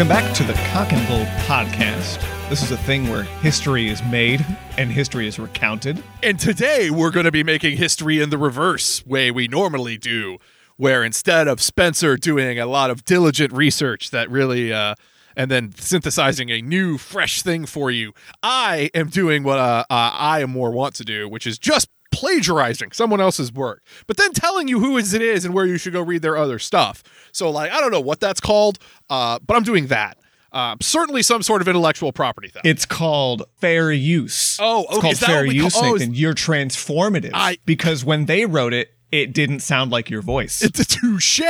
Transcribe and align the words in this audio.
Welcome 0.00 0.16
back 0.16 0.34
to 0.36 0.44
the 0.44 0.54
Cock 0.70 0.94
and 0.94 1.06
Bull 1.06 1.26
podcast. 1.44 2.26
This 2.48 2.62
is 2.62 2.70
a 2.70 2.78
thing 2.78 3.10
where 3.10 3.24
history 3.24 3.90
is 3.90 4.02
made 4.04 4.42
and 4.78 4.90
history 4.90 5.28
is 5.28 5.38
recounted. 5.38 6.02
And 6.22 6.38
today 6.38 6.88
we're 6.88 7.10
going 7.10 7.26
to 7.26 7.30
be 7.30 7.44
making 7.44 7.76
history 7.76 8.18
in 8.18 8.30
the 8.30 8.38
reverse 8.38 9.04
way 9.04 9.30
we 9.30 9.46
normally 9.46 9.98
do, 9.98 10.38
where 10.78 11.04
instead 11.04 11.48
of 11.48 11.60
Spencer 11.60 12.16
doing 12.16 12.58
a 12.58 12.64
lot 12.64 12.88
of 12.88 13.04
diligent 13.04 13.52
research 13.52 14.10
that 14.10 14.30
really, 14.30 14.72
uh, 14.72 14.94
and 15.36 15.50
then 15.50 15.74
synthesizing 15.76 16.48
a 16.48 16.62
new, 16.62 16.96
fresh 16.96 17.42
thing 17.42 17.66
for 17.66 17.90
you, 17.90 18.14
I 18.42 18.88
am 18.94 19.10
doing 19.10 19.42
what 19.42 19.58
uh, 19.58 19.84
uh, 19.90 20.12
I 20.14 20.40
am 20.40 20.48
more 20.48 20.70
want 20.70 20.94
to 20.94 21.04
do, 21.04 21.28
which 21.28 21.46
is 21.46 21.58
just 21.58 21.90
plagiarizing 22.10 22.92
someone 22.92 23.20
else's 23.20 23.52
work, 23.52 23.82
but 24.06 24.16
then 24.16 24.32
telling 24.32 24.68
you 24.68 24.80
who 24.80 24.98
it 24.98 25.12
is 25.14 25.44
and 25.44 25.54
where 25.54 25.66
you 25.66 25.78
should 25.78 25.92
go 25.92 26.02
read 26.02 26.22
their 26.22 26.36
other 26.36 26.58
stuff. 26.58 27.02
So, 27.32 27.50
like, 27.50 27.70
I 27.70 27.80
don't 27.80 27.90
know 27.92 28.00
what 28.00 28.20
that's 28.20 28.40
called, 28.40 28.78
uh, 29.08 29.38
but 29.46 29.56
I'm 29.56 29.62
doing 29.62 29.86
that. 29.88 30.18
Uh, 30.52 30.74
certainly 30.82 31.22
some 31.22 31.42
sort 31.42 31.62
of 31.62 31.68
intellectual 31.68 32.12
property 32.12 32.48
theft. 32.48 32.66
It's 32.66 32.84
called 32.84 33.44
fair 33.60 33.92
use. 33.92 34.58
Oh, 34.60 34.82
it's 34.82 34.92
okay, 34.94 35.00
called 35.00 35.12
is 35.12 35.20
that 35.20 35.26
fair 35.26 35.44
use, 35.44 35.72
call- 35.74 35.84
oh, 35.84 35.94
is- 35.94 36.00
Nathan. 36.00 36.14
You're 36.14 36.34
transformative 36.34 37.30
I- 37.34 37.58
because 37.64 38.04
when 38.04 38.26
they 38.26 38.46
wrote 38.46 38.72
it, 38.72 38.92
it 39.12 39.32
didn't 39.32 39.60
sound 39.60 39.90
like 39.90 40.08
your 40.08 40.22
voice. 40.22 40.62
It's 40.62 40.78
a 40.80 40.84
touche. 40.84 41.40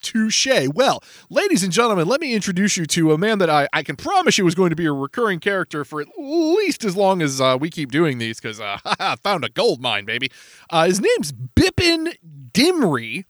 Touche. 0.00 0.68
Well, 0.74 1.02
ladies 1.30 1.62
and 1.62 1.72
gentlemen, 1.72 2.06
let 2.06 2.20
me 2.20 2.32
introduce 2.34 2.76
you 2.76 2.86
to 2.86 3.12
a 3.12 3.18
man 3.18 3.38
that 3.38 3.50
I, 3.50 3.68
I 3.72 3.82
can 3.82 3.96
promise 3.96 4.38
you 4.38 4.46
is 4.46 4.54
going 4.54 4.70
to 4.70 4.76
be 4.76 4.86
a 4.86 4.92
recurring 4.92 5.40
character 5.40 5.84
for 5.84 6.00
at 6.00 6.08
least 6.18 6.84
as 6.84 6.96
long 6.96 7.22
as 7.22 7.40
uh, 7.40 7.56
we 7.60 7.70
keep 7.70 7.90
doing 7.90 8.18
these 8.18 8.40
because 8.40 8.60
uh, 8.60 8.78
I 8.84 9.16
found 9.16 9.44
a 9.44 9.48
gold 9.48 9.80
mine, 9.80 10.04
baby. 10.04 10.30
Uh, 10.70 10.86
his 10.86 11.00
name's 11.00 11.32
Bipin 11.32 12.14
Dimri. 12.52 13.24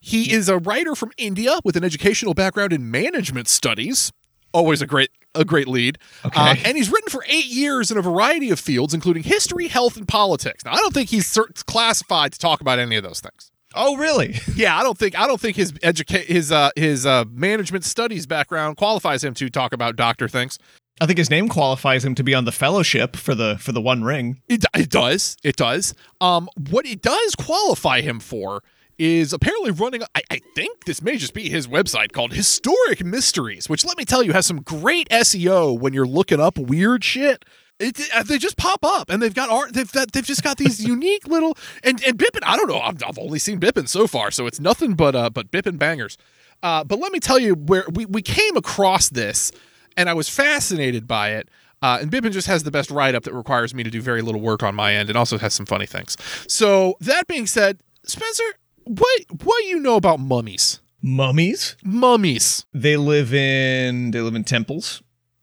He 0.00 0.32
is 0.32 0.48
a 0.48 0.58
writer 0.58 0.94
from 0.94 1.10
India 1.18 1.58
with 1.64 1.76
an 1.76 1.84
educational 1.84 2.32
background 2.32 2.72
in 2.72 2.90
management 2.90 3.48
studies. 3.48 4.12
Always 4.52 4.80
a 4.80 4.86
great 4.86 5.10
a 5.34 5.44
great 5.44 5.68
lead. 5.68 5.98
Okay. 6.24 6.40
Uh, 6.40 6.54
and 6.64 6.76
he's 6.76 6.90
written 6.90 7.10
for 7.10 7.24
eight 7.28 7.46
years 7.46 7.90
in 7.90 7.98
a 7.98 8.02
variety 8.02 8.50
of 8.50 8.58
fields, 8.58 8.94
including 8.94 9.22
history, 9.22 9.68
health, 9.68 9.96
and 9.96 10.08
politics. 10.08 10.64
Now, 10.64 10.72
I 10.72 10.76
don't 10.76 10.94
think 10.94 11.10
he's 11.10 11.36
classified 11.66 12.32
to 12.32 12.38
talk 12.38 12.60
about 12.60 12.78
any 12.78 12.96
of 12.96 13.02
those 13.04 13.20
things. 13.20 13.50
oh, 13.74 13.96
really? 13.96 14.36
Yeah, 14.56 14.76
I 14.78 14.82
don't 14.82 14.98
think 14.98 15.18
I 15.18 15.26
don't 15.26 15.40
think 15.40 15.56
his 15.56 15.72
educate 15.82 16.26
his 16.26 16.50
uh 16.50 16.70
his 16.74 17.06
uh 17.06 17.24
management 17.30 17.84
studies 17.84 18.26
background 18.26 18.76
qualifies 18.76 19.22
him 19.22 19.34
to 19.34 19.48
talk 19.48 19.72
about 19.72 19.94
doctor 19.96 20.28
things. 20.28 20.58
I 21.00 21.06
think 21.06 21.18
his 21.18 21.30
name 21.30 21.48
qualifies 21.48 22.04
him 22.04 22.16
to 22.16 22.24
be 22.24 22.34
on 22.34 22.44
the 22.44 22.50
fellowship 22.50 23.14
for 23.14 23.34
the 23.36 23.56
for 23.60 23.70
the 23.70 23.80
One 23.80 24.02
Ring. 24.02 24.40
It, 24.48 24.64
it 24.74 24.90
does. 24.90 25.36
It 25.44 25.54
does. 25.56 25.94
Um 26.20 26.48
what 26.70 26.86
it 26.86 27.02
does 27.02 27.36
qualify 27.36 28.00
him 28.00 28.18
for 28.18 28.64
is 28.98 29.32
apparently 29.32 29.70
running 29.70 30.02
I, 30.14 30.22
I 30.30 30.40
think 30.54 30.84
this 30.84 31.00
may 31.00 31.16
just 31.16 31.32
be 31.32 31.48
his 31.48 31.66
website 31.68 32.12
called 32.12 32.32
Historic 32.32 33.04
Mysteries, 33.04 33.68
which 33.68 33.84
let 33.84 33.96
me 33.96 34.04
tell 34.04 34.22
you 34.22 34.32
has 34.32 34.46
some 34.46 34.60
great 34.62 35.08
SEO 35.10 35.78
when 35.78 35.92
you're 35.92 36.06
looking 36.06 36.40
up 36.40 36.58
weird 36.58 37.04
shit. 37.04 37.44
It, 37.80 38.00
uh, 38.12 38.24
they 38.24 38.38
just 38.38 38.56
pop 38.56 38.80
up 38.84 39.08
and 39.08 39.22
they've 39.22 39.32
got 39.32 39.50
art 39.50 39.72
they've 39.72 39.90
they've 39.92 40.24
just 40.24 40.42
got 40.42 40.56
these 40.56 40.84
unique 40.84 41.28
little 41.28 41.56
and 41.84 42.02
and 42.04 42.18
Bipin 42.18 42.40
I 42.42 42.56
don't 42.56 42.68
know 42.68 42.80
I've, 42.80 43.00
I've 43.04 43.18
only 43.20 43.38
seen 43.38 43.60
Bipin 43.60 43.88
so 43.88 44.08
far 44.08 44.32
so 44.32 44.48
it's 44.48 44.58
nothing 44.58 44.94
but 44.94 45.14
uh 45.14 45.30
but 45.30 45.52
Bipin 45.52 45.78
bangers 45.78 46.18
uh 46.64 46.82
but 46.82 46.98
let 46.98 47.12
me 47.12 47.20
tell 47.20 47.38
you 47.38 47.54
where 47.54 47.84
we, 47.92 48.04
we 48.04 48.20
came 48.20 48.56
across 48.56 49.10
this 49.10 49.52
and 49.96 50.08
I 50.10 50.14
was 50.14 50.28
fascinated 50.28 51.06
by 51.06 51.34
it 51.34 51.48
uh, 51.80 51.98
and 52.00 52.10
Bipin 52.10 52.32
just 52.32 52.48
has 52.48 52.64
the 52.64 52.72
best 52.72 52.90
write 52.90 53.14
up 53.14 53.22
that 53.22 53.32
requires 53.32 53.72
me 53.72 53.84
to 53.84 53.90
do 53.90 54.02
very 54.02 54.22
little 54.22 54.40
work 54.40 54.64
on 54.64 54.74
my 54.74 54.94
end 54.94 55.08
and 55.08 55.16
also 55.16 55.38
has 55.38 55.54
some 55.54 55.64
funny 55.64 55.86
things 55.86 56.16
so 56.48 56.96
that 57.00 57.28
being 57.28 57.46
said 57.46 57.78
Spencer 58.02 58.57
what 58.88 59.20
what 59.44 59.58
do 59.62 59.66
you 59.68 59.80
know 59.80 59.96
about 59.96 60.20
mummies 60.20 60.80
Mummies. 61.00 61.76
mummies 61.84 62.64
They 62.74 62.96
live 62.96 63.32
in 63.32 64.10
they 64.10 64.20
live 64.20 64.34
in 64.34 64.42
temples. 64.44 65.00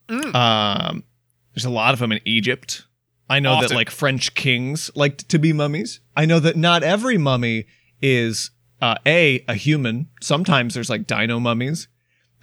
Mm. 0.09 0.35
Um, 0.35 1.03
there's 1.53 1.65
a 1.65 1.69
lot 1.69 1.93
of 1.93 1.99
them 1.99 2.11
in 2.11 2.19
Egypt. 2.25 2.85
I 3.29 3.39
know 3.39 3.61
that 3.61 3.71
like 3.73 3.89
French 3.89 4.35
kings 4.35 4.91
liked 4.95 5.29
to 5.29 5.39
be 5.39 5.53
mummies. 5.53 6.01
I 6.15 6.25
know 6.25 6.39
that 6.41 6.55
not 6.57 6.83
every 6.83 7.17
mummy 7.17 7.65
is 8.01 8.51
uh, 8.81 8.95
a 9.05 9.43
a 9.47 9.55
human. 9.55 10.09
Sometimes 10.21 10.73
there's 10.73 10.89
like 10.89 11.07
dino 11.07 11.39
mummies, 11.39 11.87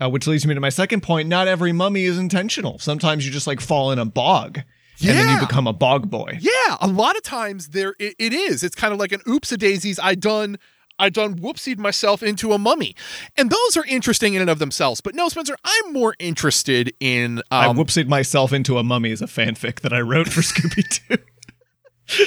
uh, 0.00 0.08
which 0.08 0.26
leads 0.26 0.46
me 0.46 0.54
to 0.54 0.60
my 0.60 0.70
second 0.70 1.02
point. 1.02 1.28
Not 1.28 1.46
every 1.46 1.72
mummy 1.72 2.04
is 2.04 2.18
intentional. 2.18 2.78
Sometimes 2.78 3.26
you 3.26 3.30
just 3.30 3.46
like 3.46 3.60
fall 3.60 3.92
in 3.92 3.98
a 3.98 4.04
bog, 4.06 4.60
Yeah. 4.98 5.10
and 5.10 5.18
then 5.20 5.34
you 5.34 5.46
become 5.46 5.66
a 5.66 5.72
bog 5.74 6.10
boy. 6.10 6.38
Yeah, 6.40 6.78
a 6.80 6.88
lot 6.88 7.14
of 7.16 7.22
times 7.22 7.68
there 7.68 7.94
it, 8.00 8.14
it 8.18 8.32
is. 8.32 8.62
It's 8.64 8.74
kind 8.74 8.92
of 8.94 8.98
like 8.98 9.12
an 9.12 9.20
oops 9.28 9.52
a 9.52 9.56
daisies. 9.58 10.00
I 10.02 10.14
done 10.16 10.56
I 11.02 11.08
done 11.08 11.34
whoopsied 11.40 11.78
myself 11.78 12.22
into 12.22 12.52
a 12.52 12.58
mummy, 12.58 12.94
and 13.36 13.50
those 13.50 13.76
are 13.76 13.84
interesting 13.86 14.34
in 14.34 14.40
and 14.40 14.48
of 14.48 14.60
themselves. 14.60 15.00
But 15.00 15.16
no, 15.16 15.28
Spencer, 15.28 15.56
I'm 15.64 15.92
more 15.92 16.14
interested 16.20 16.94
in. 17.00 17.42
I 17.50 17.66
Um, 17.66 17.76
whoopsied 17.76 18.06
myself 18.06 18.52
into 18.52 18.78
a 18.78 18.84
mummy 18.84 19.10
as 19.10 19.20
a 19.20 19.26
fanfic 19.26 19.80
that 19.80 19.92
I 19.92 20.00
wrote 20.00 20.28
for 20.28 20.40
Scooby 20.42 21.00
Doo. 21.08 22.26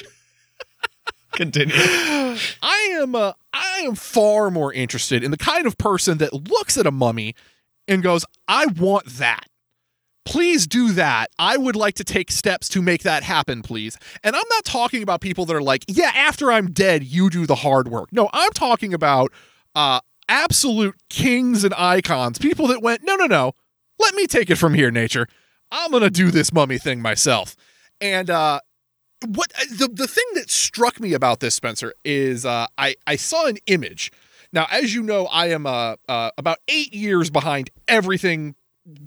Continue. 1.31 1.73
I 1.73 2.97
am 3.01 3.15
uh, 3.15 3.31
I 3.53 3.83
am 3.85 3.95
far 3.95 4.51
more 4.51 4.73
interested 4.73 5.23
in 5.23 5.31
the 5.31 5.37
kind 5.37 5.65
of 5.67 5.77
person 5.77 6.17
that 6.17 6.33
looks 6.33 6.77
at 6.77 6.85
a 6.85 6.91
mummy 6.91 7.33
and 7.87 8.03
goes, 8.03 8.25
"I 8.47 8.65
want 8.67 9.05
that." 9.05 9.45
Please 10.25 10.65
do 10.65 10.91
that. 10.93 11.29
I 11.37 11.55
would 11.55 11.75
like 11.75 11.95
to 11.95 12.03
take 12.03 12.31
steps 12.31 12.67
to 12.69 12.81
make 12.81 13.03
that 13.03 13.23
happen, 13.23 13.61
please. 13.61 13.97
And 14.23 14.35
I'm 14.35 14.43
not 14.49 14.65
talking 14.65 15.03
about 15.03 15.21
people 15.21 15.45
that 15.45 15.55
are 15.55 15.61
like, 15.61 15.85
yeah, 15.87 16.11
after 16.15 16.51
I'm 16.51 16.71
dead, 16.71 17.03
you 17.03 17.29
do 17.29 17.45
the 17.45 17.55
hard 17.55 17.87
work. 17.87 18.11
No, 18.11 18.29
I'm 18.33 18.51
talking 18.51 18.93
about 18.93 19.31
uh, 19.75 19.99
absolute 20.27 20.95
kings 21.09 21.63
and 21.63 21.73
icons, 21.75 22.39
people 22.39 22.67
that 22.67 22.81
went, 22.81 23.03
no, 23.03 23.15
no, 23.15 23.25
no, 23.25 23.53
let 23.99 24.15
me 24.15 24.27
take 24.27 24.49
it 24.49 24.55
from 24.55 24.73
here, 24.73 24.91
nature. 24.91 25.27
I'm 25.71 25.91
going 25.91 26.03
to 26.03 26.09
do 26.09 26.31
this 26.31 26.51
mummy 26.53 26.77
thing 26.77 27.01
myself. 27.01 27.55
And 28.01 28.29
uh, 28.29 28.61
what 29.27 29.51
the, 29.69 29.89
the 29.91 30.07
thing 30.07 30.25
that 30.35 30.49
struck 30.49 30.99
me 30.99 31.13
about 31.13 31.39
this, 31.39 31.55
Spencer, 31.55 31.93
is 32.03 32.45
uh, 32.45 32.67
I, 32.77 32.95
I 33.07 33.15
saw 33.15 33.45
an 33.47 33.57
image. 33.67 34.11
Now, 34.51 34.67
as 34.71 34.93
you 34.93 35.03
know, 35.03 35.27
I 35.27 35.47
am 35.47 35.65
uh, 35.65 35.95
uh, 36.07 36.31
about 36.37 36.59
eight 36.67 36.93
years 36.93 37.29
behind 37.29 37.69
everything 37.87 38.55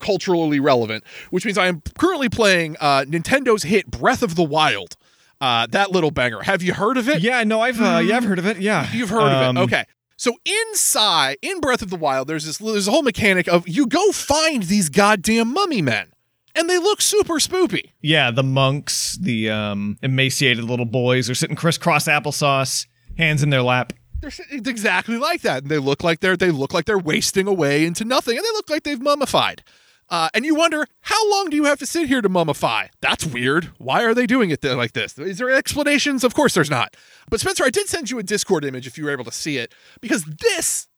culturally 0.01 0.61
relevant, 0.61 1.05
which 1.31 1.45
means 1.45 1.59
I 1.59 1.67
am 1.67 1.83
currently 1.99 2.29
playing 2.29 2.77
uh, 2.81 3.05
Nintendo's 3.07 3.63
hit 3.65 3.91
Breath 3.91 4.23
of 4.23 4.35
the 4.35 4.43
Wild. 4.45 4.97
Uh, 5.41 5.67
that 5.71 5.93
little 5.93 6.11
banger. 6.11 6.43
Have 6.43 6.63
you 6.63 6.75
heard 6.75 6.97
of 6.97 7.09
it? 7.09 7.21
Yeah, 7.23 7.45
no, 7.45 7.61
I've 7.61 7.81
uh, 7.81 7.99
yeah, 7.99 8.17
I've 8.17 8.25
heard 8.25 8.41
of 8.41 8.47
it. 8.47 8.59
Yeah, 8.59 8.91
You've 8.93 9.11
heard 9.11 9.23
Um, 9.33 9.57
of 9.57 9.63
it. 9.63 9.67
Okay. 9.75 9.85
So 10.17 10.33
inside, 10.71 11.37
in 11.43 11.61
Breath 11.61 11.81
of 11.81 11.91
the 11.91 11.97
Wild, 11.97 12.27
there's 12.27 12.45
this 12.45 12.59
there's 12.59 12.89
a 12.89 12.91
whole 12.91 13.03
mechanic 13.03 13.47
of 13.47 13.69
you 13.69 13.87
go 13.87 14.11
find 14.11 14.65
these 14.65 14.89
goddamn 14.89 15.53
mummy 15.53 15.81
men. 15.83 16.09
And 16.57 16.69
they 16.69 16.79
look 16.79 17.01
super 17.01 17.35
spoopy. 17.35 17.93
Yeah, 18.01 18.33
the 18.33 18.43
monks, 18.43 19.17
the 19.21 19.49
um, 19.49 19.97
emaciated 20.03 20.65
little 20.65 20.87
boys 20.87 21.31
are 21.31 21.35
sitting 21.37 21.55
crisscross 21.55 22.07
applesauce, 22.09 22.87
hands 23.17 23.45
in 23.45 23.51
their 23.51 23.63
lap. 23.63 23.93
They're 24.21 24.33
exactly 24.51 25.17
like 25.17 25.43
that. 25.43 25.63
And 25.63 25.71
they 25.71 25.79
look 25.79 26.03
like 26.03 26.21
they're 26.21 26.37
they 26.37 26.51
look 26.51 26.75
like 26.75 26.87
they're 26.87 26.99
wasting 26.99 27.47
away 27.47 27.85
into 27.85 28.05
nothing. 28.05 28.37
And 28.37 28.45
they 28.45 28.53
look 28.53 28.71
like 28.71 28.83
they've 28.83 29.01
mummified. 29.01 29.63
Uh, 30.11 30.31
and 30.33 30.45
you 30.45 30.55
wonder, 30.55 30.87
how 31.03 31.31
long 31.31 31.51
do 31.51 31.57
you 31.57 31.65
have 31.65 31.79
to 31.79 31.87
sit 31.87 32.09
here 32.09 32.23
to 32.23 32.29
mummify? 32.31 32.89
That's 33.01 33.27
weird. 33.27 33.67
Why 33.77 34.05
are 34.05 34.15
they 34.15 34.27
doing 34.27 34.51
it 34.51 34.65
like 34.65 34.93
this? 34.93 35.19
Is 35.19 35.37
there 35.39 35.51
explanations? 35.51 36.25
Of 36.25 36.35
course 36.35 36.55
there's 36.55 36.71
not. 36.71 36.97
But 37.29 37.41
Spencer, 37.41 37.65
I 37.65 37.71
did 37.71 37.89
send 37.89 38.11
you 38.11 38.19
a 38.19 38.23
Discord 38.23 38.65
image 38.65 38.87
if 38.87 38.97
you 38.97 39.05
were 39.05 39.11
able 39.11 39.25
to 39.25 39.33
see 39.33 39.59
it, 39.59 39.75
because 40.01 40.25
this 40.25 40.89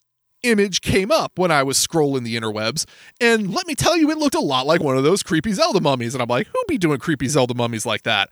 image 0.42 0.80
came 0.80 1.10
up 1.10 1.38
when 1.38 1.50
I 1.50 1.64
was 1.64 1.76
scrolling 1.84 2.22
the 2.22 2.36
interwebs. 2.36 2.86
And 3.20 3.52
let 3.52 3.66
me 3.66 3.74
tell 3.74 3.96
you, 3.96 4.10
it 4.10 4.18
looked 4.18 4.36
a 4.36 4.40
lot 4.40 4.66
like 4.66 4.80
one 4.80 4.96
of 4.96 5.02
those 5.02 5.24
creepy 5.24 5.52
Zelda 5.52 5.80
mummies. 5.80 6.14
And 6.14 6.22
I'm 6.22 6.28
like, 6.28 6.46
who'd 6.46 6.66
be 6.68 6.78
doing 6.78 6.98
creepy 6.98 7.26
Zelda 7.26 7.54
mummies 7.54 7.84
like 7.84 8.04
that? 8.04 8.30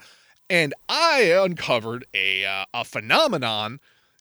And 0.49 0.75
I 0.89 1.35
uncovered 1.37 2.07
a, 2.15 2.45
uh, 2.45 2.65
a 2.73 2.85
phenomenon 2.85 3.81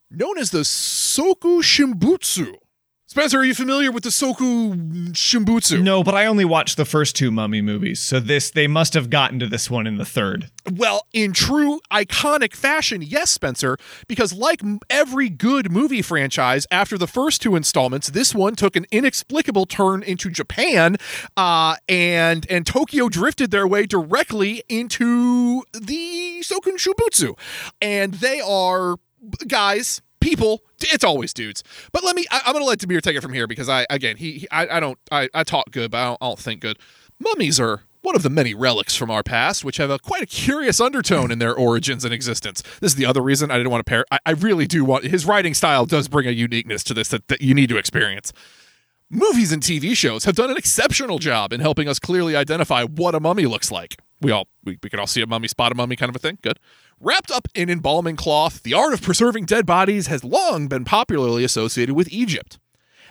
known 0.09 0.38
as 0.38 0.51
the 0.51 0.59
Sokushinbutsu. 0.59 2.56
Spencer, 3.09 3.39
are 3.39 3.45
you 3.45 3.56
familiar 3.56 3.89
with 3.89 4.04
the 4.04 4.09
Soku 4.09 5.13
Shimbutsu? 5.13 5.81
No, 5.81 6.04
but 6.04 6.13
I 6.13 6.25
only 6.25 6.44
watched 6.44 6.75
the 6.75 6.83
first 6.83 7.15
two 7.15 7.31
Mummy 7.31 7.62
movies, 7.62 8.01
so 8.01 8.19
this 8.19 8.50
they 8.50 8.68
must 8.68 8.94
have 8.95 9.09
gotten 9.09 9.39
to 9.39 9.48
this 9.48 9.71
one 9.71 9.88
in 9.88 9.98
the 9.98 10.04
third. 10.04 10.51
Well, 10.69 11.07
in 11.13 11.31
true 11.31 11.80
iconic 11.89 12.54
fashion, 12.54 13.01
yes, 13.01 13.31
Spencer, 13.31 13.77
because 14.09 14.33
like 14.33 14.62
every 14.89 15.30
good 15.30 15.71
movie 15.71 16.01
franchise, 16.01 16.68
after 16.69 16.98
the 16.98 17.07
first 17.07 17.42
two 17.42 17.56
installments, 17.56 18.09
this 18.09 18.36
one 18.36 18.57
took 18.57 18.75
an 18.75 18.86
inexplicable 18.92 19.65
turn 19.68 20.04
into 20.04 20.30
Japan, 20.30 20.98
uh, 21.38 21.77
and 21.88 22.45
and 22.50 22.68
Tokyo 22.68 23.07
drifted 23.07 23.51
their 23.51 23.65
way 23.65 23.86
directly 23.86 24.63
into 24.68 25.63
the 25.71 26.42
Sokushinbutsu, 26.42 27.39
and 27.81 28.15
they 28.15 28.42
are 28.42 28.98
guys. 29.47 30.01
People, 30.19 30.63
it's 30.81 31.03
always 31.03 31.33
dudes. 31.33 31.63
But 31.91 32.03
let 32.03 32.15
me, 32.15 32.25
I, 32.31 32.41
I'm 32.45 32.53
going 32.53 32.63
to 32.63 32.67
let 32.67 32.79
Dimri 32.79 33.01
take 33.01 33.15
it 33.15 33.21
from 33.21 33.33
here 33.33 33.47
because 33.47 33.69
I, 33.69 33.85
again, 33.89 34.17
he, 34.17 34.39
he 34.39 34.47
I, 34.51 34.77
I 34.77 34.79
don't, 34.79 34.97
I, 35.11 35.29
I 35.33 35.43
talk 35.43 35.71
good, 35.71 35.91
but 35.91 35.97
I 35.99 36.05
don't, 36.05 36.17
I 36.21 36.25
don't 36.27 36.39
think 36.39 36.61
good. 36.61 36.79
Mummies 37.19 37.59
are 37.59 37.83
one 38.01 38.15
of 38.15 38.23
the 38.23 38.29
many 38.29 38.53
relics 38.53 38.95
from 38.95 39.11
our 39.11 39.21
past, 39.23 39.63
which 39.63 39.77
have 39.77 39.89
a 39.89 39.99
quite 39.99 40.21
a 40.21 40.25
curious 40.25 40.79
undertone 40.79 41.31
in 41.31 41.39
their 41.39 41.53
origins 41.53 42.03
and 42.03 42.13
existence. 42.13 42.61
This 42.81 42.93
is 42.93 42.95
the 42.95 43.05
other 43.05 43.21
reason 43.21 43.51
I 43.51 43.57
didn't 43.57 43.71
want 43.71 43.85
to 43.85 43.89
pair. 43.89 44.05
I, 44.11 44.19
I 44.25 44.31
really 44.31 44.65
do 44.65 44.83
want 44.83 45.03
his 45.03 45.25
writing 45.25 45.53
style 45.53 45.85
does 45.85 46.07
bring 46.07 46.27
a 46.27 46.31
uniqueness 46.31 46.83
to 46.85 46.93
this 46.93 47.09
that, 47.09 47.27
that 47.27 47.41
you 47.41 47.53
need 47.53 47.69
to 47.69 47.77
experience. 47.77 48.33
Movies 49.09 49.51
and 49.51 49.61
TV 49.61 49.95
shows 49.95 50.25
have 50.25 50.35
done 50.35 50.51
an 50.51 50.57
exceptional 50.57 51.19
job 51.19 51.53
in 51.53 51.61
helping 51.61 51.87
us 51.87 51.99
clearly 51.99 52.35
identify 52.35 52.83
what 52.83 53.15
a 53.15 53.19
mummy 53.19 53.45
looks 53.45 53.71
like. 53.71 53.97
We 54.21 54.31
all 54.31 54.47
we, 54.63 54.77
we 54.81 54.89
can 54.89 54.99
all 54.99 55.07
see 55.07 55.21
a 55.21 55.27
mummy, 55.27 55.47
spot 55.47 55.71
a 55.71 55.75
mummy 55.75 55.95
kind 55.95 56.09
of 56.09 56.15
a 56.15 56.19
thing. 56.19 56.39
Good. 56.41 56.59
Wrapped 56.99 57.31
up 57.31 57.47
in 57.53 57.69
embalming 57.69 58.15
cloth, 58.15 58.63
the 58.63 58.73
art 58.73 58.93
of 58.93 59.01
preserving 59.01 59.45
dead 59.45 59.65
bodies 59.65 60.07
has 60.07 60.23
long 60.23 60.67
been 60.67 60.85
popularly 60.85 61.43
associated 61.43 61.95
with 61.95 62.11
Egypt. 62.11 62.57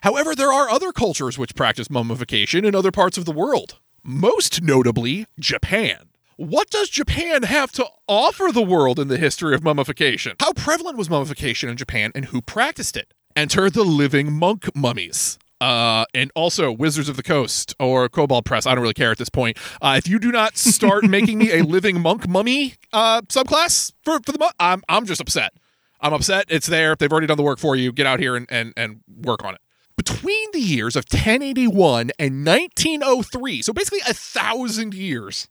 However, 0.03 0.35
there 0.35 0.53
are 0.53 0.69
other 0.69 0.93
cultures 0.93 1.39
which 1.39 1.55
practice 1.55 1.89
mummification 1.91 2.65
in 2.65 2.75
other 2.75 2.91
parts 2.91 3.17
of 3.17 3.25
the 3.25 3.33
world, 3.33 3.79
most 4.03 4.63
notably 4.63 5.27
Japan. 5.39 6.09
What 6.37 6.69
does 6.69 6.91
Japan 6.91 7.45
have 7.45 7.73
to 7.73 7.87
offer 8.07 8.53
the 8.53 8.63
world 8.63 8.99
in 8.99 9.09
the 9.09 9.17
history 9.17 9.55
of 9.55 9.65
mummification? 9.65 10.37
How 10.39 10.53
prevalent 10.53 10.99
was 10.99 11.09
mummification 11.09 11.71
in 11.71 11.77
Japan 11.79 12.13
and 12.15 12.27
who 12.27 12.43
practiced 12.43 12.97
it? 12.97 13.15
Enter 13.35 13.71
the 13.71 13.85
living 13.85 14.33
monk 14.33 14.69
mummies. 14.75 15.39
Uh, 15.61 16.05
and 16.13 16.31
also 16.35 16.71
Wizards 16.71 17.09
of 17.09 17.17
the 17.17 17.23
Coast 17.23 17.75
or 17.81 18.09
Kobold 18.09 18.45
Press. 18.45 18.67
I 18.67 18.75
don't 18.75 18.83
really 18.83 18.95
care 18.95 19.11
at 19.11 19.19
this 19.19 19.31
point. 19.31 19.57
Uh, 19.81 19.95
if 19.97 20.07
you 20.07 20.19
do 20.19 20.31
not 20.31 20.57
start 20.57 21.05
making 21.09 21.39
me 21.39 21.51
a 21.53 21.63
living 21.63 22.01
monk 22.01 22.29
mummy 22.29 22.75
uh, 22.93 23.23
subclass 23.23 23.93
for, 24.05 24.21
for 24.21 24.33
the 24.33 24.39
month, 24.39 24.53
I'm, 24.61 24.83
I'm 24.89 25.07
just 25.07 25.21
upset. 25.21 25.55
I'm 26.01 26.13
upset. 26.13 26.45
It's 26.49 26.67
there. 26.67 26.95
They've 26.95 27.11
already 27.11 27.27
done 27.27 27.39
the 27.39 27.43
work 27.43 27.59
for 27.59 27.75
you. 27.75 27.91
Get 27.91 28.07
out 28.07 28.21
here 28.21 28.37
and, 28.37 28.47
and, 28.51 28.75
and 28.77 29.01
work 29.09 29.45
on 29.45 29.55
it. 29.55 29.61
Between 29.97 30.51
the 30.53 30.61
years 30.61 30.95
of 30.95 31.07
1081 31.11 32.11
and 32.19 32.47
1903, 32.47 33.63
so 33.63 33.73
basically 33.73 34.01
a 34.07 34.13
thousand 34.13 34.93
years, 34.93 35.49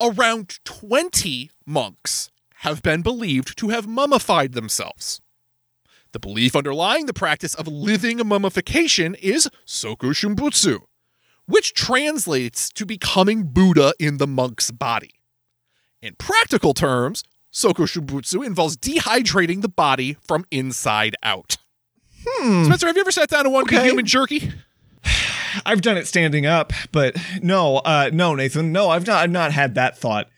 around 0.00 0.58
20 0.64 1.50
monks 1.64 2.30
have 2.56 2.82
been 2.82 3.02
believed 3.02 3.56
to 3.58 3.68
have 3.68 3.86
mummified 3.86 4.54
themselves. 4.54 5.20
The 6.18 6.26
belief 6.26 6.56
underlying 6.56 7.06
the 7.06 7.14
practice 7.14 7.54
of 7.54 7.68
living 7.68 8.18
mummification 8.26 9.14
is 9.14 9.48
Sokushinbutsu, 9.64 10.80
which 11.46 11.74
translates 11.74 12.70
to 12.70 12.84
becoming 12.84 13.44
Buddha 13.44 13.94
in 14.00 14.16
the 14.16 14.26
monk's 14.26 14.72
body. 14.72 15.12
In 16.02 16.16
practical 16.16 16.74
terms, 16.74 17.22
Sokushinbutsu 17.52 18.44
involves 18.44 18.76
dehydrating 18.76 19.62
the 19.62 19.68
body 19.68 20.16
from 20.26 20.44
inside 20.50 21.14
out. 21.22 21.56
Hmm. 22.26 22.64
Spencer, 22.64 22.88
have 22.88 22.96
you 22.96 23.02
ever 23.02 23.12
sat 23.12 23.30
down 23.30 23.46
and 23.46 23.52
wanted 23.54 23.76
Okay. 23.76 23.86
human 23.86 24.04
jerky? 24.04 24.50
I've 25.64 25.82
done 25.82 25.96
it 25.96 26.08
standing 26.08 26.46
up, 26.46 26.72
but 26.90 27.16
no, 27.42 27.76
uh, 27.76 28.10
no, 28.12 28.34
Nathan, 28.34 28.72
no, 28.72 28.90
I've 28.90 29.06
not, 29.06 29.22
I've 29.22 29.30
not 29.30 29.52
had 29.52 29.76
that 29.76 29.96
thought. 29.96 30.28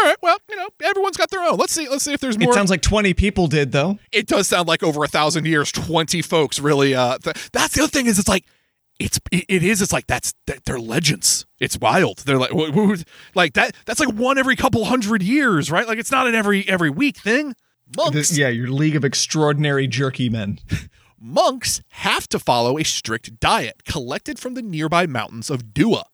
All 0.00 0.06
right. 0.06 0.16
Well, 0.22 0.38
you 0.48 0.56
know, 0.56 0.68
everyone's 0.82 1.16
got 1.16 1.30
their 1.30 1.42
own. 1.42 1.56
Let's 1.58 1.72
see. 1.72 1.88
Let's 1.88 2.04
see 2.04 2.12
if 2.12 2.20
there's 2.20 2.38
more. 2.38 2.50
It 2.50 2.54
sounds 2.54 2.70
like 2.70 2.82
20 2.82 3.12
people 3.14 3.46
did, 3.46 3.72
though. 3.72 3.98
it 4.12 4.26
does 4.26 4.48
sound 4.48 4.66
like 4.68 4.82
over 4.82 5.04
a 5.04 5.08
thousand 5.08 5.46
years, 5.46 5.70
twenty 5.72 6.22
folks 6.22 6.58
really. 6.58 6.94
Uh, 6.94 7.18
th- 7.18 7.50
that's 7.52 7.74
the 7.74 7.82
other 7.82 7.90
thing 7.90 8.06
is 8.06 8.18
it's 8.18 8.28
like 8.28 8.44
it's 8.98 9.18
it, 9.32 9.62
is 9.62 9.82
it's 9.82 9.92
like 9.92 10.06
that's 10.06 10.32
that, 10.46 10.64
they're 10.64 10.78
legends. 10.80 11.46
It's 11.58 11.78
wild. 11.78 12.18
They're 12.18 12.38
like 12.38 12.50
like 13.34 13.54
that. 13.54 13.74
That's 13.86 14.00
like 14.00 14.14
one 14.14 14.38
every 14.38 14.56
couple 14.56 14.84
hundred 14.86 15.22
years, 15.22 15.70
right? 15.70 15.86
Like 15.86 15.98
it's 15.98 16.10
not 16.10 16.26
an 16.26 16.34
every 16.34 16.66
every 16.68 16.90
week 16.90 17.16
thing. 17.18 17.54
Monks, 17.96 18.14
This- 18.14 18.38
yeah, 18.38 18.48
your 18.48 18.68
League 18.68 18.96
of 18.96 19.04
Extraordinary 19.04 19.86
Jerky 19.86 20.28
Men. 20.30 20.58
monks 21.20 21.82
have 21.90 22.28
to 22.28 22.38
follow 22.38 22.78
a 22.78 22.84
strict 22.84 23.40
diet 23.40 23.84
collected 23.84 24.38
from 24.38 24.54
the 24.54 24.62
nearby 24.62 25.06
mountains 25.06 25.50
of 25.50 25.74
Dua. 25.74 26.04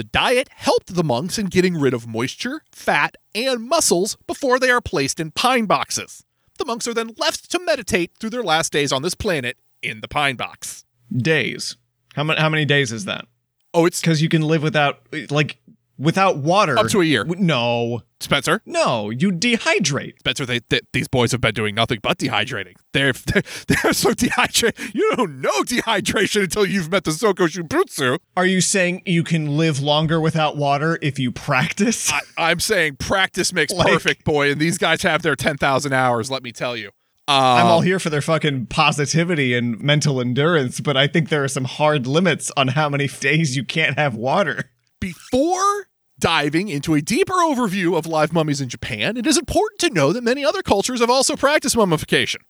The 0.00 0.04
diet 0.04 0.48
helped 0.54 0.94
the 0.94 1.04
monks 1.04 1.38
in 1.38 1.48
getting 1.48 1.76
rid 1.76 1.92
of 1.92 2.06
moisture, 2.06 2.62
fat, 2.72 3.18
and 3.34 3.68
muscles 3.68 4.16
before 4.26 4.58
they 4.58 4.70
are 4.70 4.80
placed 4.80 5.20
in 5.20 5.30
pine 5.30 5.66
boxes. 5.66 6.24
The 6.56 6.64
monks 6.64 6.88
are 6.88 6.94
then 6.94 7.10
left 7.18 7.50
to 7.50 7.58
meditate 7.58 8.12
through 8.18 8.30
their 8.30 8.42
last 8.42 8.72
days 8.72 8.92
on 8.92 9.02
this 9.02 9.14
planet 9.14 9.58
in 9.82 10.00
the 10.00 10.08
pine 10.08 10.36
box. 10.36 10.86
Days. 11.14 11.76
How 12.14 12.24
many? 12.24 12.40
How 12.40 12.48
many 12.48 12.64
days 12.64 12.92
is 12.92 13.04
that? 13.04 13.26
Oh, 13.74 13.84
it's 13.84 14.00
Because 14.00 14.22
you 14.22 14.30
can 14.30 14.40
live 14.40 14.62
without, 14.62 15.02
like, 15.30 15.58
without 16.00 16.38
water. 16.38 16.76
Up 16.78 16.88
to 16.88 17.00
a 17.00 17.04
year. 17.04 17.24
W- 17.24 17.44
No, 17.44 18.02
Spencer. 18.20 18.60
no, 18.66 19.10
you 19.10 19.30
dehydrate. 19.30 20.18
Spencer, 20.20 20.46
they, 20.46 20.60
they, 20.68 20.80
these 20.92 21.06
boys 21.08 21.32
have 21.32 21.40
been 21.40 21.54
doing 21.54 21.74
nothing 21.74 21.98
but 22.02 22.18
dehydrating. 22.18 22.74
They're, 22.92 23.12
they're, 23.26 23.42
they're 23.68 23.92
so 23.92 24.12
dehydrated. 24.14 24.94
You 24.94 25.12
don't 25.16 25.40
know 25.40 25.62
dehydration 25.62 26.44
until 26.44 26.66
you've 26.66 26.90
met 26.90 27.04
the 27.04 27.10
Sokushinbutsu. 27.12 28.18
Are 28.36 28.46
you 28.46 28.60
saying 28.60 29.02
you 29.06 29.22
can 29.22 29.56
live 29.56 29.80
longer 29.80 30.20
without 30.20 30.56
water 30.56 30.98
if 31.02 31.18
you 31.18 31.30
practice? 31.30 32.10
I, 32.12 32.20
I'm 32.38 32.60
saying 32.60 32.96
practice 32.96 33.52
makes 33.52 33.72
Like- 33.72 33.86
perfect, 33.92 34.24
boy, 34.24 34.50
and 34.52 34.60
these 34.60 34.78
guys 34.78 35.02
have 35.02 35.22
their 35.22 35.36
10,000 35.36 35.92
hours, 35.92 36.30
let 36.30 36.42
me 36.42 36.50
tell 36.52 36.76
you. 36.76 36.90
I'm 37.28 37.66
Uh, 37.66 37.68
all 37.70 37.80
here 37.82 38.00
for 38.00 38.10
their 38.10 38.22
fucking 38.22 38.66
positivity 38.66 39.54
and 39.54 39.78
mental 39.80 40.20
endurance, 40.20 40.80
but 40.80 40.96
I 40.96 41.06
think 41.06 41.28
there 41.28 41.44
are 41.44 41.48
some 41.48 41.64
hard 41.64 42.04
limits 42.08 42.50
on 42.56 42.68
how 42.68 42.88
many 42.88 43.06
days 43.06 43.56
you 43.56 43.62
can't 43.64 43.96
have 43.96 44.16
water. 44.16 44.70
Before 44.98 45.86
diving 46.20 46.68
into 46.68 46.94
a 46.94 47.00
deeper 47.00 47.34
overview 47.34 47.96
of 47.96 48.06
live 48.06 48.32
mummies 48.32 48.60
in 48.60 48.68
Japan, 48.68 49.16
it 49.16 49.26
is 49.26 49.38
important 49.38 49.80
to 49.80 49.90
know 49.90 50.12
that 50.12 50.22
many 50.22 50.44
other 50.44 50.62
cultures 50.62 51.00
have 51.00 51.10
also 51.10 51.34
practiced 51.34 51.76
mummification. 51.76 52.42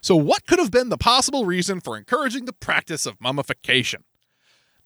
So, 0.00 0.16
what 0.16 0.46
could 0.46 0.58
have 0.58 0.70
been 0.72 0.88
the 0.88 0.98
possible 0.98 1.46
reason 1.46 1.80
for 1.80 1.96
encouraging 1.96 2.44
the 2.44 2.52
practice 2.52 3.06
of 3.06 3.20
mummification? 3.20 4.04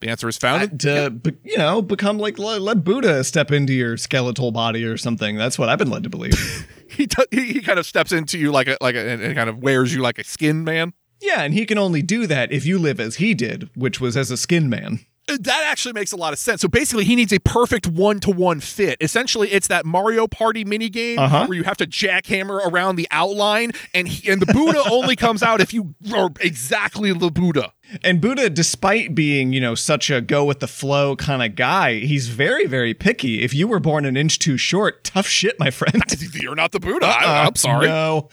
The 0.01 0.09
answer 0.09 0.29
is 0.29 0.37
found 0.37 0.73
in 0.73 0.79
to 0.79 1.11
be- 1.11 1.39
you 1.43 1.57
know 1.57 1.81
become 1.81 2.19
like 2.19 2.39
let, 2.39 2.61
let 2.61 2.85
Buddha 2.85 3.25
step 3.25 3.51
into 3.51 3.73
your 3.73 3.97
skeletal 3.97 4.53
body 4.53 4.85
or 4.85 4.99
something. 4.99 5.37
That's 5.37 5.59
what 5.59 5.71
I've 5.71 5.79
been 5.79 5.89
led 5.89 6.03
to 6.03 6.11
believe. 6.11 6.69
he, 6.91 7.07
t- 7.07 7.25
he 7.31 7.61
kind 7.63 7.79
of 7.79 7.87
steps 7.87 8.13
into 8.13 8.39
you 8.39 8.53
like 8.53 8.69
a 8.69 8.77
like 8.83 8.95
a 8.95 9.09
and 9.09 9.35
kind 9.35 9.49
of 9.49 9.59
wears 9.63 9.95
you 9.95 10.03
like 10.03 10.19
a 10.19 10.25
skin 10.25 10.65
man. 10.65 10.93
yeah, 11.23 11.41
and 11.41 11.55
he 11.55 11.65
can 11.65 11.79
only 11.79 12.03
do 12.03 12.27
that 12.27 12.53
if 12.53 12.67
you 12.67 12.79
live 12.79 13.01
as 13.01 13.17
he 13.17 13.33
did, 13.33 13.71
which 13.75 13.99
was 13.99 14.19
as 14.19 14.31
a 14.31 14.37
skin 14.37 14.69
man. 14.69 15.01
That 15.29 15.65
actually 15.69 15.93
makes 15.95 16.13
a 16.13 16.17
lot 16.17 16.33
of 16.33 16.39
sense. 16.39 16.61
So 16.61 16.69
basically, 16.69 17.05
he 17.05 17.17
needs 17.17 17.33
a 17.33 17.41
perfect 17.41 17.89
one 17.89 18.21
to 18.21 18.31
one 18.31 18.61
fit. 18.61 18.97
Essentially, 19.01 19.49
it's 19.51 19.67
that 19.69 19.85
Mario 19.85 20.29
Party 20.29 20.65
mini 20.65 20.89
game 20.89 21.19
Uh-huh. 21.19 21.47
where 21.47 21.57
you 21.59 21.65
have 21.65 21.77
to 21.79 21.87
jackhammer 21.87 22.65
around 22.65 22.95
the 22.95 23.09
outline, 23.11 23.73
and 23.93 24.07
he, 24.07 24.31
and 24.31 24.41
the 24.41 24.47
Buddha 24.53 24.83
only 24.89 25.17
comes 25.17 25.43
out 25.43 25.61
if 25.61 25.75
you 25.75 25.95
are 26.15 26.31
exactly 26.41 27.13
the 27.13 27.31
Buddha. 27.31 27.73
And 28.05 28.21
Buddha, 28.21 28.49
despite 28.51 29.15
being, 29.17 29.53
you 29.53 29.61
know, 29.61 29.75
such 29.75 30.11
a 30.11 30.21
go 30.21 30.45
with 30.45 30.61
the 30.61 30.69
flow 30.69 31.17
kind 31.17 31.43
of 31.43 31.57
guy, 31.57 31.95
he's 32.01 32.29
very, 32.29 32.67
very 32.67 32.95
picky. 32.95 33.43
If 33.43 33.53
you 33.53 33.67
were 33.67 33.81
born 33.81 34.05
an 34.05 34.17
inch 34.17 34.39
too 34.39 34.57
short, 34.57 35.03
tough 35.03 35.27
shit, 35.27 35.59
my 35.59 35.71
friend. 35.71 36.03
You're 36.35 36.55
not 36.55 36.71
the 36.73 36.81
Buddha. 36.81 37.07
Uh, 37.07 37.47
I'm 37.49 37.57
sorry. 37.57 37.89
No, 37.89 38.29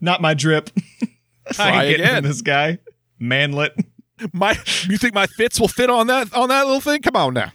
not 0.00 0.20
my 0.22 0.34
drip. 0.34 0.70
Try 1.52 1.70
I 1.78 1.86
getting 1.88 2.06
again. 2.06 2.16
in 2.18 2.24
this 2.24 2.42
guy. 2.42 2.78
Manlet. 3.18 3.72
My, 4.32 4.52
you 4.88 4.98
think 4.98 5.14
my 5.14 5.26
fits 5.26 5.58
will 5.60 5.68
fit 5.68 5.90
on 5.90 6.06
that 6.08 6.32
on 6.34 6.48
that 6.48 6.66
little 6.66 6.80
thing? 6.80 7.02
Come 7.02 7.16
on 7.16 7.34
now. 7.34 7.52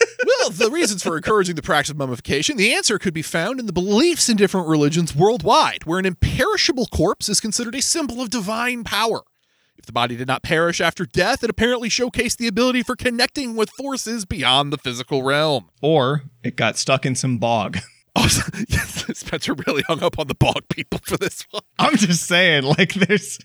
well, 0.26 0.50
the 0.50 0.70
reasons 0.70 1.02
for 1.02 1.16
encouraging 1.16 1.56
the 1.56 1.62
practice 1.62 1.90
of 1.90 1.96
mummification, 1.96 2.56
the 2.56 2.72
answer 2.72 2.98
could 2.98 3.14
be 3.14 3.22
found 3.22 3.60
in 3.60 3.66
the 3.66 3.72
beliefs 3.72 4.28
in 4.28 4.36
different 4.36 4.68
religions 4.68 5.14
worldwide, 5.14 5.84
where 5.84 5.98
an 5.98 6.06
imperishable 6.06 6.86
corpse 6.86 7.28
is 7.28 7.40
considered 7.40 7.74
a 7.74 7.82
symbol 7.82 8.20
of 8.20 8.30
divine 8.30 8.84
power. 8.84 9.22
If 9.76 9.86
the 9.86 9.92
body 9.92 10.16
did 10.16 10.26
not 10.26 10.42
perish 10.42 10.80
after 10.80 11.06
death, 11.06 11.44
it 11.44 11.50
apparently 11.50 11.88
showcased 11.88 12.36
the 12.36 12.48
ability 12.48 12.82
for 12.82 12.96
connecting 12.96 13.54
with 13.54 13.70
forces 13.70 14.24
beyond 14.24 14.72
the 14.72 14.78
physical 14.78 15.22
realm. 15.22 15.70
Or 15.80 16.24
it 16.42 16.56
got 16.56 16.76
stuck 16.76 17.06
in 17.06 17.14
some 17.14 17.38
bog. 17.38 17.78
Oh, 18.20 18.28
yes, 18.68 19.04
Spencer 19.16 19.54
really 19.66 19.82
hung 19.82 20.02
up 20.02 20.18
on 20.18 20.26
the 20.26 20.34
bog 20.34 20.68
people 20.68 20.98
for 21.04 21.16
this 21.16 21.46
one. 21.52 21.62
I'm 21.78 21.96
just 21.96 22.24
saying, 22.24 22.64
like, 22.64 22.94
there's. 22.94 23.38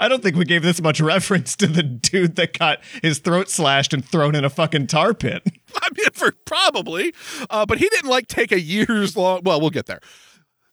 I 0.00 0.08
don't 0.08 0.20
think 0.20 0.34
we 0.34 0.44
gave 0.44 0.64
this 0.64 0.82
much 0.82 1.00
reference 1.00 1.54
to 1.56 1.68
the 1.68 1.84
dude 1.84 2.34
that 2.34 2.58
got 2.58 2.80
his 3.02 3.20
throat 3.20 3.48
slashed 3.48 3.94
and 3.94 4.04
thrown 4.04 4.34
in 4.34 4.44
a 4.44 4.50
fucking 4.50 4.88
tar 4.88 5.14
pit. 5.14 5.42
I 5.76 5.88
mean, 5.96 6.10
for 6.12 6.32
probably, 6.44 7.14
uh, 7.50 7.66
but 7.66 7.78
he 7.78 7.88
didn't 7.88 8.10
like 8.10 8.26
take 8.26 8.50
a 8.50 8.60
years 8.60 9.16
long. 9.16 9.42
Well, 9.44 9.60
we'll 9.60 9.70
get 9.70 9.86
there. 9.86 10.00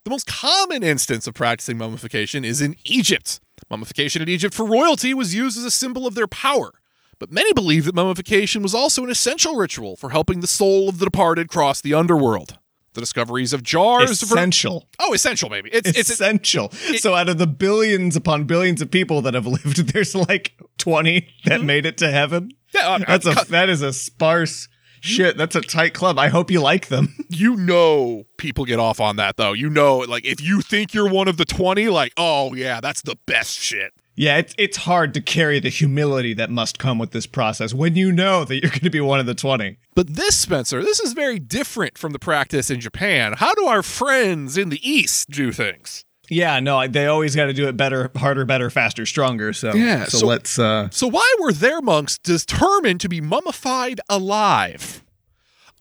The 0.04 0.10
most 0.10 0.26
common 0.26 0.82
instance 0.82 1.28
of 1.28 1.36
practicing 1.36 1.78
mummification 1.78 2.44
is 2.44 2.60
in 2.60 2.76
Egypt. 2.86 3.40
Mummification 3.70 4.24
in 4.24 4.30
Egypt 4.30 4.56
for 4.56 4.66
royalty 4.66 5.14
was 5.14 5.36
used 5.36 5.60
as 5.60 5.64
a 5.64 5.72
symbol 5.72 6.08
of 6.08 6.16
their 6.16 6.28
power. 6.28 6.72
But 7.20 7.32
many 7.32 7.54
believe 7.54 7.86
that 7.86 7.96
mummification 7.96 8.64
was 8.64 8.74
also 8.74 9.04
an 9.04 9.12
essential 9.12 9.56
ritual 9.56 9.96
for 9.96 10.10
helping 10.10 10.40
the 10.40 10.48
soul 10.48 10.90
of 10.90 10.98
the 10.98 11.06
departed 11.06 11.50
cross 11.50 11.82
the 11.82 11.94
underworld. 11.94 12.58
The 12.94 13.02
discoveries 13.02 13.54
of 13.54 13.64
jars. 13.64 14.22
Essential. 14.22 14.88
oh, 15.00 15.14
essential, 15.14 15.50
baby. 15.50 15.70
It's, 15.74 15.90
it's, 15.90 16.10
essential. 16.10 16.72
so 16.72 17.16
out 17.16 17.28
of 17.28 17.40
the 17.40 17.48
billions 17.48 18.16
upon 18.16 18.44
billions 18.44 18.82
of 18.82 18.92
people 18.92 19.22
that 19.24 19.34
have 19.34 19.48
lived, 19.48 19.94
there's 19.94 20.14
like 20.14 20.54
20 20.78 21.28
that 21.46 21.62
made 21.62 21.86
it 21.86 21.98
to 21.98 22.12
heaven. 22.12 22.52
yeah, 22.74 22.90
uh, 22.90 23.00
That's 23.00 23.26
a 23.26 23.32
uh, 23.32 23.44
that 23.50 23.70
is 23.70 23.82
a 23.82 23.94
sparse 23.94 24.68
shit. 25.04 25.38
That's 25.38 25.56
a 25.56 25.62
tight 25.62 25.94
club. 25.94 26.18
I 26.18 26.30
hope 26.30 26.50
you 26.50 26.62
like 26.62 26.88
them. 26.88 27.16
you 27.30 27.56
know 27.56 28.26
people 28.38 28.66
get 28.66 28.80
off 28.80 29.00
on 29.00 29.18
that 29.18 29.38
though. 29.38 29.54
You 29.54 29.70
know, 29.70 30.00
like 30.00 30.26
if 30.26 30.42
you 30.42 30.62
think 30.62 30.94
you're 30.94 31.10
one 31.10 31.28
of 31.28 31.38
the 31.38 31.46
20, 31.46 31.90
like, 31.90 32.14
oh 32.18 32.54
yeah, 32.54 32.80
that's 32.82 33.02
the 33.02 33.18
best 33.26 33.60
shit. 33.60 33.94
Yeah, 34.16 34.38
it's 34.38 34.54
it's 34.58 34.78
hard 34.78 35.14
to 35.16 35.22
carry 35.22 35.60
the 35.60 35.70
humility 35.70 36.34
that 36.36 36.52
must 36.52 36.78
come 36.78 37.00
with 37.00 37.12
this 37.12 37.26
process 37.26 37.74
when 37.74 37.96
you 37.96 38.12
know 38.12 38.46
that 38.46 38.54
you're 38.62 38.70
going 38.70 38.82
to 38.82 38.90
be 38.92 39.02
one 39.02 39.20
of 39.20 39.26
the 39.26 39.34
20. 39.34 39.78
But 39.96 40.14
this, 40.16 40.36
Spencer, 40.38 40.82
this 40.84 41.00
is 41.00 41.14
very 41.14 41.40
different 41.40 41.98
from 41.98 42.12
the 42.14 42.20
practice 42.20 42.70
in 42.70 42.80
Japan. 42.80 43.34
How 43.38 43.54
do 43.56 43.66
our 43.66 43.82
friends 43.82 44.56
in 44.58 44.70
the 44.70 44.80
East 44.88 45.32
do 45.32 45.52
things? 45.52 46.06
Yeah, 46.30 46.60
no, 46.60 46.88
they 46.88 47.08
always 47.08 47.36
got 47.36 47.46
to 47.48 47.54
do 47.54 47.68
it 47.68 47.76
better, 47.76 48.10
harder, 48.16 48.46
better, 48.46 48.70
faster, 48.70 49.06
stronger. 49.06 49.52
So 49.52 49.74
Yeah, 49.74 50.06
so, 50.06 50.20
so- 50.20 50.28
let's. 50.28 50.58
uh 50.60 50.90
So 50.92 51.08
why 51.08 51.36
were 51.40 51.52
their 51.52 51.82
monks 51.82 52.18
determined 52.20 53.02
to 53.02 53.10
be 53.10 53.20
mummified 53.20 54.00
alive? 54.10 55.04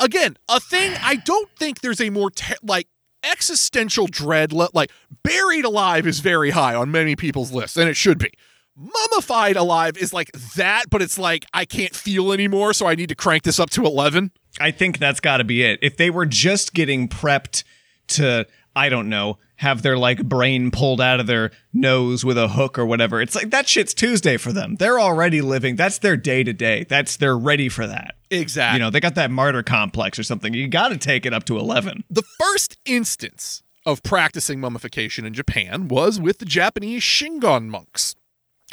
Again, 0.00 0.36
a 0.48 0.58
thing 0.58 0.94
I 1.00 1.16
don't 1.16 1.48
think 1.58 1.80
there's 1.80 2.00
a 2.00 2.10
more 2.10 2.30
te- 2.30 2.54
like 2.62 2.88
existential 3.24 4.06
dread 4.06 4.52
like 4.52 4.90
buried 5.22 5.64
alive 5.64 6.06
is 6.06 6.20
very 6.20 6.50
high 6.50 6.74
on 6.74 6.90
many 6.90 7.16
people's 7.16 7.52
lists 7.52 7.76
and 7.76 7.88
it 7.88 7.96
should 7.96 8.18
be. 8.18 8.30
Mummified 8.74 9.56
alive 9.56 9.98
is 9.98 10.12
like 10.12 10.32
that, 10.56 10.84
but 10.90 11.02
it's 11.02 11.18
like 11.18 11.44
I 11.52 11.64
can't 11.64 11.94
feel 11.94 12.32
anymore, 12.32 12.72
so 12.72 12.86
I 12.86 12.94
need 12.94 13.10
to 13.10 13.14
crank 13.14 13.42
this 13.42 13.60
up 13.60 13.70
to 13.70 13.84
11. 13.84 14.32
I 14.60 14.70
think 14.70 14.98
that's 14.98 15.20
got 15.20 15.38
to 15.38 15.44
be 15.44 15.62
it. 15.62 15.78
If 15.82 15.96
they 15.96 16.10
were 16.10 16.26
just 16.26 16.72
getting 16.72 17.08
prepped 17.08 17.64
to, 18.08 18.46
I 18.74 18.88
don't 18.88 19.08
know, 19.08 19.38
have 19.56 19.82
their 19.82 19.98
like 19.98 20.24
brain 20.24 20.70
pulled 20.70 21.00
out 21.00 21.20
of 21.20 21.26
their 21.26 21.50
nose 21.72 22.24
with 22.24 22.38
a 22.38 22.48
hook 22.48 22.78
or 22.78 22.86
whatever, 22.86 23.20
it's 23.20 23.34
like 23.34 23.50
that 23.50 23.68
shit's 23.68 23.94
Tuesday 23.94 24.38
for 24.38 24.52
them. 24.52 24.76
They're 24.76 24.98
already 24.98 25.42
living. 25.42 25.76
That's 25.76 25.98
their 25.98 26.16
day 26.16 26.42
to 26.42 26.52
day. 26.52 26.84
That's 26.84 27.16
they're 27.16 27.38
ready 27.38 27.68
for 27.68 27.86
that. 27.86 28.14
Exactly. 28.32 28.78
You 28.78 28.84
know, 28.84 28.90
they 28.90 29.00
got 29.00 29.14
that 29.16 29.30
martyr 29.30 29.62
complex 29.62 30.18
or 30.18 30.22
something. 30.22 30.54
You 30.54 30.66
got 30.66 30.88
to 30.88 30.96
take 30.96 31.26
it 31.26 31.34
up 31.34 31.44
to 31.44 31.58
11. 31.58 32.04
The 32.08 32.22
first 32.40 32.78
instance 32.86 33.62
of 33.84 34.02
practicing 34.02 34.58
mummification 34.58 35.26
in 35.26 35.34
Japan 35.34 35.88
was 35.88 36.18
with 36.18 36.38
the 36.38 36.44
Japanese 36.44 37.02
Shingon 37.02 37.66
monks. 37.66 38.14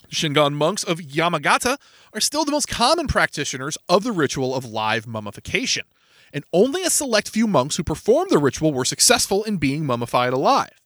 The 0.09 0.15
Shingon 0.15 0.53
monks 0.53 0.83
of 0.83 0.99
Yamagata 0.99 1.77
are 2.13 2.21
still 2.21 2.45
the 2.45 2.51
most 2.51 2.67
common 2.67 3.07
practitioners 3.07 3.77
of 3.89 4.03
the 4.03 4.11
ritual 4.11 4.55
of 4.55 4.63
live 4.65 5.05
mummification, 5.05 5.83
and 6.31 6.45
only 6.53 6.83
a 6.83 6.89
select 6.89 7.29
few 7.29 7.45
monks 7.45 7.75
who 7.75 7.83
performed 7.83 8.31
the 8.31 8.37
ritual 8.37 8.71
were 8.71 8.85
successful 8.85 9.43
in 9.43 9.57
being 9.57 9.85
mummified 9.85 10.31
alive. 10.31 10.79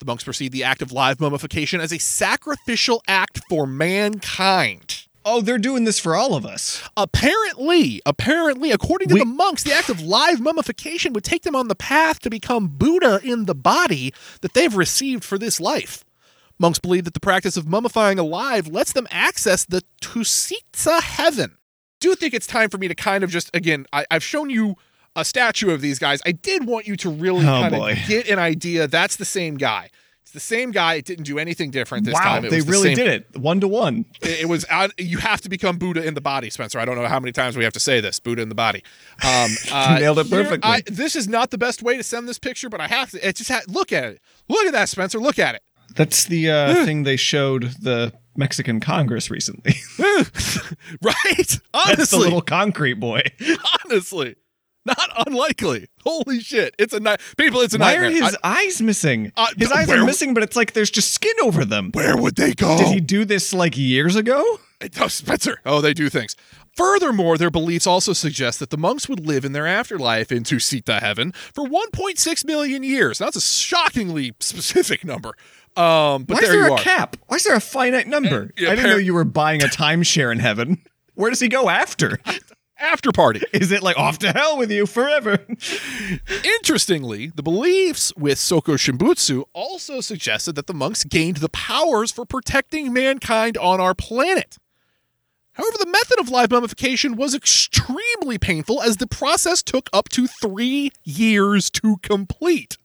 The 0.00 0.06
monks 0.06 0.24
perceived 0.24 0.52
the 0.52 0.64
act 0.64 0.82
of 0.82 0.92
live 0.92 1.20
mummification 1.20 1.80
as 1.80 1.92
a 1.92 1.98
sacrificial 1.98 3.02
act 3.06 3.40
for 3.48 3.66
mankind. 3.66 5.07
Oh, 5.24 5.40
they're 5.42 5.58
doing 5.58 5.84
this 5.84 5.98
for 5.98 6.14
all 6.14 6.34
of 6.34 6.46
us. 6.46 6.82
Apparently, 6.96 8.00
apparently, 8.06 8.70
according 8.70 9.08
to 9.08 9.14
We- 9.14 9.20
the 9.20 9.26
monks, 9.26 9.62
the 9.62 9.72
act 9.74 9.88
of 9.90 10.00
live 10.00 10.40
mummification 10.40 11.12
would 11.12 11.24
take 11.24 11.42
them 11.42 11.54
on 11.56 11.68
the 11.68 11.74
path 11.74 12.20
to 12.20 12.30
become 12.30 12.68
Buddha 12.68 13.20
in 13.22 13.44
the 13.44 13.54
body 13.54 14.14
that 14.40 14.54
they've 14.54 14.74
received 14.74 15.24
for 15.24 15.36
this 15.38 15.60
life. 15.60 16.04
Monks 16.58 16.78
believe 16.78 17.04
that 17.04 17.14
the 17.14 17.20
practice 17.20 17.56
of 17.56 17.66
mummifying 17.66 18.18
alive 18.18 18.66
lets 18.68 18.92
them 18.92 19.06
access 19.10 19.64
the 19.64 19.82
Tushita 20.00 21.00
heaven. 21.02 21.56
Do 22.00 22.08
you 22.08 22.14
think 22.14 22.32
it's 22.34 22.46
time 22.46 22.70
for 22.70 22.78
me 22.78 22.88
to 22.88 22.94
kind 22.94 23.22
of 23.22 23.30
just 23.30 23.50
again, 23.54 23.86
I, 23.92 24.06
I've 24.10 24.24
shown 24.24 24.50
you 24.50 24.76
a 25.16 25.24
statue 25.24 25.70
of 25.70 25.80
these 25.80 25.98
guys. 25.98 26.20
I 26.24 26.32
did 26.32 26.66
want 26.66 26.86
you 26.86 26.96
to 26.96 27.10
really 27.10 27.40
Oh, 27.40 27.60
kind 27.60 27.74
boy. 27.74 27.92
of 27.92 27.98
get 28.08 28.28
an 28.28 28.38
idea. 28.38 28.86
That's 28.86 29.16
the 29.16 29.24
same 29.24 29.56
guy. 29.56 29.90
It's 30.28 30.34
the 30.34 30.40
same 30.40 30.72
guy. 30.72 30.96
It 30.96 31.06
didn't 31.06 31.24
do 31.24 31.38
anything 31.38 31.70
different 31.70 32.04
this 32.04 32.12
wow, 32.12 32.20
time. 32.20 32.44
It 32.44 32.50
they 32.50 32.56
was 32.56 32.66
the 32.66 32.70
really 32.70 32.94
same- 32.94 32.96
did 32.96 33.08
it 33.32 33.38
one 33.38 33.60
to 33.60 33.68
one. 33.68 34.04
it 34.20 34.40
it 34.40 34.46
was 34.46 34.66
out, 34.68 34.90
you 35.00 35.16
have 35.16 35.40
to 35.40 35.48
become 35.48 35.78
Buddha 35.78 36.04
in 36.04 36.12
the 36.12 36.20
body, 36.20 36.50
Spencer. 36.50 36.78
I 36.78 36.84
don't 36.84 36.96
know 36.96 37.06
how 37.06 37.18
many 37.18 37.32
times 37.32 37.56
we 37.56 37.64
have 37.64 37.72
to 37.72 37.80
say 37.80 38.02
this. 38.02 38.20
Buddha 38.20 38.42
in 38.42 38.50
the 38.50 38.54
body. 38.54 38.84
Um, 39.24 39.52
uh, 39.72 39.96
Nailed 39.98 40.18
it 40.18 40.28
perfectly. 40.28 40.70
I, 40.70 40.82
this 40.84 41.16
is 41.16 41.28
not 41.28 41.50
the 41.50 41.56
best 41.56 41.82
way 41.82 41.96
to 41.96 42.02
send 42.02 42.28
this 42.28 42.38
picture, 42.38 42.68
but 42.68 42.78
I 42.78 42.88
have 42.88 43.10
to. 43.12 43.26
It 43.26 43.36
just 43.36 43.50
ha- 43.50 43.62
look 43.68 43.90
at 43.90 44.04
it. 44.04 44.20
Look 44.48 44.66
at 44.66 44.72
that, 44.72 44.90
Spencer. 44.90 45.18
Look 45.18 45.38
at 45.38 45.54
it. 45.54 45.62
That's 45.94 46.26
the 46.26 46.50
uh, 46.50 46.74
thing 46.84 47.04
they 47.04 47.16
showed 47.16 47.62
the 47.80 48.12
Mexican 48.36 48.80
Congress 48.80 49.30
recently. 49.30 49.76
right? 49.98 50.28
Honestly. 51.00 51.58
That's 51.96 52.10
the 52.10 52.18
little 52.18 52.42
concrete 52.42 53.00
boy. 53.00 53.22
honestly, 53.86 54.36
not 54.84 55.26
unlikely. 55.26 55.86
Holy 56.04 56.40
shit! 56.40 56.74
It's 56.78 56.92
a 56.92 57.00
night. 57.00 57.20
People, 57.36 57.60
it's 57.60 57.74
a 57.74 57.78
Why 57.78 57.92
nightmare. 57.96 58.08
are 58.10 58.12
his 58.12 58.36
eyes 58.42 58.80
missing? 58.82 59.32
Uh, 59.36 59.46
his 59.56 59.70
eyes 59.70 59.88
where- 59.88 60.02
are 60.02 60.06
missing, 60.06 60.34
but 60.34 60.42
it's 60.42 60.56
like 60.56 60.72
there's 60.72 60.90
just 60.90 61.12
skin 61.12 61.34
over 61.42 61.64
them. 61.64 61.90
Where 61.92 62.16
would 62.16 62.36
they 62.36 62.54
go? 62.54 62.78
Did 62.78 62.86
he 62.88 63.00
do 63.00 63.24
this 63.24 63.52
like 63.52 63.76
years 63.76 64.16
ago? 64.16 64.42
Oh, 65.00 65.08
Spencer. 65.08 65.60
Oh, 65.66 65.80
they 65.80 65.92
do 65.92 66.08
things. 66.08 66.36
Furthermore, 66.76 67.36
their 67.36 67.50
beliefs 67.50 67.84
also 67.86 68.12
suggest 68.12 68.60
that 68.60 68.70
the 68.70 68.76
monks 68.78 69.08
would 69.08 69.26
live 69.26 69.44
in 69.44 69.50
their 69.52 69.66
afterlife 69.66 70.30
into 70.30 70.60
Sita 70.60 71.00
heaven 71.00 71.32
for 71.32 71.64
1.6 71.64 72.44
million 72.44 72.84
years. 72.84 73.18
Now, 73.18 73.26
that's 73.26 73.36
a 73.36 73.40
shockingly 73.40 74.34
specific 74.38 75.04
number. 75.04 75.30
Um, 75.76 76.22
but 76.22 76.34
Why 76.34 76.40
there 76.42 76.42
is 76.44 76.50
there 76.50 76.68
a 76.68 76.72
are. 76.74 76.78
cap? 76.78 77.16
Why 77.26 77.36
is 77.38 77.44
there 77.44 77.56
a 77.56 77.60
finite 77.60 78.06
number? 78.06 78.52
yeah, 78.56 78.70
I 78.70 78.76
didn't 78.76 78.90
know 78.92 78.96
you 78.98 79.14
were 79.14 79.24
buying 79.24 79.62
a 79.64 79.66
timeshare 79.66 80.30
in 80.30 80.38
heaven. 80.38 80.80
Where 81.14 81.30
does 81.30 81.40
he 81.40 81.48
go 81.48 81.68
after? 81.68 82.20
After 82.80 83.10
party. 83.10 83.42
Is 83.52 83.72
it 83.72 83.82
like 83.82 83.98
off 83.98 84.18
to 84.20 84.32
hell 84.32 84.56
with 84.56 84.70
you 84.70 84.86
forever? 84.86 85.38
Interestingly, 86.44 87.32
the 87.34 87.42
beliefs 87.42 88.14
with 88.16 88.38
Sokushinbutsu 88.38 89.44
also 89.52 90.00
suggested 90.00 90.54
that 90.54 90.66
the 90.66 90.74
monks 90.74 91.04
gained 91.04 91.38
the 91.38 91.48
powers 91.48 92.12
for 92.12 92.24
protecting 92.24 92.92
mankind 92.92 93.56
on 93.58 93.80
our 93.80 93.94
planet. 93.94 94.58
However, 95.52 95.76
the 95.80 95.86
method 95.86 96.20
of 96.20 96.28
live 96.28 96.52
mummification 96.52 97.16
was 97.16 97.34
extremely 97.34 98.38
painful 98.38 98.80
as 98.80 98.98
the 98.98 99.08
process 99.08 99.60
took 99.60 99.90
up 99.92 100.08
to 100.10 100.28
three 100.28 100.92
years 101.02 101.68
to 101.70 101.96
complete. 101.96 102.78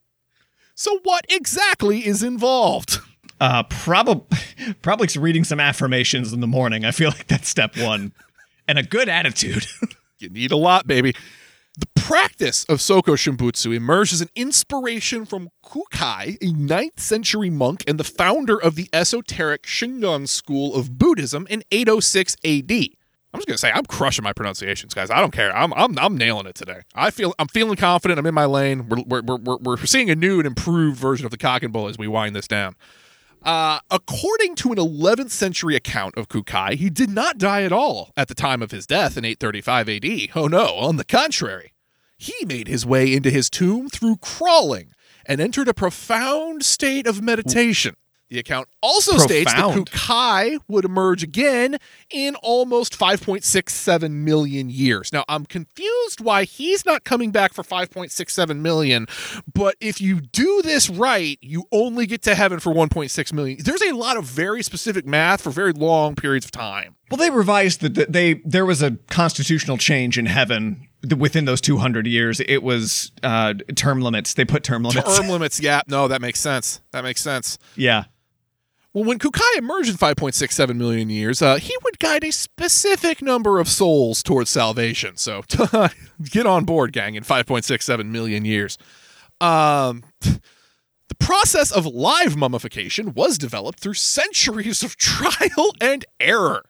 So, 0.73 0.99
what 1.03 1.23
exactly 1.29 2.07
is 2.07 2.23
involved? 2.23 2.97
Uh, 3.39 3.61
probably, 3.63 4.39
probably 4.81 5.07
reading 5.21 5.43
some 5.43 5.59
affirmations 5.59 6.33
in 6.33 6.39
the 6.39 6.47
morning. 6.47 6.83
I 6.83 6.89
feel 6.89 7.09
like 7.09 7.27
that's 7.27 7.47
step 7.47 7.77
one, 7.77 8.11
and 8.67 8.77
a 8.77 8.83
good 8.83 9.09
attitude. 9.09 9.65
You 10.19 10.29
need 10.29 10.53
a 10.53 10.57
lot, 10.57 10.87
baby. 10.87 11.13
The 11.77 11.87
practice 11.95 12.63
of 12.65 12.77
Sokushinbutsu 12.77 13.75
emerged 13.75 14.13
as 14.13 14.21
an 14.21 14.29
inspiration 14.35 15.25
from 15.25 15.49
Kukai, 15.65 16.37
a 16.39 16.53
9th 16.53 16.99
century 16.99 17.49
monk 17.49 17.83
and 17.87 17.99
the 17.99 18.05
founder 18.05 18.57
of 18.57 18.75
the 18.75 18.87
esoteric 18.93 19.63
Shingon 19.63 20.29
school 20.29 20.75
of 20.75 20.97
Buddhism 20.97 21.45
in 21.49 21.63
806 21.71 22.37
AD. 22.45 22.71
I'm 22.71 23.39
just 23.39 23.47
gonna 23.47 23.57
say 23.57 23.71
I'm 23.71 23.85
crushing 23.85 24.23
my 24.23 24.31
pronunciations, 24.31 24.93
guys. 24.93 25.09
I 25.09 25.19
don't 25.19 25.33
care. 25.33 25.53
I'm 25.53 25.73
I'm, 25.73 25.97
I'm 25.97 26.15
nailing 26.15 26.45
it 26.45 26.55
today. 26.55 26.81
I 26.93 27.09
feel 27.09 27.33
I'm 27.39 27.47
feeling 27.47 27.75
confident. 27.75 28.19
I'm 28.19 28.27
in 28.27 28.35
my 28.35 28.45
lane. 28.45 28.87
We're 28.87 29.03
we're, 29.07 29.21
we're, 29.23 29.37
we're, 29.37 29.57
we're 29.57 29.77
seeing 29.85 30.11
a 30.11 30.15
new 30.15 30.37
and 30.37 30.45
improved 30.45 30.99
version 30.99 31.25
of 31.25 31.31
the 31.31 31.37
cock 31.37 31.63
and 31.63 31.73
bull 31.73 31.87
as 31.87 31.97
we 31.97 32.07
wind 32.07 32.35
this 32.35 32.47
down. 32.47 32.75
Uh, 33.43 33.79
according 33.91 34.55
to 34.55 34.71
an 34.71 34.77
11th 34.77 35.31
century 35.31 35.75
account 35.75 36.17
of 36.17 36.29
Kukai, 36.29 36.75
he 36.75 36.89
did 36.89 37.09
not 37.09 37.37
die 37.37 37.63
at 37.63 37.73
all 37.73 38.11
at 38.15 38.29
the 38.29 38.35
time 38.35 38.61
of 38.61 38.71
his 38.71 38.87
death 38.87 39.17
in 39.17 39.25
835 39.25 39.89
AD. 39.89 40.05
Oh 40.35 40.47
no, 40.47 40.75
on 40.75 40.95
the 40.95 41.03
contrary. 41.03 41.73
He 42.17 42.45
made 42.45 42.69
his 42.69 42.85
way 42.85 43.13
into 43.13 43.29
his 43.29 43.49
tomb 43.49 43.89
through 43.89 44.17
crawling 44.17 44.93
and 45.25 45.41
entered 45.41 45.67
a 45.67 45.73
profound 45.73 46.63
state 46.63 47.05
of 47.05 47.21
meditation. 47.21 47.95
The 48.33 48.39
account 48.39 48.67
also 48.81 49.19
states 49.19 49.53
that 49.53 49.61
Profound. 49.61 49.91
Kukai 49.91 50.57
would 50.67 50.85
emerge 50.85 51.21
again 51.21 51.77
in 52.09 52.33
almost 52.37 52.97
5.67 52.97 54.09
million 54.09 54.71
years. 54.71 55.13
Now, 55.13 55.23
I'm 55.29 55.45
confused 55.45 56.19
why 56.19 56.45
he's 56.45 56.83
not 56.83 57.03
coming 57.03 57.29
back 57.29 57.53
for 57.53 57.61
5.67 57.61 58.57
million, 58.57 59.05
but 59.53 59.75
if 59.79 60.01
you 60.01 60.19
do 60.19 60.63
this 60.63 60.89
right, 60.89 61.37
you 61.41 61.65
only 61.71 62.07
get 62.07 62.23
to 62.23 62.33
heaven 62.33 62.59
for 62.59 62.73
1.6 62.73 63.33
million. 63.33 63.59
There's 63.63 63.83
a 63.83 63.91
lot 63.91 64.17
of 64.17 64.25
very 64.25 64.63
specific 64.63 65.05
math 65.05 65.41
for 65.41 65.51
very 65.51 65.71
long 65.71 66.15
periods 66.15 66.45
of 66.45 66.49
time. 66.51 66.95
well, 67.11 67.19
they 67.19 67.29
revised 67.29 67.81
the 67.81 68.07
they. 68.09 68.41
There 68.45 68.65
was 68.65 68.81
a 68.81 68.97
constitutional 69.11 69.77
change 69.77 70.17
in 70.17 70.25
heaven 70.25 70.87
within 71.17 71.45
those 71.45 71.61
200 71.61 72.07
years. 72.07 72.39
It 72.39 72.63
was 72.63 73.11
uh, 73.21 73.53
term 73.75 74.01
limits. 74.01 74.33
They 74.33 74.45
put 74.45 74.63
term 74.63 74.81
limits. 74.83 75.17
Term 75.17 75.27
limits, 75.29 75.59
yeah, 75.59 75.81
no, 75.87 76.07
that 76.07 76.21
makes 76.21 76.39
sense. 76.39 76.81
That 76.91 77.03
makes 77.03 77.21
sense. 77.21 77.59
yeah. 77.75 78.05
Well, 78.93 79.05
when 79.05 79.17
Kukai 79.17 79.57
emerged 79.57 79.89
in 79.89 79.95
5.67 79.95 80.75
million 80.75 81.09
years, 81.09 81.41
uh, 81.41 81.55
he 81.55 81.75
would 81.83 81.97
guide 81.97 82.23
a 82.23 82.31
specific 82.31 83.23
number 83.23 83.59
of 83.59 83.67
souls 83.67 84.21
towards 84.21 84.51
salvation. 84.51 85.17
So 85.17 85.41
get 86.23 86.45
on 86.45 86.63
board, 86.63 86.93
gang, 86.93 87.15
in 87.15 87.23
5.67 87.23 88.05
million 88.05 88.45
years. 88.45 88.77
Um, 89.41 90.03
the 90.21 91.15
process 91.19 91.71
of 91.71 91.87
live 91.87 92.35
mummification 92.35 93.15
was 93.15 93.39
developed 93.39 93.79
through 93.79 93.95
centuries 93.95 94.83
of 94.83 94.95
trial 94.97 95.73
and 95.81 96.05
error. 96.19 96.65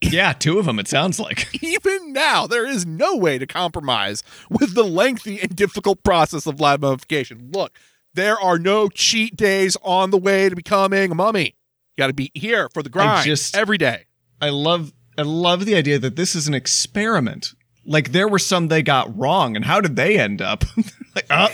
Yeah, 0.00 0.32
two 0.32 0.60
of 0.60 0.66
them. 0.66 0.78
It 0.78 0.86
sounds 0.86 1.18
like. 1.18 1.48
Even 1.60 2.12
now, 2.12 2.46
there 2.46 2.64
is 2.64 2.86
no 2.86 3.16
way 3.16 3.38
to 3.38 3.46
compromise 3.48 4.22
with 4.48 4.76
the 4.76 4.84
lengthy 4.84 5.40
and 5.40 5.56
difficult 5.56 6.04
process 6.04 6.46
of 6.46 6.60
live 6.60 6.80
mummification. 6.80 7.50
Look, 7.52 7.76
there 8.18 8.38
are 8.38 8.58
no 8.58 8.88
cheat 8.88 9.36
days 9.36 9.76
on 9.82 10.10
the 10.10 10.18
way 10.18 10.48
to 10.48 10.56
becoming 10.56 11.12
a 11.12 11.14
mummy. 11.14 11.54
You 11.96 12.02
got 12.02 12.08
to 12.08 12.12
be 12.12 12.32
here 12.34 12.68
for 12.74 12.82
the 12.82 12.90
grind 12.90 13.24
just- 13.24 13.56
every 13.56 13.78
day. 13.78 14.06
I 14.40 14.50
love 14.50 14.92
I 15.16 15.22
love 15.22 15.64
the 15.64 15.74
idea 15.74 15.98
that 15.98 16.16
this 16.16 16.34
is 16.34 16.46
an 16.46 16.54
experiment. 16.54 17.54
Like 17.84 18.12
there 18.12 18.28
were 18.28 18.38
some 18.38 18.68
they 18.68 18.82
got 18.82 19.16
wrong, 19.16 19.56
and 19.56 19.64
how 19.64 19.80
did 19.80 19.96
they 19.96 20.18
end 20.18 20.42
up? 20.42 20.64
like, 21.14 21.26
oh, 21.30 21.48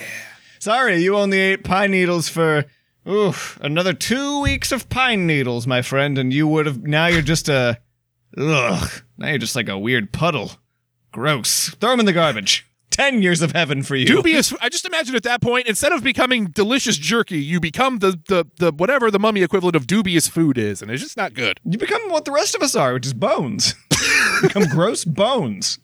sorry, 0.59 1.03
you 1.03 1.17
only 1.17 1.39
ate 1.39 1.65
pine 1.65 1.93
needles 1.93 2.29
for 2.29 2.65
oof 3.09 3.59
another 3.63 3.93
two 3.93 4.41
weeks 4.41 4.73
of 4.73 4.89
pine 4.89 5.27
needles, 5.27 5.67
my 5.67 5.81
friend, 5.83 6.19
and 6.19 6.33
you 6.33 6.47
would 6.49 6.67
have 6.67 6.83
now 6.83 7.07
you're 7.07 7.23
just 7.23 7.49
a 7.49 7.79
ugh 8.37 8.91
now 9.17 9.29
you're 9.29 9.39
just 9.39 9.57
like 9.57 9.69
a 9.69 9.79
weird 9.79 10.13
puddle. 10.13 10.53
Gross. 11.13 11.71
Throw 11.81 11.91
them 11.91 12.01
in 12.01 12.07
the 12.07 12.13
garbage. 12.13 12.67
10 12.95 13.23
years 13.23 13.43
of 13.43 13.51
heaven 13.51 13.83
for 13.83 13.97
you. 13.97 14.07
Dubious. 14.07 14.55
I 14.61 14.69
just 14.69 14.85
imagine 14.87 15.17
at 15.17 15.25
that 15.25 15.43
point, 15.43 15.67
instead 15.67 15.91
of 15.91 16.05
becoming 16.05 16.47
delicious 16.47 16.97
jerky, 16.97 17.39
you 17.39 17.59
become 17.59 17.99
the, 17.99 18.21
the, 18.29 18.47
the 18.59 18.71
whatever 18.71 19.11
the 19.11 19.19
mummy 19.19 19.43
equivalent 19.43 19.75
of 19.75 19.89
dubious 19.89 20.29
food 20.29 20.57
is, 20.57 20.81
and 20.81 20.93
it's 20.93 21.03
just 21.03 21.17
not 21.17 21.35
good. 21.35 21.59
You 21.65 21.77
become 21.77 22.09
what 22.09 22.25
the 22.25 22.31
rest 22.31 22.55
of 22.55 22.63
us 22.63 22.77
are, 22.77 22.95
which 22.95 23.07
is 23.07 23.13
bones. 23.13 23.75
become 24.43 24.69
gross 24.69 25.05
bones. 25.05 25.81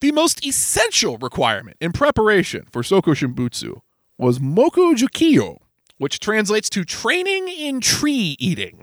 The 0.00 0.10
most 0.10 0.44
essential 0.44 1.16
requirement 1.18 1.76
in 1.80 1.92
preparation 1.92 2.66
for 2.72 2.82
Sokushinbutsu 2.82 3.80
was 4.18 4.40
Mokujikigyo, 4.40 5.58
which 5.98 6.18
translates 6.18 6.68
to 6.70 6.84
training 6.84 7.46
in 7.46 7.80
tree 7.80 8.36
eating. 8.40 8.80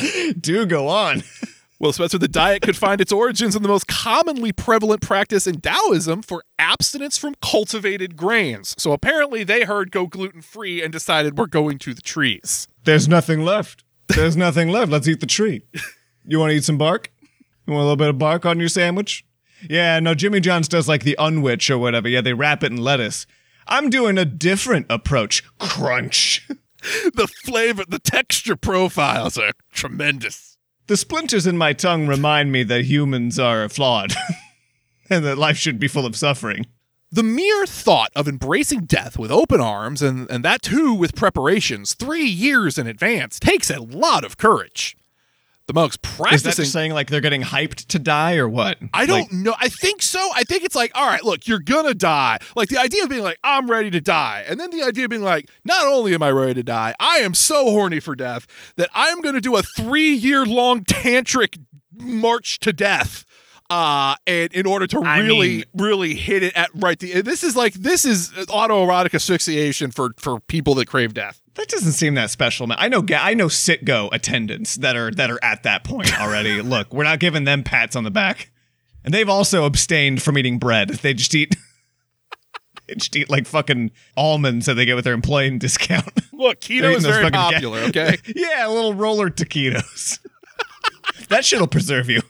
Do 0.40 0.64
go 0.66 0.86
on. 0.86 1.24
Well, 1.82 1.92
Spencer, 1.92 2.16
the 2.16 2.28
diet 2.28 2.62
could 2.62 2.76
find 2.76 3.00
its 3.00 3.10
origins 3.10 3.56
in 3.56 3.62
the 3.64 3.68
most 3.68 3.88
commonly 3.88 4.52
prevalent 4.52 5.02
practice 5.02 5.48
in 5.48 5.60
Taoism 5.60 6.22
for 6.22 6.44
abstinence 6.56 7.18
from 7.18 7.34
cultivated 7.42 8.16
grains. 8.16 8.76
So 8.78 8.92
apparently 8.92 9.42
they 9.42 9.64
heard 9.64 9.90
go 9.90 10.06
gluten 10.06 10.42
free 10.42 10.80
and 10.80 10.92
decided 10.92 11.36
we're 11.36 11.46
going 11.46 11.80
to 11.80 11.92
the 11.92 12.00
trees. 12.00 12.68
There's 12.84 13.08
nothing 13.08 13.40
left. 13.40 13.82
There's 14.06 14.36
nothing 14.36 14.68
left. 14.68 14.92
Let's 14.92 15.08
eat 15.08 15.18
the 15.18 15.26
tree. 15.26 15.62
You 16.24 16.38
want 16.38 16.50
to 16.50 16.56
eat 16.56 16.62
some 16.62 16.78
bark? 16.78 17.10
You 17.66 17.72
want 17.72 17.82
a 17.82 17.86
little 17.86 17.96
bit 17.96 18.10
of 18.10 18.16
bark 18.16 18.46
on 18.46 18.60
your 18.60 18.68
sandwich? 18.68 19.24
Yeah, 19.68 19.98
no, 19.98 20.14
Jimmy 20.14 20.38
John's 20.38 20.68
does 20.68 20.86
like 20.86 21.02
the 21.02 21.16
unwich 21.18 21.68
or 21.68 21.78
whatever. 21.78 22.08
Yeah, 22.08 22.20
they 22.20 22.32
wrap 22.32 22.62
it 22.62 22.70
in 22.70 22.78
lettuce. 22.78 23.26
I'm 23.66 23.90
doing 23.90 24.18
a 24.18 24.24
different 24.24 24.86
approach. 24.88 25.42
Crunch. 25.58 26.46
the 27.14 27.26
flavor, 27.44 27.82
the 27.88 27.98
texture 27.98 28.54
profiles 28.54 29.36
are 29.36 29.50
tremendous. 29.72 30.51
The 30.88 30.96
splinters 30.96 31.46
in 31.46 31.56
my 31.56 31.72
tongue 31.72 32.06
remind 32.06 32.50
me 32.50 32.64
that 32.64 32.84
humans 32.84 33.38
are 33.38 33.68
flawed 33.68 34.12
and 35.10 35.24
that 35.24 35.38
life 35.38 35.56
should 35.56 35.78
be 35.78 35.88
full 35.88 36.06
of 36.06 36.16
suffering. 36.16 36.66
The 37.10 37.22
mere 37.22 37.66
thought 37.66 38.10
of 38.16 38.26
embracing 38.26 38.86
death 38.86 39.18
with 39.18 39.30
open 39.30 39.60
arms, 39.60 40.02
and, 40.02 40.28
and 40.30 40.44
that 40.44 40.62
too 40.62 40.94
with 40.94 41.14
preparations 41.14 41.94
three 41.94 42.24
years 42.24 42.78
in 42.78 42.86
advance, 42.86 43.38
takes 43.38 43.70
a 43.70 43.82
lot 43.82 44.24
of 44.24 44.38
courage. 44.38 44.96
The 45.72 45.80
monks 45.80 45.96
practicing. 45.96 46.50
Is 46.50 46.56
that 46.56 46.66
saying 46.66 46.92
like 46.92 47.08
they're 47.08 47.22
getting 47.22 47.40
hyped 47.40 47.86
to 47.86 47.98
die 47.98 48.36
or 48.36 48.46
what? 48.46 48.76
I 48.92 49.06
don't 49.06 49.20
Like, 49.20 49.32
know. 49.32 49.54
I 49.58 49.70
think 49.70 50.02
so. 50.02 50.18
I 50.34 50.42
think 50.42 50.64
it's 50.64 50.74
like, 50.74 50.92
all 50.94 51.06
right, 51.06 51.24
look, 51.24 51.48
you're 51.48 51.60
gonna 51.60 51.94
die. 51.94 52.40
Like 52.54 52.68
the 52.68 52.76
idea 52.76 53.04
of 53.04 53.08
being 53.08 53.22
like, 53.22 53.38
I'm 53.42 53.70
ready 53.70 53.90
to 53.92 54.00
die, 54.02 54.44
and 54.46 54.60
then 54.60 54.68
the 54.68 54.82
idea 54.82 55.04
of 55.04 55.10
being 55.10 55.22
like, 55.22 55.48
not 55.64 55.86
only 55.86 56.12
am 56.14 56.22
I 56.22 56.30
ready 56.30 56.52
to 56.54 56.62
die, 56.62 56.94
I 57.00 57.18
am 57.18 57.32
so 57.32 57.70
horny 57.70 58.00
for 58.00 58.14
death 58.14 58.46
that 58.76 58.90
I'm 58.92 59.22
gonna 59.22 59.40
do 59.40 59.56
a 59.56 59.62
three 59.62 60.12
year 60.12 60.44
long 60.44 60.84
tantric 60.84 61.58
march 61.94 62.58
to 62.58 62.74
death. 62.74 63.24
Uh, 63.72 64.16
and 64.26 64.52
in 64.52 64.66
order 64.66 64.86
to 64.86 65.00
I 65.00 65.20
really, 65.20 65.48
mean- 65.48 65.64
really 65.74 66.14
hit 66.14 66.42
it 66.42 66.54
at 66.54 66.68
right 66.74 66.98
the, 66.98 67.22
this 67.22 67.42
is 67.42 67.56
like 67.56 67.72
this 67.72 68.04
is 68.04 68.28
autoerotic 68.48 69.14
asphyxiation 69.14 69.90
for 69.90 70.10
for 70.18 70.40
people 70.40 70.74
that 70.74 70.88
crave 70.88 71.14
death. 71.14 71.40
that 71.54 71.68
doesn't 71.68 71.92
seem 71.92 72.14
that 72.16 72.28
special, 72.30 72.66
man. 72.66 72.76
I 72.78 72.88
know 72.88 73.02
I 73.16 73.32
know 73.32 73.46
Citgo 73.46 74.10
attendants 74.12 74.74
that 74.76 74.94
are 74.94 75.10
that 75.12 75.30
are 75.30 75.38
at 75.42 75.62
that 75.62 75.84
point 75.84 76.20
already. 76.20 76.60
Look, 76.74 76.92
we're 76.92 77.04
not 77.04 77.18
giving 77.18 77.44
them 77.44 77.62
pats 77.62 77.96
on 77.96 78.04
the 78.04 78.10
back. 78.10 78.50
And 79.04 79.14
they've 79.14 79.28
also 79.28 79.64
abstained 79.64 80.20
from 80.22 80.36
eating 80.36 80.58
bread. 80.58 80.90
They 80.90 81.14
just 81.14 81.34
eat 81.34 81.56
they 82.88 82.94
just 82.96 83.16
eat 83.16 83.30
like 83.30 83.46
fucking 83.46 83.90
almonds 84.18 84.66
that 84.66 84.74
they 84.74 84.84
get 84.84 84.96
with 84.96 85.04
their 85.04 85.14
employee 85.14 85.56
discount. 85.56 86.10
Look, 86.34 86.60
keto 86.66 86.94
is 86.94 87.04
those 87.04 87.12
very 87.16 87.24
fucking 87.24 87.32
ga- 87.32 87.50
popular. 87.52 87.78
Okay, 87.84 88.18
yeah, 88.36 88.66
a 88.66 88.70
little 88.70 88.92
roller 88.92 89.30
taquitos. 89.30 90.18
that 91.28 91.46
shit'll 91.46 91.66
preserve 91.68 92.10
you. 92.10 92.20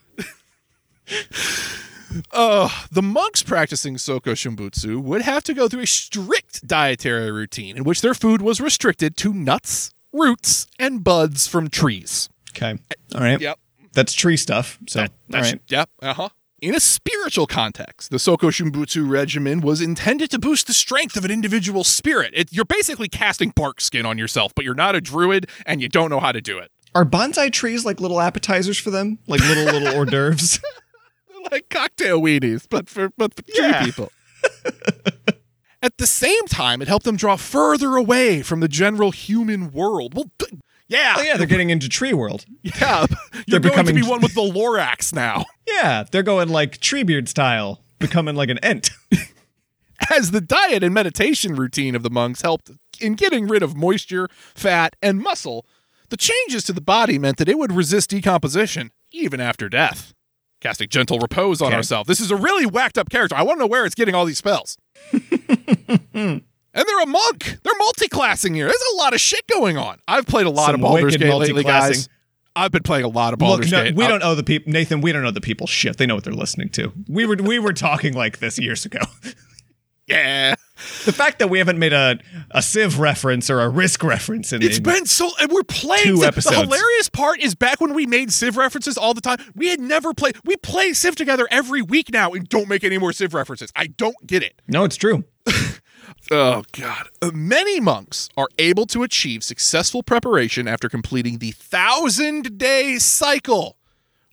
Uh, 2.30 2.68
the 2.90 3.02
monks 3.02 3.42
practicing 3.42 3.96
Sokushinbutsu 3.96 5.02
would 5.02 5.22
have 5.22 5.44
to 5.44 5.54
go 5.54 5.68
through 5.68 5.82
a 5.82 5.86
strict 5.86 6.66
dietary 6.66 7.30
routine 7.30 7.76
in 7.76 7.84
which 7.84 8.00
their 8.00 8.14
food 8.14 8.42
was 8.42 8.60
restricted 8.60 9.16
to 9.18 9.32
nuts, 9.32 9.92
roots, 10.12 10.66
and 10.78 11.02
buds 11.02 11.46
from 11.46 11.68
trees. 11.68 12.28
Okay. 12.50 12.78
All 13.14 13.20
right. 13.20 13.40
Yep. 13.40 13.58
That's 13.94 14.12
tree 14.12 14.36
stuff. 14.36 14.78
So, 14.88 15.02
all 15.02 15.08
That's, 15.28 15.52
right. 15.52 15.60
Yep. 15.68 15.90
Uh 16.02 16.14
huh. 16.14 16.28
In 16.60 16.76
a 16.76 16.80
spiritual 16.80 17.48
context, 17.48 18.10
the 18.10 18.18
Sokushinbutsu 18.18 19.10
regimen 19.10 19.60
was 19.62 19.80
intended 19.80 20.30
to 20.30 20.38
boost 20.38 20.68
the 20.68 20.74
strength 20.74 21.16
of 21.16 21.24
an 21.24 21.30
individual 21.30 21.82
spirit. 21.82 22.30
It, 22.36 22.52
you're 22.52 22.64
basically 22.64 23.08
casting 23.08 23.50
bark 23.50 23.80
skin 23.80 24.06
on 24.06 24.16
yourself, 24.16 24.52
but 24.54 24.64
you're 24.64 24.74
not 24.74 24.94
a 24.94 25.00
druid 25.00 25.50
and 25.66 25.82
you 25.82 25.88
don't 25.88 26.08
know 26.08 26.20
how 26.20 26.30
to 26.30 26.40
do 26.40 26.58
it. 26.58 26.70
Are 26.94 27.04
bonsai 27.04 27.50
trees 27.50 27.84
like 27.84 28.00
little 28.00 28.20
appetizers 28.20 28.78
for 28.78 28.90
them? 28.90 29.18
Like 29.26 29.40
little 29.40 29.64
little 29.64 29.88
hors 29.88 30.04
d'oeuvres? 30.04 30.60
like 31.50 31.68
cocktail 31.70 32.20
weenies, 32.20 32.66
but 32.68 32.88
for 32.88 33.10
but 33.16 33.34
for 33.34 33.42
Yeah. 33.54 33.78
tree 33.82 33.86
people. 33.90 34.12
At 35.82 35.98
the 35.98 36.06
same 36.06 36.46
time, 36.46 36.80
it 36.80 36.86
helped 36.86 37.04
them 37.04 37.16
draw 37.16 37.34
further 37.36 37.96
away 37.96 38.42
from 38.42 38.60
the 38.60 38.68
general 38.68 39.10
human 39.10 39.72
world. 39.72 40.14
Well, 40.14 40.30
th- 40.38 40.52
yeah, 40.86 41.14
Oh 41.18 41.22
yeah, 41.22 41.36
they're 41.36 41.46
getting 41.46 41.70
into 41.70 41.88
tree 41.88 42.12
world. 42.12 42.44
yeah. 42.62 43.06
You're 43.46 43.58
going 43.58 43.72
becoming- 43.72 43.96
to 43.96 44.00
be 44.02 44.06
one 44.08 44.20
with 44.20 44.34
the 44.34 44.42
Lorax 44.42 45.12
now. 45.12 45.44
Yeah, 45.66 46.04
they're 46.10 46.22
going 46.22 46.50
like 46.50 46.78
Treebeard 46.78 47.26
style, 47.28 47.80
becoming 47.98 48.36
like 48.36 48.48
an 48.50 48.58
ent. 48.58 48.90
As 50.10 50.32
the 50.32 50.40
diet 50.40 50.82
and 50.84 50.92
meditation 50.92 51.54
routine 51.54 51.94
of 51.94 52.02
the 52.02 52.10
monks 52.10 52.42
helped 52.42 52.70
in 53.00 53.14
getting 53.14 53.46
rid 53.48 53.62
of 53.62 53.76
moisture, 53.76 54.28
fat, 54.54 54.94
and 55.00 55.18
muscle, 55.20 55.64
the 56.10 56.16
changes 56.16 56.64
to 56.64 56.72
the 56.72 56.80
body 56.80 57.18
meant 57.18 57.38
that 57.38 57.48
it 57.48 57.56
would 57.58 57.72
resist 57.72 58.10
decomposition 58.10 58.90
even 59.12 59.40
after 59.40 59.68
death. 59.68 60.12
Casting 60.62 60.88
gentle 60.88 61.18
repose 61.18 61.60
on 61.60 61.68
Okay. 61.68 61.76
ourselves. 61.76 62.06
This 62.06 62.20
is 62.20 62.30
a 62.30 62.36
really 62.36 62.66
whacked 62.66 62.96
up 62.96 63.10
character. 63.10 63.34
I 63.34 63.42
want 63.42 63.58
to 63.58 63.64
know 63.64 63.66
where 63.66 63.84
it's 63.84 63.96
getting 63.96 64.14
all 64.14 64.24
these 64.24 64.38
spells. 64.38 64.78
and 65.12 66.42
they're 66.72 67.02
a 67.02 67.06
monk. 67.06 67.58
They're 67.62 67.78
multi-classing 67.78 68.54
here. 68.54 68.66
There's 68.66 68.84
a 68.94 68.96
lot 68.96 69.12
of 69.12 69.20
shit 69.20 69.46
going 69.48 69.76
on. 69.76 69.98
I've 70.06 70.26
played 70.26 70.46
a 70.46 70.50
lot 70.50 70.66
Some 70.66 70.76
of 70.76 70.80
Baldur's 70.82 71.16
Gate 71.16 71.34
lately, 71.34 71.64
guys. 71.64 72.08
I've 72.54 72.70
been 72.70 72.82
playing 72.82 73.04
a 73.04 73.08
lot 73.08 73.32
of 73.32 73.40
Look, 73.40 73.48
Baldur's 73.48 73.72
no, 73.72 73.82
Gate. 73.84 73.94
we 73.96 74.04
Uh, 74.04 74.08
don't 74.08 74.22
owe 74.22 74.34
the 74.34 74.44
people, 74.44 74.72
Nathan. 74.72 75.00
We 75.00 75.10
don't 75.12 75.24
owe 75.24 75.30
the 75.30 75.40
people 75.40 75.66
shit. 75.66 75.96
They 75.96 76.06
know 76.06 76.14
what 76.14 76.24
they're 76.24 76.32
listening 76.34 76.68
to. 76.70 76.92
We 77.08 77.24
were 77.26 77.36
we 77.36 77.58
were 77.58 77.72
talking 77.72 78.12
like 78.14 78.38
this 78.38 78.58
years 78.58 78.84
ago. 78.84 79.00
Yeah. 80.08 80.56
the 81.04 81.12
fact 81.12 81.38
that 81.38 81.48
we 81.48 81.58
haven't 81.58 81.78
made 81.78 81.92
a 81.92 82.18
a 82.50 82.60
Civ 82.60 82.98
reference 82.98 83.48
or 83.48 83.60
a 83.60 83.68
Risk 83.68 84.02
reference 84.02 84.52
in 84.52 84.62
It's 84.62 84.78
in- 84.78 84.82
been 84.82 85.06
so, 85.06 85.30
and 85.40 85.50
we're 85.50 85.62
playing. 85.62 86.04
Two 86.04 86.16
the, 86.18 86.26
episodes. 86.26 86.56
The 86.56 86.62
hilarious 86.62 87.08
part 87.08 87.38
is 87.40 87.54
back 87.54 87.80
when 87.80 87.94
we 87.94 88.06
made 88.06 88.32
Civ 88.32 88.56
references 88.56 88.98
all 88.98 89.14
the 89.14 89.20
time. 89.20 89.38
We 89.54 89.68
had 89.68 89.80
never 89.80 90.12
played. 90.12 90.36
We 90.44 90.56
play 90.56 90.92
Civ 90.92 91.14
together 91.14 91.46
every 91.50 91.82
week 91.82 92.10
now, 92.12 92.32
and 92.32 92.48
don't 92.48 92.68
make 92.68 92.82
any 92.84 92.98
more 92.98 93.12
Civ 93.12 93.32
references. 93.32 93.72
I 93.76 93.86
don't 93.86 94.26
get 94.26 94.42
it. 94.42 94.60
no, 94.68 94.84
it's 94.84 94.96
true. 94.96 95.24
Oh 96.30 96.62
God! 96.72 97.08
Uh, 97.20 97.30
Many 97.32 97.80
monks 97.80 98.28
are 98.36 98.48
able 98.58 98.86
to 98.86 99.02
achieve 99.02 99.42
successful 99.42 100.02
preparation 100.02 100.68
after 100.68 100.88
completing 100.88 101.38
the 101.38 101.50
thousand 101.52 102.58
day 102.58 102.98
cycle 102.98 103.76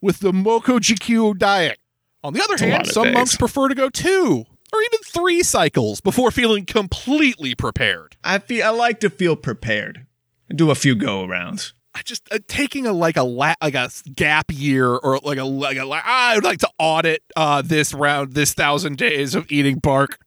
with 0.02 0.20
the 0.20 0.32
Moko 0.32 1.38
diet. 1.38 1.80
On 2.24 2.34
the 2.34 2.44
other 2.44 2.54
lot 2.54 2.60
hand, 2.60 2.88
some 2.88 3.06
days. 3.06 3.14
monks 3.14 3.36
prefer 3.38 3.70
to 3.70 3.76
go 3.76 3.90
two 3.90 4.46
or 4.74 4.82
even 4.82 5.00
three 5.06 5.44
cycles 5.44 6.02
before 6.02 6.32
feeling 6.32 6.66
completely 6.66 7.56
prepared. 7.56 8.16
I 8.24 8.40
feel 8.40 8.66
I 8.66 8.70
like 8.70 9.00
to 9.02 9.10
feel 9.10 9.36
prepared. 9.36 10.06
And 10.48 10.58
do 10.58 10.72
a 10.72 10.76
few 10.76 10.96
go 10.96 11.26
arounds. 11.26 11.74
I 11.94 12.02
just 12.04 12.28
uh, 12.32 12.40
taking 12.48 12.86
a 12.86 12.94
like 12.94 13.18
a 13.18 13.24
la- 13.24 13.56
like 13.62 13.76
a 13.76 13.90
gap 14.16 14.46
year 14.52 14.88
or 14.88 15.20
like 15.20 15.38
a 15.38 15.44
like 15.44 15.78
a 15.78 15.86
like 15.86 16.04
I 16.06 16.36
would 16.36 16.44
like 16.44 16.60
to 16.60 16.70
audit 16.78 17.24
uh 17.36 17.62
this 17.62 17.94
round 17.94 18.34
this 18.34 18.54
thousand 18.54 18.98
days 18.98 19.36
of 19.36 19.52
eating 19.52 19.80
bark. 19.80 20.18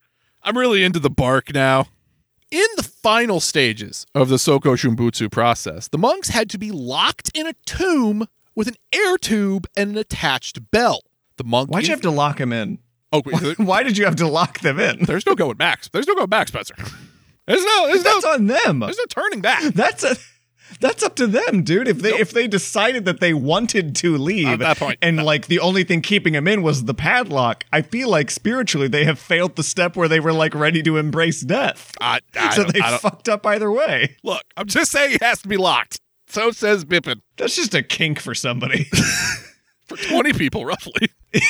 I'm 0.43 0.59
really 0.59 0.85
into 0.85 0.99
the 0.99 1.11
bark 1.11 1.55
now. 1.55 1.87
In 2.51 2.67
the 2.77 2.83
final 2.83 3.41
stages 3.41 4.07
of 4.15 4.29
the 4.29 4.37
Sokushinbutsu 4.37 5.31
process, 5.31 5.89
the 5.89 5.99
monks 5.99 6.29
had 6.29 6.51
to 6.51 6.59
be 6.59 6.71
locked 6.71 7.31
in 7.35 7.47
a 7.47 7.55
tomb 7.65 8.27
with 8.55 8.69
an 8.69 8.75
air 8.93 9.17
tube 9.17 9.67
and 9.75 9.93
an 9.93 9.97
attached 9.97 10.71
bell. 10.71 11.01
The 11.39 11.45
monk. 11.45 11.71
Why'd 11.71 11.85
you 11.85 11.91
have 11.91 12.03
to 12.03 12.11
lock 12.11 12.39
him 12.39 12.53
in? 12.53 12.79
Oh, 13.13 13.23
wait, 13.25 13.59
Why 13.59 13.83
did 13.83 13.99
you 13.99 14.05
have 14.07 14.17
to 14.17 14.27
lock 14.27 14.61
them 14.61 14.81
in? 14.81 15.05
there's 15.05 15.27
no 15.27 15.35
going 15.35 15.57
back. 15.57 15.83
There's 15.93 16.07
no 16.07 16.15
going 16.15 16.29
back, 16.29 16.49
Spencer. 16.49 16.75
There's 17.47 17.65
no. 17.65 17.87
There's 17.89 18.05
no. 18.05 18.31
On 18.31 18.47
them. 18.47 18.81
There's 18.81 18.99
no 18.99 19.05
turning 19.09 19.41
back. 19.41 19.63
That's 19.75 20.05
a 20.05 20.17
that's 20.81 21.03
up 21.03 21.17
to 21.17 21.27
them, 21.27 21.63
dude. 21.63 21.89
If 21.89 21.99
they 21.99 22.11
if 22.11 22.33
they 22.33 22.47
decided 22.47 23.05
that 23.05 23.21
they 23.21 23.35
wanted 23.35 23.95
to 23.97 24.17
leave 24.17 24.49
At 24.49 24.59
that 24.61 24.79
point, 24.79 24.99
and 25.03 25.23
like 25.23 25.47
the 25.47 25.61
only 25.61 25.85
thing 25.85 26.03
keeping 26.03 26.33
them 26.33 26.49
in 26.49 26.63
was 26.63 26.85
the 26.85 26.95
padlock, 26.95 27.65
I 27.73 27.83
feel 27.83 28.09
like 28.09 28.31
spiritually 28.31 28.89
they 28.89 29.05
have 29.05 29.19
failed 29.19 29.57
the 29.57 29.63
step 29.63 29.97
where 29.97 30.09
they 30.09 30.21
were 30.21 30.33
like 30.33 30.55
ready 30.55 30.83
to 30.83 30.97
embrace 30.97 31.41
death. 31.41 31.93
I, 32.01 32.21
I 32.37 32.51
so 32.57 32.65
they 32.65 32.81
fucked 32.81 33.29
up 33.29 33.47
either 33.47 33.71
way. 33.71 34.17
look, 34.23 34.43
I'm 34.57 34.67
just 34.67 34.91
saying 34.91 35.15
it 35.15 35.23
has 35.23 35.43
to 35.43 35.49
be 35.49 35.57
locked. 35.57 36.01
So 36.27 36.51
says 36.51 36.85
Bipin. 36.85 37.21
That's 37.37 37.57
just 37.57 37.75
a 37.75 37.83
kink 37.83 38.19
for 38.19 38.35
somebody. 38.35 38.85
For 39.89 39.97
20 39.97 40.33
people, 40.33 40.65
roughly. 40.65 41.09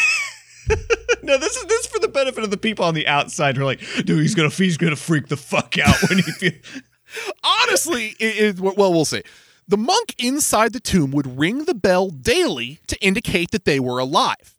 no, 1.23 1.39
this 1.39 1.57
is 1.57 1.65
this 1.67 1.81
is 1.81 1.87
for 1.87 1.99
the 1.99 2.09
benefit 2.09 2.45
of 2.45 2.51
the 2.51 2.57
people 2.57 2.85
on 2.85 2.95
the 2.95 3.07
outside 3.07 3.57
who 3.57 3.63
are 3.63 3.67
like, 3.67 3.81
dude, 4.05 4.21
he's 4.21 4.35
gonna 4.35 4.49
he's 4.51 4.77
gonna 4.77 4.97
freak 4.97 5.29
the 5.29 5.37
fuck 5.37 5.77
out 5.79 5.97
when 6.09 6.19
he 6.19 6.23
feel 6.33 6.53
Honestly, 7.45 8.15
it, 8.19 8.59
it, 8.59 8.61
well, 8.61 8.93
we'll 8.93 9.05
see. 9.05 9.23
The 9.69 9.77
monk 9.77 10.15
inside 10.19 10.73
the 10.73 10.81
tomb 10.81 11.11
would 11.13 11.39
ring 11.39 11.65
the 11.65 11.75
bell 11.75 12.09
daily 12.11 12.81
to 12.89 12.99
indicate 13.05 13.51
that 13.53 13.65
they 13.65 13.79
were 13.81 13.99
alive. 13.99 14.57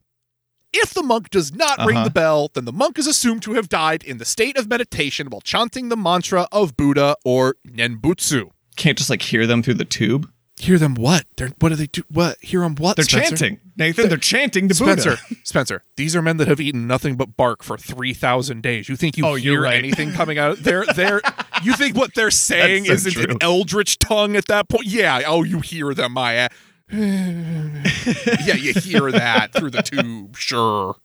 If 0.72 0.94
the 0.94 1.04
monk 1.04 1.30
does 1.30 1.54
not 1.54 1.80
ring 1.86 1.98
Uh-huh. 1.98 2.06
the 2.06 2.10
bell, 2.12 2.50
then 2.54 2.66
the 2.66 2.72
monk 2.72 2.98
is 2.98 3.06
assumed 3.06 3.44
to 3.44 3.54
have 3.54 3.70
died 3.70 4.04
in 4.04 4.18
the 4.18 4.26
state 4.26 4.58
of 4.58 4.68
meditation 4.68 5.28
while 5.30 5.42
chanting 5.42 5.90
the 5.90 5.98
mantra 5.98 6.48
of 6.52 6.76
Buddha 6.78 7.16
or 7.24 7.56
Nenbutsu. 7.68 8.50
Can't 8.76 8.98
just 8.98 9.10
like 9.10 9.22
hear 9.22 9.46
them 9.46 9.62
through 9.62 9.76
the 9.76 9.86
tube. 9.86 10.32
Hear 10.58 10.78
them 10.78 10.94
what? 10.96 11.26
They're, 11.36 11.50
what 11.60 11.70
do 11.70 11.76
they 11.76 11.88
do? 11.88 12.04
What? 12.10 12.38
Hear 12.42 12.62
them 12.62 12.76
what? 12.76 12.96
They're 12.96 13.06
Spencer? 13.06 13.36
chanting, 13.36 13.60
Nathan. 13.76 14.08
They're, 14.08 14.18
chanting 14.18 14.68
to 14.70 14.76
Spencer, 14.76 15.18
Buddha. 15.30 15.42
Spencer, 15.44 15.84
these 15.98 16.16
are 16.16 16.22
men 16.22 16.38
that 16.38 16.48
have 16.48 16.62
eaten 16.62 16.86
nothing 16.86 17.16
but 17.16 17.36
bark 17.36 17.64
for 17.64 17.78
3,000 17.78 18.62
days. 18.62 18.88
You 18.88 18.96
think 18.96 19.18
you 19.18 19.26
Oh, 19.26 19.34
hear 19.36 19.62
right. 19.64 19.78
anything 19.78 20.12
coming 20.12 20.38
out? 20.38 20.60
They're, 20.60 20.86
they're, 20.96 21.22
you 21.64 21.74
think 21.74 21.98
what 21.98 22.14
they're 22.14 22.30
saying 22.32 22.84
That's 22.84 23.04
so 23.04 23.10
isn't 23.10 23.32
an 23.32 23.38
eldritch 23.42 23.98
tongue 24.00 24.36
at 24.36 24.46
that 24.46 24.70
point? 24.70 24.86
Yeah. 24.86 25.22
Oh, 25.26 25.44
you 25.44 25.60
hear 25.60 25.94
them, 25.96 26.14
my 26.14 26.34
ass. 26.34 26.50
yeah, 26.92 28.54
you 28.56 28.74
hear 28.74 29.12
that 29.12 29.50
through 29.54 29.72
the 29.72 29.82
tube. 29.82 30.38
Sure. 30.38 30.96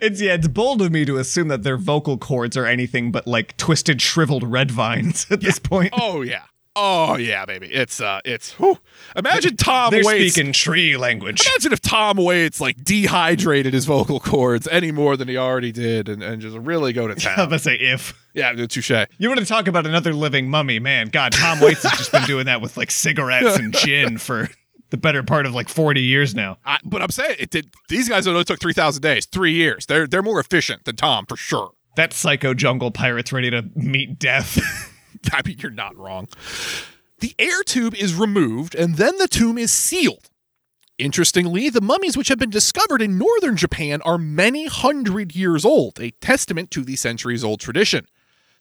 It's 0.00 0.20
yeah, 0.20 0.34
it's 0.34 0.48
bold 0.48 0.80
of 0.80 0.92
me 0.92 1.04
to 1.04 1.18
assume 1.18 1.48
that 1.48 1.62
their 1.62 1.76
vocal 1.76 2.16
cords 2.16 2.56
are 2.56 2.64
anything 2.64 3.10
but 3.12 3.26
like 3.26 3.56
twisted, 3.56 4.00
shriveled 4.00 4.44
red 4.44 4.70
vines 4.70 5.26
at 5.30 5.40
this 5.40 5.58
point. 5.58 5.92
Oh, 5.92 6.22
yeah. 6.22 6.42
Oh, 6.74 7.16
yeah, 7.16 7.44
baby. 7.44 7.66
It's, 7.66 8.00
uh, 8.00 8.20
it's, 8.24 8.52
whew. 8.52 8.78
imagine 9.14 9.56
Tom 9.56 9.90
They're 9.90 10.02
Waits. 10.04 10.32
speaking 10.32 10.52
tree 10.52 10.96
language. 10.96 11.46
Imagine 11.46 11.72
if 11.72 11.80
Tom 11.80 12.16
Waits 12.16 12.60
like 12.60 12.82
dehydrated 12.82 13.74
his 13.74 13.84
vocal 13.84 14.18
cords 14.20 14.66
any 14.68 14.90
more 14.90 15.16
than 15.16 15.28
he 15.28 15.36
already 15.36 15.70
did 15.70 16.08
and, 16.08 16.22
and 16.22 16.40
just 16.40 16.56
really 16.56 16.92
go 16.94 17.06
to 17.06 17.14
town. 17.14 17.34
I 17.36 17.36
was 17.36 17.36
town. 17.36 17.46
about 17.46 17.56
to 17.56 17.62
say 17.62 17.74
if. 17.76 18.14
yeah, 18.32 18.52
touche. 18.52 18.90
You 19.18 19.28
want 19.28 19.40
to 19.40 19.46
talk 19.46 19.68
about 19.68 19.86
another 19.86 20.14
living 20.14 20.48
mummy, 20.48 20.78
man? 20.78 21.08
God, 21.08 21.32
Tom 21.32 21.60
Waits 21.60 21.82
has 21.82 21.92
just 21.98 22.12
been 22.12 22.24
doing 22.24 22.46
that 22.46 22.62
with 22.62 22.76
like 22.78 22.90
cigarettes 22.90 23.58
and 23.58 23.74
gin 23.76 24.16
for 24.18 24.48
the 24.88 24.96
better 24.96 25.22
part 25.22 25.44
of 25.44 25.54
like 25.54 25.68
forty 25.68 26.02
years 26.02 26.34
now. 26.34 26.56
I, 26.64 26.78
but 26.84 27.02
I'm 27.02 27.10
saying 27.10 27.36
it 27.38 27.50
did. 27.50 27.68
These 27.88 28.08
guys 28.08 28.26
only 28.26 28.44
took 28.44 28.60
three 28.60 28.72
thousand 28.72 29.02
days, 29.02 29.26
three 29.26 29.52
years. 29.52 29.84
They're 29.86 30.06
they're 30.06 30.22
more 30.22 30.40
efficient 30.40 30.84
than 30.86 30.96
Tom 30.96 31.26
for 31.26 31.36
sure. 31.36 31.72
That 31.96 32.14
psycho 32.14 32.54
jungle 32.54 32.90
pirate's 32.90 33.32
ready 33.32 33.50
to 33.50 33.68
meet 33.74 34.18
death. 34.18 34.58
I 35.32 35.42
mean, 35.44 35.58
you're 35.58 35.70
not 35.70 35.96
wrong. 35.96 36.28
The 37.20 37.34
air 37.38 37.62
tube 37.62 37.94
is 37.94 38.14
removed, 38.14 38.74
and 38.74 38.96
then 38.96 39.16
the 39.18 39.28
tomb 39.28 39.58
is 39.58 39.70
sealed. 39.70 40.28
Interestingly, 40.98 41.70
the 41.70 41.80
mummies 41.80 42.16
which 42.16 42.28
have 42.28 42.38
been 42.38 42.50
discovered 42.50 43.00
in 43.00 43.18
northern 43.18 43.56
Japan 43.56 44.02
are 44.02 44.18
many 44.18 44.66
hundred 44.66 45.34
years 45.34 45.64
old, 45.64 46.00
a 46.00 46.10
testament 46.12 46.70
to 46.72 46.84
the 46.84 46.96
centuries 46.96 47.42
old 47.42 47.60
tradition. 47.60 48.06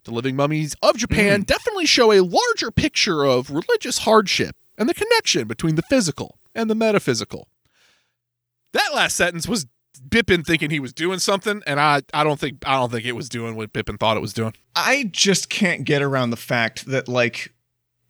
The 0.05 0.11
living 0.11 0.35
mummies 0.35 0.75
of 0.81 0.97
Japan 0.97 1.41
hmm. 1.41 1.45
definitely 1.45 1.85
show 1.85 2.11
a 2.11 2.21
larger 2.23 2.71
picture 2.71 3.23
of 3.23 3.51
religious 3.51 3.99
hardship 3.99 4.55
and 4.77 4.89
the 4.89 4.93
connection 4.93 5.47
between 5.47 5.75
the 5.75 5.83
physical 5.83 6.39
and 6.55 6.69
the 6.69 6.75
metaphysical. 6.75 7.47
That 8.73 8.91
last 8.93 9.15
sentence 9.15 9.47
was 9.47 9.67
Bipin 10.07 10.45
thinking 10.45 10.69
he 10.69 10.79
was 10.79 10.93
doing 10.93 11.19
something, 11.19 11.61
and 11.67 11.79
I, 11.79 12.01
I 12.13 12.23
don't 12.23 12.39
think 12.39 12.63
I 12.65 12.73
don't 12.75 12.91
think 12.91 13.05
it 13.05 13.11
was 13.13 13.29
doing 13.29 13.55
what 13.55 13.71
Bipin 13.73 13.99
thought 13.99 14.17
it 14.17 14.21
was 14.21 14.33
doing. 14.33 14.53
I 14.75 15.09
just 15.11 15.49
can't 15.49 15.83
get 15.83 16.01
around 16.01 16.29
the 16.31 16.37
fact 16.37 16.85
that 16.87 17.07
like 17.07 17.53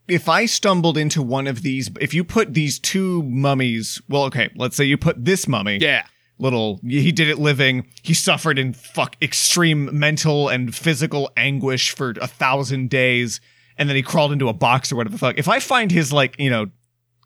if 0.07 0.27
I 0.29 0.45
stumbled 0.45 0.97
into 0.97 1.21
one 1.21 1.47
of 1.47 1.61
these 1.61 1.89
if 1.99 2.13
you 2.13 2.23
put 2.23 2.53
these 2.53 2.79
two 2.79 3.23
mummies, 3.23 4.01
well 4.09 4.23
okay, 4.25 4.49
let's 4.55 4.75
say 4.75 4.83
you 4.83 4.97
put 4.97 5.23
this 5.25 5.47
mummy, 5.47 5.77
Yeah. 5.81 6.05
little 6.39 6.79
he 6.83 7.11
did 7.11 7.29
it 7.29 7.39
living, 7.39 7.87
he 8.03 8.13
suffered 8.13 8.57
in 8.59 8.73
fuck 8.73 9.15
extreme 9.21 9.89
mental 9.97 10.49
and 10.49 10.73
physical 10.75 11.31
anguish 11.37 11.91
for 11.91 12.11
a 12.21 12.27
thousand 12.27 12.89
days 12.89 13.39
and 13.77 13.87
then 13.89 13.95
he 13.95 14.01
crawled 14.03 14.31
into 14.31 14.49
a 14.49 14.53
box 14.53 14.91
or 14.91 14.95
whatever 14.97 15.13
the 15.13 15.19
fuck. 15.19 15.37
If 15.37 15.47
I 15.47 15.59
find 15.59 15.91
his 15.91 16.11
like, 16.13 16.35
you 16.39 16.49
know, 16.49 16.67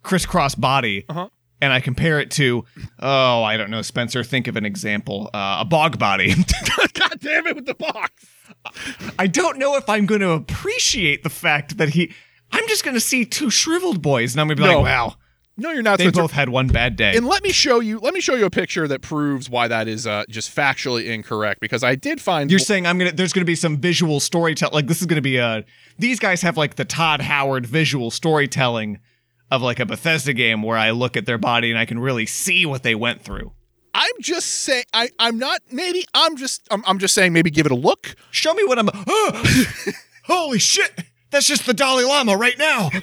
crisscross 0.03 0.55
body 0.55 1.05
Uh-huh. 1.09 1.29
And 1.61 1.71
I 1.73 1.79
compare 1.79 2.19
it 2.19 2.31
to 2.31 2.65
oh, 2.99 3.43
I 3.43 3.57
don't 3.57 3.69
know, 3.71 3.81
Spencer, 3.81 4.23
think 4.23 4.47
of 4.47 4.55
an 4.55 4.65
example. 4.65 5.29
Uh, 5.33 5.57
a 5.61 5.65
bog 5.65 5.97
body. 5.99 6.33
God 6.93 7.19
damn 7.19 7.47
it 7.47 7.55
with 7.55 7.65
the 7.65 7.75
box. 7.75 8.25
I 9.19 9.27
don't 9.27 9.57
know 9.57 9.75
if 9.77 9.87
I'm 9.89 10.05
going 10.05 10.21
to 10.21 10.31
appreciate 10.31 11.23
the 11.23 11.29
fact 11.29 11.77
that 11.77 11.89
he. 11.89 12.13
I'm 12.51 12.67
just 12.67 12.83
going 12.83 12.93
to 12.95 13.01
see 13.01 13.25
two 13.25 13.49
shriveled 13.49 14.01
boys, 14.01 14.33
and 14.33 14.41
I'm 14.41 14.47
going 14.47 14.57
to 14.57 14.63
be 14.63 14.69
No. 14.69 14.77
like, 14.77 14.85
"Wow, 14.85 15.15
No, 15.57 15.71
you're 15.71 15.81
not. 15.83 15.97
they 15.97 16.05
Spencer. 16.05 16.21
both 16.21 16.31
had 16.31 16.49
one 16.49 16.67
bad 16.67 16.95
day." 16.95 17.15
And 17.15 17.25
let 17.27 17.43
me 17.43 17.51
show 17.51 17.79
you. 17.79 17.99
Let 17.99 18.13
me 18.13 18.21
show 18.21 18.35
you 18.35 18.45
a 18.45 18.49
picture 18.49 18.87
that 18.87 19.01
proves 19.01 19.49
why 19.49 19.67
that 19.67 19.87
is 19.87 20.05
uh, 20.07 20.23
just 20.29 20.55
factually 20.55 21.07
incorrect. 21.07 21.59
Because 21.59 21.83
I 21.83 21.95
did 21.95 22.21
find 22.21 22.49
You're 22.49 22.59
saying 22.59 22.85
I'm 22.85 22.97
gonna. 22.97 23.11
There's 23.11 23.33
going 23.33 23.41
to 23.41 23.49
be 23.49 23.55
some 23.55 23.77
visual 23.77 24.19
storytelling. 24.19 24.73
Like 24.73 24.87
this 24.87 25.01
is 25.01 25.07
going 25.07 25.17
to 25.17 25.21
be 25.21 25.37
a. 25.37 25.65
These 25.97 26.19
guys 26.19 26.41
have 26.43 26.57
like 26.57 26.75
the 26.75 26.85
Todd 26.85 27.21
Howard 27.21 27.65
visual 27.65 28.11
storytelling 28.11 28.99
of 29.51 29.61
like 29.61 29.79
a 29.79 29.85
Bethesda 29.85 30.33
game 30.33 30.61
where 30.63 30.77
I 30.77 30.91
look 30.91 31.15
at 31.15 31.25
their 31.25 31.37
body 31.37 31.69
and 31.69 31.79
I 31.79 31.85
can 31.85 31.99
really 31.99 32.25
see 32.25 32.65
what 32.65 32.83
they 32.83 32.95
went 32.95 33.21
through. 33.21 33.51
I'm 33.93 34.21
just 34.21 34.47
saying. 34.47 34.83
I 34.93 35.09
I'm 35.19 35.39
not. 35.39 35.61
Maybe 35.71 36.05
I'm 36.13 36.35
just. 36.35 36.67
I'm, 36.69 36.83
I'm 36.85 36.99
just 36.99 37.15
saying. 37.15 37.31
Maybe 37.31 37.49
give 37.49 37.65
it 37.65 37.71
a 37.71 37.75
look. 37.75 38.15
Show 38.31 38.53
me 38.53 38.65
what 38.65 38.77
I'm. 38.77 38.89
holy 40.23 40.59
shit! 40.59 40.91
That's 41.31 41.47
just 41.47 41.65
the 41.65 41.73
Dalai 41.73 42.03
Lama 42.03 42.35
right 42.35 42.57
now. 42.57 42.89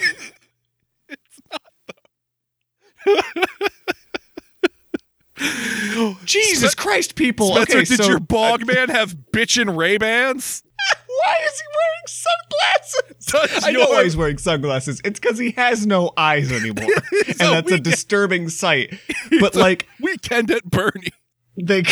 Jesus 6.24 6.74
Christ, 6.74 7.14
people! 7.14 7.54
Spencer, 7.54 7.78
okay, 7.78 7.84
did 7.84 7.98
so 7.98 8.08
your 8.08 8.20
bog 8.20 8.66
man 8.66 8.88
have 8.90 9.16
bitchin' 9.32 9.76
Ray 9.76 9.98
Bans? 9.98 10.62
Why 11.06 11.36
is 11.46 11.60
he 11.60 11.66
wearing 11.78 12.06
sunglasses? 12.06 13.26
Does 13.26 13.64
I 13.64 13.70
know 13.70 13.88
why 13.88 14.04
he's 14.04 14.16
wearing 14.16 14.38
sunglasses. 14.38 15.00
It's 15.04 15.20
because 15.20 15.38
he 15.38 15.52
has 15.52 15.86
no 15.86 16.12
eyes 16.16 16.50
anymore, 16.50 16.90
and 17.26 17.36
So 17.36 17.50
that's 17.50 17.70
we 17.70 17.76
a 17.76 17.80
disturbing 17.80 18.48
sight. 18.48 18.98
But 19.40 19.54
like 19.54 19.86
Weekend 20.00 20.50
at 20.50 20.64
Bernie. 20.64 21.12
they, 21.56 21.84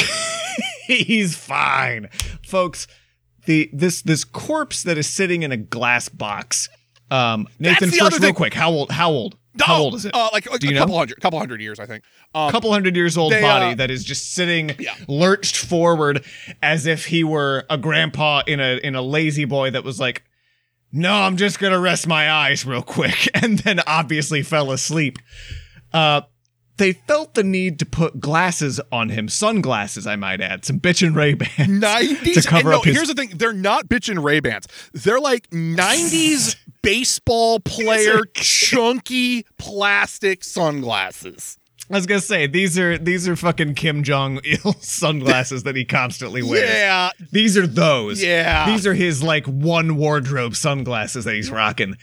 he's 0.87 1.37
fine, 1.37 2.09
folks. 2.45 2.87
The 3.47 3.71
this 3.73 4.03
this 4.03 4.25
corpse 4.25 4.83
that 4.83 4.99
is 4.99 5.07
sitting 5.07 5.43
in 5.43 5.53
a 5.53 5.57
glass 5.57 6.09
box. 6.09 6.69
Um, 7.11 7.49
Nathan, 7.59 7.91
first, 7.91 8.21
real 8.21 8.33
quick, 8.35 8.55
how 8.55 8.71
old? 8.71 8.91
How 8.91 9.11
old? 9.11 9.37
How 9.65 9.79
old 9.83 9.95
is 9.95 10.05
it? 10.05 10.15
Uh, 10.15 10.29
like, 10.33 10.51
like 10.51 10.61
Do 10.61 10.67
you 10.67 10.73
a 10.73 10.75
know? 10.75 10.81
couple 10.81 10.99
hundred, 10.99 11.21
couple 11.21 11.39
hundred 11.39 11.61
years, 11.61 11.79
I 11.81 11.87
think. 11.87 12.05
Um, 12.35 12.51
couple 12.51 12.73
hundred 12.73 12.97
years 12.97 13.17
old 13.17 13.33
they, 13.33 13.41
body 13.41 13.73
uh, 13.73 13.75
that 13.77 13.91
is 13.91 14.05
just 14.05 14.33
sitting 14.35 14.71
Yeah. 14.79 14.95
lurched 15.09 15.57
forward 15.57 16.25
as 16.63 16.87
if 16.87 17.07
he 17.07 17.25
were 17.25 17.65
a 17.71 17.77
grandpa 17.79 18.43
in 18.47 18.61
a 18.61 18.79
in 18.83 18.95
a 18.95 19.03
lazy 19.03 19.45
boy 19.45 19.71
that 19.71 19.85
was 19.85 19.99
like 20.01 20.23
no 20.93 21.13
i'm 21.13 21.37
just 21.37 21.59
gonna 21.61 21.79
rest 21.79 22.07
my 22.07 22.31
eyes 22.31 22.65
real 22.67 22.83
quick 22.83 23.29
and 23.43 23.59
then 23.61 23.81
obviously 23.87 24.43
fell 24.43 24.71
asleep 24.73 25.19
uh 25.93 26.21
they 26.81 26.93
felt 26.93 27.35
the 27.35 27.45
need 27.45 27.79
to 27.79 27.87
put 27.87 28.19
glasses 28.19 28.81
on 28.91 29.11
him 29.11 29.29
sunglasses 29.29 30.07
i 30.07 30.17
might 30.17 30.41
add 30.41 30.65
some 30.65 30.81
bitchin' 30.81 31.15
ray 31.15 31.35
bans 31.35 31.51
90s 31.59 32.35
to 32.43 32.49
cover 32.49 32.71
no, 32.71 32.79
up 32.79 32.85
his 32.85 32.97
here's 32.97 33.09
the 33.09 33.15
thing 33.15 33.31
they're 33.37 33.53
not 33.53 33.87
bitchin' 33.89 34.23
ray 34.23 34.41
bans 34.41 34.67
they're 34.93 35.21
like 35.21 35.49
90s 35.51 36.57
baseball 36.83 37.61
player 37.61 38.23
chunky 38.35 39.45
plastic 39.59 40.43
sunglasses 40.43 41.59
i 41.91 41.95
was 41.95 42.07
gonna 42.07 42.21
say 42.21 42.47
these 42.47 42.79
are 42.79 42.97
these 42.97 43.29
are 43.29 43.37
fucking 43.37 43.75
kim 43.75 44.03
jong-il 44.03 44.73
sunglasses 44.81 45.65
that 45.65 45.77
he 45.77 45.85
constantly 45.85 46.43
wears 46.43 46.69
yeah 46.69 47.11
These 47.33 47.57
are 47.57 47.67
those. 47.67 48.23
Yeah. 48.23 48.67
These 48.67 48.87
are 48.87 48.95
his 48.95 49.23
like 49.23 49.47
one 49.47 49.97
wardrobe 49.97 50.57
sunglasses 50.57 51.25
that 51.25 51.35
he's 51.35 51.51
rocking. 51.51 51.97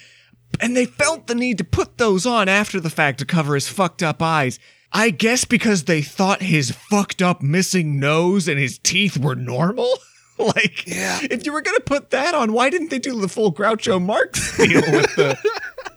And 0.60 0.76
they 0.76 0.86
felt 0.86 1.28
the 1.28 1.36
need 1.36 1.58
to 1.60 1.64
put 1.64 1.98
those 1.98 2.26
on 2.26 2.50
after 2.50 2.80
the 2.80 2.90
fact 2.90 3.20
to 3.20 3.26
cover 3.26 3.54
his 3.56 3.68
fucked 3.68 4.02
up 4.02 4.22
eyes. 4.22 4.60
I 4.92 5.10
guess 5.10 5.46
because 5.46 5.84
they 5.84 6.02
thought 6.02 6.42
his 6.42 6.72
fucked 6.72 7.22
up 7.22 7.42
missing 7.42 8.00
nose 8.00 8.48
and 8.48 8.58
his 8.60 8.78
teeth 8.80 9.18
were 9.18 9.36
normal. 9.36 9.90
like, 10.40 10.88
Yeah. 10.88 11.20
if 11.24 11.46
you 11.46 11.52
were 11.54 11.62
gonna 11.62 11.80
put 11.82 12.10
that 12.12 12.34
on, 12.34 12.54
why 12.54 12.70
didn't 12.70 12.90
they 12.90 13.00
do 13.00 13.20
the 13.20 13.28
full 13.28 13.52
Groucho 13.54 14.02
Marx 14.02 14.56
deal 14.58 14.82
with 14.82 15.16
the 15.16 15.38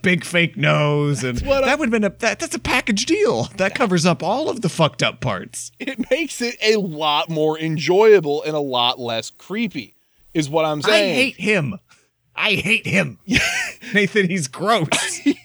big 0.02 0.24
fake 0.24 0.56
nose? 0.56 1.22
And 1.22 1.38
that 1.38 1.78
would 1.78 1.86
have 1.86 1.90
been 1.90 2.04
a 2.04 2.10
that, 2.18 2.40
that's 2.40 2.54
a 2.54 2.58
package 2.58 3.06
deal. 3.06 3.44
That 3.56 3.74
covers 3.74 4.04
up 4.04 4.22
all 4.22 4.50
of 4.50 4.60
the 4.60 4.68
fucked 4.68 5.02
up 5.02 5.20
parts. 5.20 5.70
it 5.78 6.10
makes 6.10 6.40
it 6.42 6.56
a 6.62 6.76
lot 6.76 7.30
more 7.30 7.58
enjoyable 7.58 8.42
and 8.42 8.54
a 8.56 8.60
lot 8.60 8.98
less 8.98 9.30
creepy 9.30 9.94
is 10.34 10.48
what 10.48 10.64
i'm 10.64 10.80
saying. 10.82 11.12
I 11.12 11.14
hate 11.14 11.36
him. 11.36 11.78
I 12.40 12.54
hate 12.54 12.86
him. 12.86 13.18
Nathan, 13.94 14.28
he's 14.28 14.48
gross. 14.48 14.88
he 15.24 15.36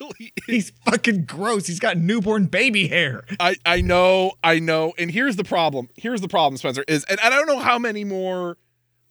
really 0.00 0.32
is. 0.36 0.44
he's 0.46 0.70
fucking 0.86 1.26
gross. 1.26 1.66
He's 1.66 1.78
got 1.78 1.98
newborn 1.98 2.46
baby 2.46 2.88
hair. 2.88 3.24
I, 3.38 3.56
I 3.66 3.82
know, 3.82 4.32
I 4.42 4.60
know. 4.60 4.94
And 4.98 5.10
here's 5.10 5.36
the 5.36 5.44
problem. 5.44 5.90
Here's 5.96 6.22
the 6.22 6.28
problem, 6.28 6.56
Spencer, 6.56 6.84
is 6.88 7.04
and 7.04 7.20
I 7.20 7.28
don't 7.28 7.46
know 7.46 7.58
how 7.58 7.78
many 7.78 8.02
more 8.02 8.56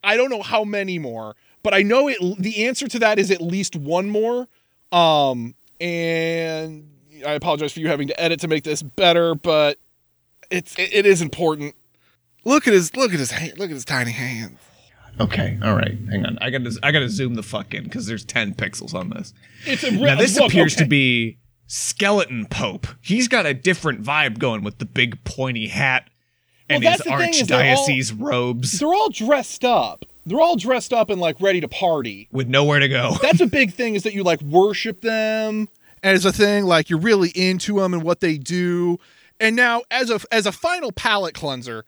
I 0.04 0.18
don't 0.18 0.32
know 0.32 0.42
how 0.42 0.64
many 0.64 0.98
more, 0.98 1.36
but 1.62 1.76
I 1.76 1.84
know 1.84 2.10
it 2.10 2.18
the 2.40 2.66
answer 2.66 2.88
to 2.88 3.00
that 3.00 3.20
is 3.20 3.30
at 3.30 3.40
least 3.40 3.76
one 3.76 4.10
more. 4.10 4.48
Um 4.92 5.54
and 5.80 6.90
I 7.26 7.34
apologize 7.34 7.72
for 7.74 7.82
you 7.82 7.88
having 7.88 8.08
to 8.08 8.20
edit 8.20 8.40
to 8.40 8.48
make 8.48 8.64
this 8.64 8.82
better, 8.82 9.36
but 9.36 9.78
it's 10.50 10.78
it, 10.80 10.92
it 10.92 11.06
is 11.06 11.22
important. 11.22 11.76
Look 12.46 12.68
at 12.68 12.74
his 12.74 12.96
look 12.96 13.14
at 13.14 13.20
his 13.20 13.30
hand, 13.30 13.60
look 13.60 13.70
at 13.70 13.76
his 13.76 13.86
tiny 13.86 14.12
hands. 14.12 14.58
Okay, 15.20 15.60
all 15.64 15.76
right. 15.76 15.96
Hang 16.10 16.26
on. 16.26 16.38
I 16.42 16.50
gotta 16.50 16.72
I 16.82 16.92
gotta 16.92 17.10
zoom 17.10 17.36
the 17.36 17.44
fuck 17.44 17.74
in 17.74 17.84
because 17.84 18.08
there's 18.08 18.26
10 18.26 18.56
pixels 18.56 18.94
on 18.94 19.10
this. 19.12 19.34
It's 19.66 19.84
a 19.84 19.92
Now 19.92 20.16
this 20.16 20.38
look, 20.38 20.50
appears 20.52 20.76
to 20.78 20.86
be 20.86 21.38
Skeleton 21.68 22.46
Pope. 22.48 22.88
He's 23.02 23.28
got 23.28 23.46
a 23.46 23.54
different 23.54 24.04
vibe 24.04 24.40
going 24.40 24.64
with 24.64 24.80
the 24.80 24.86
big 24.86 25.24
pointy 25.24 25.68
hat 25.68 26.10
and 26.70 26.84
Well, 26.84 26.92
his 26.94 27.02
that's 27.04 27.10
the 27.10 27.32
thing 27.42 27.48
they're 27.48 27.76
all- 27.76 27.88
archdiocese 27.88 28.14
robes 28.20 28.80
They're 28.80 28.94
all 28.94 29.10
dressed 29.10 29.64
up. 29.64 30.06
They're 30.26 30.40
all 30.42 30.56
dressed 30.56 30.94
up 30.94 31.10
and 31.10 31.20
like 31.22 31.40
ready 31.42 31.62
to 31.62 31.68
party. 31.68 32.28
with 32.32 32.48
nowhere 32.48 32.80
to 32.80 32.88
go. 32.88 33.16
That's 33.22 33.42
a 33.42 33.46
big 33.48 33.74
thing 33.74 33.96
is 33.96 34.04
that 34.04 34.14
you 34.14 34.24
like 34.24 34.42
worship 34.42 35.02
them. 35.02 35.68
as 36.02 36.26
a 36.26 36.32
thing 36.32 36.66
like 36.66 36.90
you're 36.90 37.00
really 37.00 37.30
into 37.30 37.80
them 37.80 37.94
and 37.94 38.04
what 38.04 38.20
they 38.20 38.38
do 38.38 38.98
and 39.40 39.56
now 39.56 39.82
as 39.92 40.10
a 40.10 40.20
as 40.32 40.46
a 40.46 40.52
final 40.52 40.92
palate 40.92 41.34
cleanser 41.34 41.86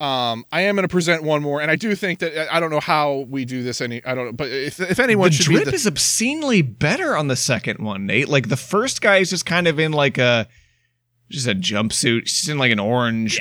um 0.00 0.44
i 0.52 0.60
am 0.60 0.76
going 0.76 0.84
to 0.86 0.92
present 0.92 1.24
one 1.24 1.42
more 1.42 1.60
and 1.60 1.70
i 1.70 1.76
do 1.76 1.94
think 1.94 2.20
that 2.20 2.54
i 2.54 2.60
don't 2.60 2.70
know 2.70 2.78
how 2.78 3.26
we 3.28 3.44
do 3.44 3.64
this 3.64 3.80
any 3.80 4.04
i 4.04 4.14
don't 4.14 4.26
know 4.26 4.32
but 4.32 4.48
if, 4.48 4.78
if 4.80 5.00
anyone 5.00 5.30
the 5.30 5.34
should 5.34 5.44
drip 5.46 5.64
be 5.64 5.70
the, 5.70 5.74
is 5.74 5.86
obscenely 5.86 6.62
better 6.62 7.16
on 7.16 7.28
the 7.28 7.36
second 7.36 7.78
one, 7.80 8.06
Nate. 8.06 8.28
Like 8.28 8.48
the 8.48 8.56
first 8.56 9.00
guy 9.00 9.18
is 9.18 9.30
just 9.30 9.46
kind 9.46 9.66
of 9.68 9.78
in 9.78 9.92
like 9.92 10.18
a 10.18 10.46
just 11.30 11.46
a 11.46 11.54
jumpsuit. 11.54 12.22
She's 12.26 12.48
in 12.48 12.58
like 12.58 12.72
an 12.72 12.80
orange 12.80 13.38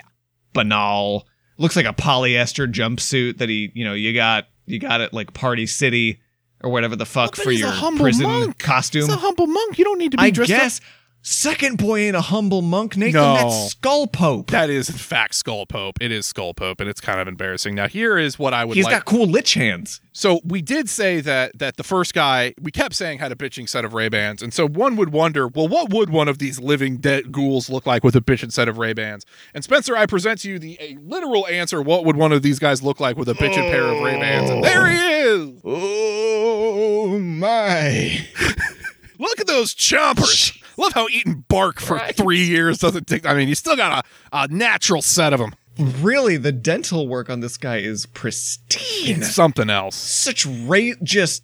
banal. 0.54 1.28
Looks 1.58 1.76
like 1.76 1.86
a 1.86 1.94
polyester 1.94 2.72
jumpsuit 2.72 3.38
that 3.38 3.50
he, 3.50 3.72
you 3.74 3.86
know, 3.86 3.94
you 3.94 4.14
got 4.14 4.48
you 4.66 4.80
got 4.80 5.02
it 5.02 5.14
like 5.14 5.34
Party 5.34 5.66
City 5.66 6.20
or 6.62 6.70
whatever 6.70 6.96
the 6.96 7.06
fuck 7.06 7.36
but 7.36 7.44
for 7.44 7.52
your 7.52 7.72
prison 7.98 8.28
monk. 8.28 8.60
costume. 8.60 9.04
it's 9.04 9.14
a 9.14 9.18
humble 9.18 9.48
monk 9.48 9.78
you 9.78 9.86
don't 9.86 10.00
need 10.00 10.12
to 10.12 10.18
be 10.18 10.24
I 10.24 10.30
dressed 10.32 10.52
up 10.52 10.58
guess 10.58 10.82
second 11.28 11.78
boy 11.78 12.00
ain't 12.00 12.16
a 12.16 12.22
humble 12.22 12.62
monk, 12.62 12.96
Nathan. 12.96 13.22
No. 13.22 13.34
That's 13.36 13.72
Skull 13.72 14.08
Pope. 14.08 14.50
that 14.52 14.70
is 14.70 14.90
in 14.90 14.96
fact 14.96 15.36
skull 15.36 15.66
pope 15.66 15.98
it 16.02 16.12
is 16.12 16.26
skull 16.26 16.54
pope 16.54 16.80
and 16.80 16.90
it's 16.90 17.02
kind 17.02 17.20
of 17.20 17.28
embarrassing 17.28 17.76
now 17.76 17.88
here 17.88 18.18
is 18.18 18.40
what 18.40 18.54
i 18.54 18.64
would 18.66 18.76
He's 18.76 18.86
like 18.86 18.94
got 18.94 19.06
cool 19.06 19.28
lich 19.28 19.54
hands. 19.54 20.02
So 20.14 20.40
we 20.44 20.62
did 20.62 20.90
say 20.90 21.22
that 21.22 21.58
that 21.60 21.78
the 21.78 21.84
first 21.84 22.14
guy 22.14 22.54
we 22.60 22.72
kept 22.72 22.96
saying 22.96 23.20
had 23.20 23.32
a 23.32 23.36
bitching 23.36 23.70
set 23.70 23.86
of 23.86 23.94
Ray 23.94 24.10
Bans, 24.10 24.42
and 24.42 24.52
so 24.52 24.68
one 24.68 24.96
would 24.96 25.12
wonder, 25.12 25.48
well, 25.48 25.68
what 25.68 25.92
would 25.92 26.10
one 26.10 26.28
of 26.28 26.40
these 26.40 26.60
living 26.60 26.98
dead 26.98 27.32
ghouls 27.32 27.70
look 27.70 27.86
like 27.86 28.04
with 28.04 28.16
a 28.16 28.22
bitching 28.22 28.52
set 28.52 28.68
of 28.68 28.80
Ray 28.80 28.94
Bans? 28.94 29.26
And 29.54 29.64
Spencer, 29.64 29.96
I 29.96 30.08
present 30.08 30.40
to 30.42 30.50
you 30.50 30.58
the 30.58 30.76
a 30.82 30.98
literal 31.02 31.46
answer: 31.48 31.84
what 31.84 32.04
would 32.06 32.16
one 32.16 32.32
of 32.32 32.42
these 32.42 32.58
guys 32.58 32.82
look 32.82 33.00
like 33.00 33.16
with 33.16 33.30
a 33.30 33.36
bitching 33.36 33.70
pair 33.70 33.84
of 33.84 34.02
Ray 34.02 34.20
Bans? 34.20 34.50
And 34.50 34.64
there 34.64 34.90
he 34.90 34.98
is. 34.98 35.62
Oh 35.64 37.20
my. 37.20 38.26
Look 39.20 39.40
at 39.40 39.48
those 39.48 39.74
chompers. 39.74 40.56
Love 40.78 40.94
how 40.94 41.08
eating 41.10 41.44
bark 41.48 41.80
for 41.80 42.00
three 42.14 42.44
years 42.46 42.78
doesn't 42.80 43.08
take. 43.08 43.26
I 43.26 43.34
mean, 43.34 43.48
you 43.48 43.56
still 43.56 43.76
got 43.76 44.06
a, 44.32 44.38
a 44.44 44.48
natural 44.50 45.02
set 45.02 45.34
of 45.34 45.40
them. 45.40 45.54
Really, 45.78 46.38
the 46.38 46.52
dental 46.52 47.08
work 47.08 47.30
on 47.30 47.40
this 47.40 47.58
guy 47.58 47.78
is 47.78 48.06
pristine. 48.08 49.18
It's 49.22 49.34
something 49.34 49.70
else. 49.70 49.96
Such 49.96 50.46
rate, 50.46 50.98
just 51.04 51.44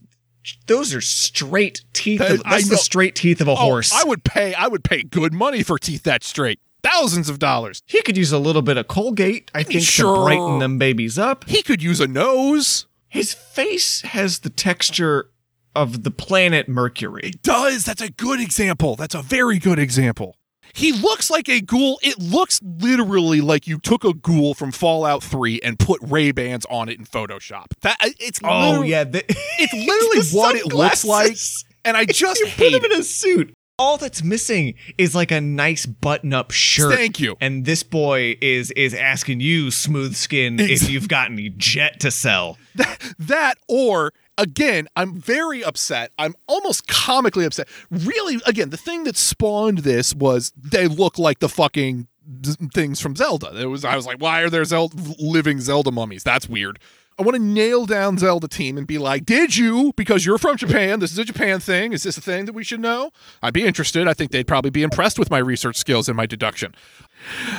those 0.68 0.94
are 0.94 1.02
straight 1.02 1.84
teeth. 1.94 2.20
That- 2.20 2.32
Of, 2.32 2.42
I 2.46 2.52
that's 2.58 2.66
know- 2.66 2.72
the 2.72 2.78
straight 2.78 3.16
teeth 3.16 3.42
of 3.42 3.48
a 3.48 3.52
Oh, 3.52 3.56
horse. 3.56 3.92
I 3.94 4.04
would 4.04 4.24
pay. 4.24 4.54
I 4.54 4.68
would 4.68 4.84
pay 4.84 5.04
good 5.04 5.34
money 5.34 5.64
for 5.64 5.78
teeth 5.78 6.04
that 6.04 6.24
straight. 6.24 6.60
Thousands 6.84 7.30
of 7.30 7.40
dollars. 7.40 7.82
he 7.86 8.02
could 8.02 8.18
use 8.18 8.34
a 8.34 8.38
little 8.40 8.62
bit 8.62 8.76
of 8.76 8.88
Colgate, 8.90 9.50
I 9.56 9.64
think, 9.64 9.84
Sure. 9.84 10.16
to 10.18 10.22
brighten 10.24 10.60
them 10.60 10.78
babies 10.78 11.18
up. 11.18 11.48
He 11.48 11.62
could 11.64 11.82
use 11.82 12.02
a 12.02 12.08
nose. 12.08 12.88
His 13.08 13.34
face 13.34 14.02
has 14.02 14.40
the 14.40 14.50
texture 14.50 15.30
of 15.76 16.04
the 16.04 16.12
planet 16.12 16.68
Mercury. 16.70 17.32
does. 17.42 17.86
That's 17.86 18.02
a 18.02 18.10
good 18.12 18.40
example. 18.40 18.96
That's 18.96 19.16
a 19.16 19.22
very 19.22 19.60
good 19.60 19.80
example. 19.80 20.36
He 20.76 20.92
looks 20.92 21.30
like 21.30 21.48
a 21.50 21.62
ghoul. 21.62 22.00
It 22.02 22.18
looks 22.20 22.60
literally 22.64 23.42
like 23.42 23.68
you 23.68 23.78
took 23.80 24.04
a 24.04 24.14
ghoul 24.14 24.56
from 24.56 24.72
Fallout 24.72 25.22
3 25.22 25.60
and 25.64 25.78
put 25.78 26.00
Ray 26.02 26.32
Bans 26.32 26.66
on 26.68 26.90
it 26.90 26.98
in 26.98 27.06
Photoshop. 27.06 27.66
That 27.82 27.98
uh, 28.02 28.10
it's 28.20 28.40
Oh 28.44 28.82
yeah, 28.82 29.04
the, 29.04 29.24
it's 29.30 29.74
literally 29.74 30.20
the 30.22 30.32
what 30.36 30.56
it 30.56 30.74
looks 30.74 31.06
like, 31.06 31.38
and 31.86 31.96
I 31.96 32.06
just 32.12 32.40
You 32.40 32.48
put 32.48 32.74
him 32.74 32.84
it. 32.86 32.92
in 32.92 33.00
a 33.00 33.04
suit. 33.04 33.54
All 33.80 33.98
that's 33.98 34.24
missing 34.24 34.76
is 35.00 35.14
like 35.16 35.32
a 35.32 35.42
nice 35.42 35.86
button-up 35.88 36.52
shirt. 36.52 36.94
Thank 36.96 37.20
you. 37.20 37.36
And 37.42 37.66
this 37.66 37.82
boy 37.84 38.38
is 38.40 38.72
is 38.72 38.94
asking 38.94 39.42
you, 39.42 39.70
smooth 39.72 40.16
skin, 40.16 40.60
if 40.60 40.90
you've 40.90 41.08
got 41.08 41.32
any 41.32 41.50
jet 41.50 42.00
to 42.02 42.10
sell. 42.12 42.58
that 43.20 43.56
or 43.68 44.12
again 44.38 44.88
i'm 44.96 45.20
very 45.20 45.64
upset. 45.64 46.12
I'm 46.18 46.36
almost 46.48 46.88
comically 46.88 47.46
upset. 47.46 47.68
Really 47.90 48.40
again 48.46 48.70
the 48.70 48.78
thing 48.78 49.04
that 49.06 49.18
spawned 49.18 49.80
this 49.80 50.14
was 50.14 50.52
they 50.56 50.88
look 50.88 51.18
like 51.18 51.40
the 51.40 51.50
fucking 51.50 52.08
things 52.74 53.00
from 53.00 53.16
zelda. 53.16 53.52
It 53.60 53.66
was 53.66 53.86
i 53.86 53.96
was 53.96 54.06
like 54.06 54.22
why 54.22 54.42
are 54.42 54.50
there 54.50 54.66
zelda, 54.66 54.96
living 55.20 55.60
zelda 55.60 55.92
mummies? 55.92 56.24
That's 56.24 56.48
weird. 56.48 56.80
I 57.20 57.22
want 57.22 57.36
to 57.36 57.44
nail 57.44 57.86
down 57.86 58.18
zelda 58.18 58.48
team 58.48 58.78
and 58.78 58.88
be 58.88 58.98
like 58.98 59.26
did 59.26 59.56
you? 59.56 59.94
Because 59.96 60.26
you're 60.26 60.38
from 60.38 60.58
japan. 60.58 61.00
This 61.00 61.12
is 61.12 61.20
a 61.20 61.26
japan 61.26 61.60
thing. 61.60 61.94
Is 61.94 62.04
this 62.04 62.18
a 62.18 62.22
thing 62.22 62.46
that 62.46 62.54
we 62.54 62.64
should 62.64 62.80
know? 62.80 63.12
I'd 63.42 63.54
be 63.54 63.66
interested. 63.66 64.08
I 64.08 64.14
think 64.14 64.32
they'd 64.32 64.48
probably 64.48 64.72
be 64.72 64.84
impressed 64.84 65.20
with 65.20 65.30
my 65.30 65.40
research 65.40 65.78
skills 65.78 66.08
and 66.08 66.18
my 66.18 66.26
deduction 66.26 66.74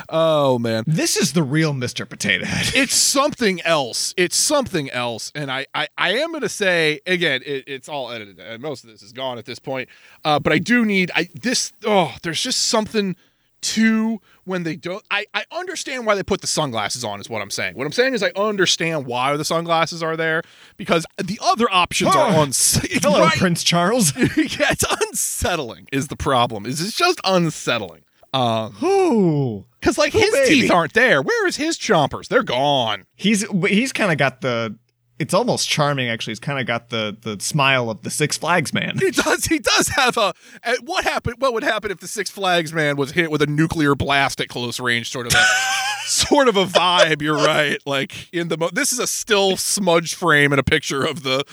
oh 0.08 0.58
man 0.58 0.84
This 0.86 1.16
is 1.16 1.32
the 1.32 1.42
real 1.42 1.72
Mr. 1.72 2.08
Potato 2.08 2.44
Head. 2.44 2.72
it's 2.74 2.94
something 2.94 3.60
else. 3.62 4.14
It's 4.16 4.36
something 4.36 4.90
else. 4.90 5.32
And 5.34 5.50
I, 5.50 5.66
I, 5.74 5.88
I 5.96 6.14
am 6.18 6.30
going 6.30 6.42
to 6.42 6.48
say 6.48 7.00
again, 7.06 7.42
it, 7.44 7.64
it's 7.66 7.88
all 7.88 8.10
edited, 8.10 8.38
and 8.38 8.62
most 8.62 8.84
of 8.84 8.90
this 8.90 9.02
is 9.02 9.12
gone 9.12 9.38
at 9.38 9.44
this 9.44 9.58
point. 9.58 9.88
Uh, 10.24 10.38
but 10.38 10.52
I 10.52 10.58
do 10.58 10.84
need 10.84 11.10
I 11.14 11.28
this. 11.34 11.72
Oh, 11.84 12.14
there's 12.22 12.40
just 12.40 12.66
something 12.66 13.16
to 13.62 14.20
when 14.44 14.62
they 14.62 14.76
don't. 14.76 15.02
I, 15.10 15.24
I 15.32 15.44
understand 15.50 16.04
why 16.06 16.14
they 16.14 16.22
put 16.22 16.42
the 16.42 16.46
sunglasses 16.46 17.02
on. 17.02 17.18
Is 17.20 17.30
what 17.30 17.40
I'm 17.40 17.50
saying. 17.50 17.74
What 17.76 17.86
I'm 17.86 17.92
saying 17.92 18.14
is 18.14 18.22
I 18.22 18.30
understand 18.36 19.06
why 19.06 19.36
the 19.36 19.44
sunglasses 19.44 20.02
are 20.02 20.16
there 20.16 20.42
because 20.76 21.06
the 21.22 21.38
other 21.42 21.66
options 21.70 22.14
are 22.14 22.28
on. 22.28 22.50
Hello, 23.02 23.20
Right. 23.20 23.38
Prince 23.38 23.64
Charles. 23.64 24.14
yeah, 24.16 24.26
it's 24.70 24.84
unsettling. 25.08 25.88
Is 25.92 26.08
the 26.08 26.16
problem? 26.16 26.66
Is 26.66 26.80
it's 26.80 26.96
just 26.96 27.20
unsettling. 27.24 28.02
Um, 28.34 28.74
Ooh. 28.82 29.64
because 29.80 29.96
like 29.96 30.12
his 30.12 30.30
baby. 30.32 30.62
teeth 30.62 30.70
aren't 30.70 30.92
there. 30.92 31.22
Where 31.22 31.46
is 31.46 31.56
his 31.56 31.78
chompers? 31.78 32.26
They're 32.26 32.42
gone. 32.42 33.06
He's 33.14 33.44
he's 33.68 33.92
kind 33.92 34.10
of 34.10 34.18
got 34.18 34.40
the. 34.40 34.76
It's 35.20 35.32
almost 35.32 35.68
charming, 35.68 36.08
actually. 36.08 36.32
He's 36.32 36.40
kind 36.40 36.58
of 36.58 36.66
got 36.66 36.88
the 36.90 37.16
the 37.20 37.40
smile 37.40 37.88
of 37.88 38.02
the 38.02 38.10
Six 38.10 38.36
Flags 38.36 38.74
man. 38.74 38.98
He 38.98 39.12
does. 39.12 39.44
He 39.44 39.60
does 39.60 39.86
have 39.88 40.16
a. 40.16 40.34
What 40.82 41.04
happened? 41.04 41.36
What 41.38 41.54
would 41.54 41.62
happen 41.62 41.92
if 41.92 42.00
the 42.00 42.08
Six 42.08 42.28
Flags 42.28 42.72
man 42.72 42.96
was 42.96 43.12
hit 43.12 43.30
with 43.30 43.40
a 43.40 43.46
nuclear 43.46 43.94
blast 43.94 44.40
at 44.40 44.48
close 44.48 44.80
range? 44.80 45.10
Sort 45.10 45.28
of 45.28 45.32
sort 46.04 46.48
of 46.48 46.56
a 46.56 46.64
vibe. 46.64 47.22
You're 47.22 47.36
right. 47.36 47.78
Like 47.86 48.32
in 48.32 48.48
the. 48.48 48.56
Mo- 48.56 48.70
this 48.72 48.92
is 48.92 48.98
a 48.98 49.06
still 49.06 49.56
smudge 49.56 50.14
frame 50.14 50.52
and 50.52 50.60
a 50.60 50.64
picture 50.64 51.04
of 51.04 51.22
the 51.22 51.44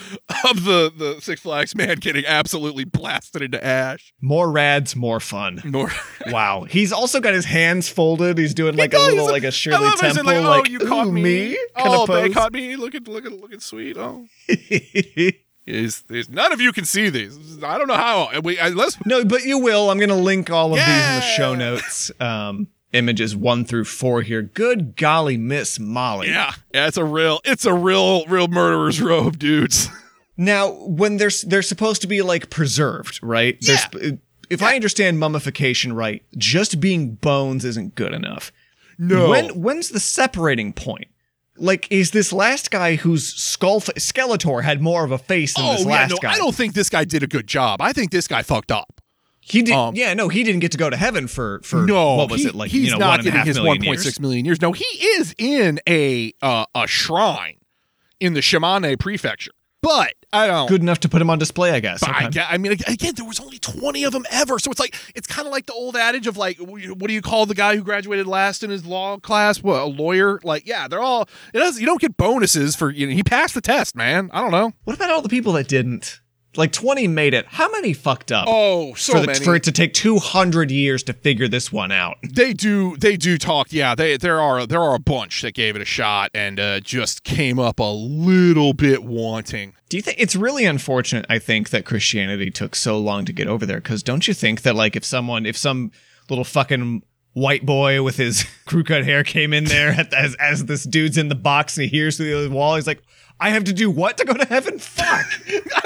of 0.49 0.63
the 0.63 0.91
the 0.95 1.19
Six 1.21 1.41
Flags 1.41 1.75
man 1.75 1.97
getting 1.97 2.25
absolutely 2.25 2.83
blasted 2.83 3.41
into 3.41 3.63
ash. 3.63 4.13
More 4.21 4.51
rads, 4.51 4.95
more 4.95 5.19
fun. 5.19 5.61
Nor. 5.63 5.91
Wow. 6.27 6.63
He's 6.63 6.91
also 6.91 7.19
got 7.19 7.33
his 7.33 7.45
hands 7.45 7.89
folded. 7.89 8.37
He's 8.37 8.53
doing 8.53 8.75
like 8.75 8.91
does. 8.91 9.05
a 9.05 9.09
little 9.09 9.27
like 9.29 9.43
a 9.43 9.51
Shirley 9.51 9.89
Temple, 9.97 10.23
like, 10.23 10.43
like, 10.43 10.67
oh, 10.67 10.69
you 10.69 10.79
caught 10.79 11.07
"Ooh, 11.07 11.11
me. 11.11 11.57
oh, 11.75 12.05
they 12.05 12.29
caught 12.29 12.53
me. 12.53 12.75
Look 12.75 12.95
at 12.95 13.07
look 13.07 13.25
at 13.25 13.31
looking 13.31 13.59
sweet. 13.59 13.97
Oh. 13.97 14.27
Is, 15.67 16.03
is 16.09 16.27
none 16.27 16.51
of 16.51 16.59
you 16.59 16.73
can 16.73 16.85
see 16.85 17.09
these. 17.09 17.63
I 17.63 17.77
don't 17.77 17.87
know 17.87 17.93
how. 17.93 18.31
We 18.41 18.57
unless 18.57 18.97
no, 19.05 19.23
but 19.23 19.43
you 19.43 19.59
will. 19.59 19.91
I'm 19.91 19.99
gonna 19.99 20.15
link 20.15 20.49
all 20.49 20.71
of 20.71 20.77
these 20.79 20.87
in 20.87 21.15
the 21.15 21.21
show 21.21 21.53
notes. 21.53 22.11
Um, 22.19 22.67
images 22.93 23.35
one 23.35 23.65
through 23.65 23.85
four 23.85 24.21
here. 24.21 24.41
Good 24.41 24.95
golly, 24.95 25.37
Miss 25.37 25.79
Molly. 25.79 26.29
Yeah, 26.29 26.53
yeah, 26.73 26.87
it's 26.87 26.97
a 26.97 27.05
real, 27.05 27.39
it's 27.45 27.65
a 27.65 27.73
real, 27.73 28.25
real 28.25 28.47
murderer's 28.47 29.01
robe, 29.01 29.39
dudes. 29.39 29.89
Now, 30.37 30.71
when 30.71 31.17
they're 31.17 31.29
they're 31.45 31.61
supposed 31.61 32.01
to 32.01 32.07
be 32.07 32.23
like 32.23 32.49
preserved, 32.49 33.19
right? 33.21 33.57
Yeah. 33.61 33.75
sp- 33.77 34.01
uh, 34.01 34.11
if 34.49 34.63
I 34.63 34.75
understand 34.75 35.19
mummification 35.19 35.93
right, 35.93 36.23
just 36.35 36.79
being 36.79 37.15
bones 37.15 37.63
isn't 37.63 37.93
good 37.93 38.11
enough. 38.13 38.51
No, 38.97 39.29
When 39.29 39.49
when's 39.61 39.89
the 39.89 39.99
separating 39.99 40.73
point? 40.73 41.07
Like, 41.57 41.91
is 41.91 42.11
this 42.11 42.33
last 42.33 42.71
guy 42.71 42.95
whose 42.95 43.27
skull 43.27 43.81
fa- 43.81 43.93
Skeletor 43.93 44.63
had 44.63 44.81
more 44.81 45.03
of 45.03 45.11
a 45.11 45.17
face 45.17 45.53
than 45.53 45.65
oh 45.65 45.73
this 45.73 45.85
yeah, 45.85 46.07
no, 46.07 46.17
guy? 46.17 46.33
I 46.33 46.37
don't 46.37 46.55
think 46.55 46.73
this 46.73 46.89
guy 46.89 47.03
did 47.03 47.23
a 47.23 47.27
good 47.27 47.45
job. 47.45 47.81
I 47.81 47.93
think 47.93 48.11
this 48.11 48.27
guy 48.27 48.41
fucked 48.41 48.71
up. 48.71 49.00
He 49.41 49.61
did. 49.63 49.73
um, 49.73 49.95
yeah, 49.95 50.13
no, 50.13 50.29
he 50.29 50.43
didn't 50.43 50.59
get 50.61 50.71
to 50.73 50.77
go 50.77 50.89
to 50.89 50.95
heaven 50.97 51.27
for 51.27 51.59
for 51.63 51.85
no, 51.85 52.15
what 52.15 52.29
was 52.31 52.41
he- 52.41 52.47
it 52.47 52.55
like? 52.55 52.71
He's 52.71 52.85
you 52.85 52.91
know, 52.91 52.97
not 52.99 53.07
one 53.09 53.19
and 53.19 53.21
a 53.21 53.23
getting 53.31 53.37
half 53.39 53.47
his 53.47 53.59
one 53.59 53.83
point 53.83 53.99
six 53.99 54.19
million 54.19 54.45
years. 54.45 54.61
No, 54.61 54.71
he 54.71 54.85
is 54.85 55.33
in 55.37 55.79
a 55.87 56.33
uh, 56.41 56.65
a 56.75 56.87
shrine 56.87 57.57
in 58.19 58.33
the 58.33 58.39
Shimane 58.41 58.99
Prefecture, 58.99 59.51
but 59.81 60.13
I 60.31 60.47
don't. 60.47 60.69
Good 60.69 60.81
enough 60.81 60.99
to 61.01 61.09
put 61.09 61.21
him 61.21 61.29
on 61.29 61.39
display, 61.39 61.71
I 61.71 61.79
guess. 61.81 61.99
But 62.01 62.11
I, 62.11 62.27
Okay. 62.27 62.45
I 62.47 62.57
mean, 62.57 62.71
again, 62.87 63.15
there 63.17 63.25
was 63.25 63.39
only 63.41 63.57
20 63.57 64.05
of 64.05 64.13
them 64.13 64.23
ever. 64.31 64.59
So 64.59 64.71
it's 64.71 64.79
like, 64.79 64.95
it's 65.13 65.27
kind 65.27 65.45
of 65.45 65.51
like 65.51 65.65
the 65.65 65.73
old 65.73 65.97
adage 65.97 66.25
of 66.25 66.37
like, 66.37 66.57
what 66.59 67.07
do 67.07 67.13
you 67.13 67.21
call 67.21 67.45
the 67.45 67.53
guy 67.53 67.75
who 67.75 67.83
graduated 67.83 68.27
last 68.27 68.63
in 68.63 68.69
his 68.69 68.85
law 68.85 69.17
class? 69.17 69.61
What, 69.61 69.81
a 69.81 69.85
lawyer? 69.85 70.39
Like, 70.43 70.65
yeah, 70.65 70.87
they're 70.87 71.01
all, 71.01 71.27
it 71.53 71.57
does, 71.59 71.81
you 71.81 71.85
don't 71.85 71.99
get 71.99 72.15
bonuses 72.15 72.77
for, 72.77 72.91
you 72.91 73.07
know, 73.07 73.13
he 73.13 73.23
passed 73.23 73.55
the 73.55 73.59
test, 73.61 73.93
man. 73.93 74.29
I 74.31 74.39
don't 74.39 74.51
know. 74.51 74.71
What 74.85 74.95
about 74.95 75.09
all 75.09 75.21
the 75.21 75.27
people 75.27 75.51
that 75.53 75.67
didn't? 75.67 76.20
Like 76.57 76.73
twenty 76.73 77.07
made 77.07 77.33
it. 77.33 77.45
How 77.47 77.71
many 77.71 77.93
fucked 77.93 78.31
up? 78.31 78.45
Oh, 78.47 78.93
so 78.95 79.13
for, 79.13 79.19
the, 79.21 79.27
many. 79.27 79.39
for 79.39 79.55
it 79.55 79.63
to 79.63 79.71
take 79.71 79.93
two 79.93 80.19
hundred 80.19 80.69
years 80.69 81.01
to 81.03 81.13
figure 81.13 81.47
this 81.47 81.71
one 81.71 81.91
out. 81.91 82.17
they 82.23 82.51
do, 82.51 82.97
they 82.97 83.15
do 83.15 83.37
talk. 83.37 83.71
Yeah, 83.71 83.95
they, 83.95 84.17
there 84.17 84.41
are, 84.41 84.65
there 84.65 84.81
are 84.81 84.95
a 84.95 84.99
bunch 84.99 85.41
that 85.43 85.53
gave 85.53 85.77
it 85.77 85.81
a 85.81 85.85
shot 85.85 86.29
and 86.33 86.59
uh, 86.59 86.81
just 86.81 87.23
came 87.23 87.57
up 87.57 87.79
a 87.79 87.83
little 87.83 88.73
bit 88.73 89.03
wanting. 89.03 89.73
Do 89.87 89.95
you 89.95 90.03
think 90.03 90.17
it's 90.19 90.35
really 90.35 90.65
unfortunate? 90.65 91.25
I 91.29 91.39
think 91.39 91.69
that 91.69 91.85
Christianity 91.85 92.51
took 92.51 92.75
so 92.75 92.99
long 92.99 93.23
to 93.25 93.33
get 93.33 93.47
over 93.47 93.65
there 93.65 93.79
because 93.79 94.03
don't 94.03 94.27
you 94.27 94.33
think 94.33 94.63
that 94.63 94.75
like 94.75 94.97
if 94.97 95.05
someone, 95.05 95.45
if 95.45 95.55
some 95.55 95.91
little 96.29 96.45
fucking 96.45 97.03
white 97.33 97.65
boy 97.65 98.03
with 98.03 98.17
his 98.17 98.45
crew 98.65 98.83
cut 98.83 99.05
hair 99.05 99.23
came 99.23 99.53
in 99.53 99.63
there 99.65 99.91
at, 99.91 100.13
as 100.13 100.35
as 100.35 100.65
this 100.65 100.83
dude's 100.83 101.17
in 101.17 101.29
the 101.29 101.35
box 101.35 101.77
and 101.77 101.85
he 101.85 101.89
hears 101.89 102.17
through 102.17 102.27
the 102.27 102.37
other 102.37 102.49
wall. 102.49 102.75
He's 102.75 102.87
like, 102.87 103.01
I 103.39 103.49
have 103.49 103.63
to 103.65 103.73
do 103.73 103.89
what 103.89 104.17
to 104.17 104.25
go 104.25 104.33
to 104.33 104.45
heaven? 104.45 104.79
Fuck. 104.79 105.25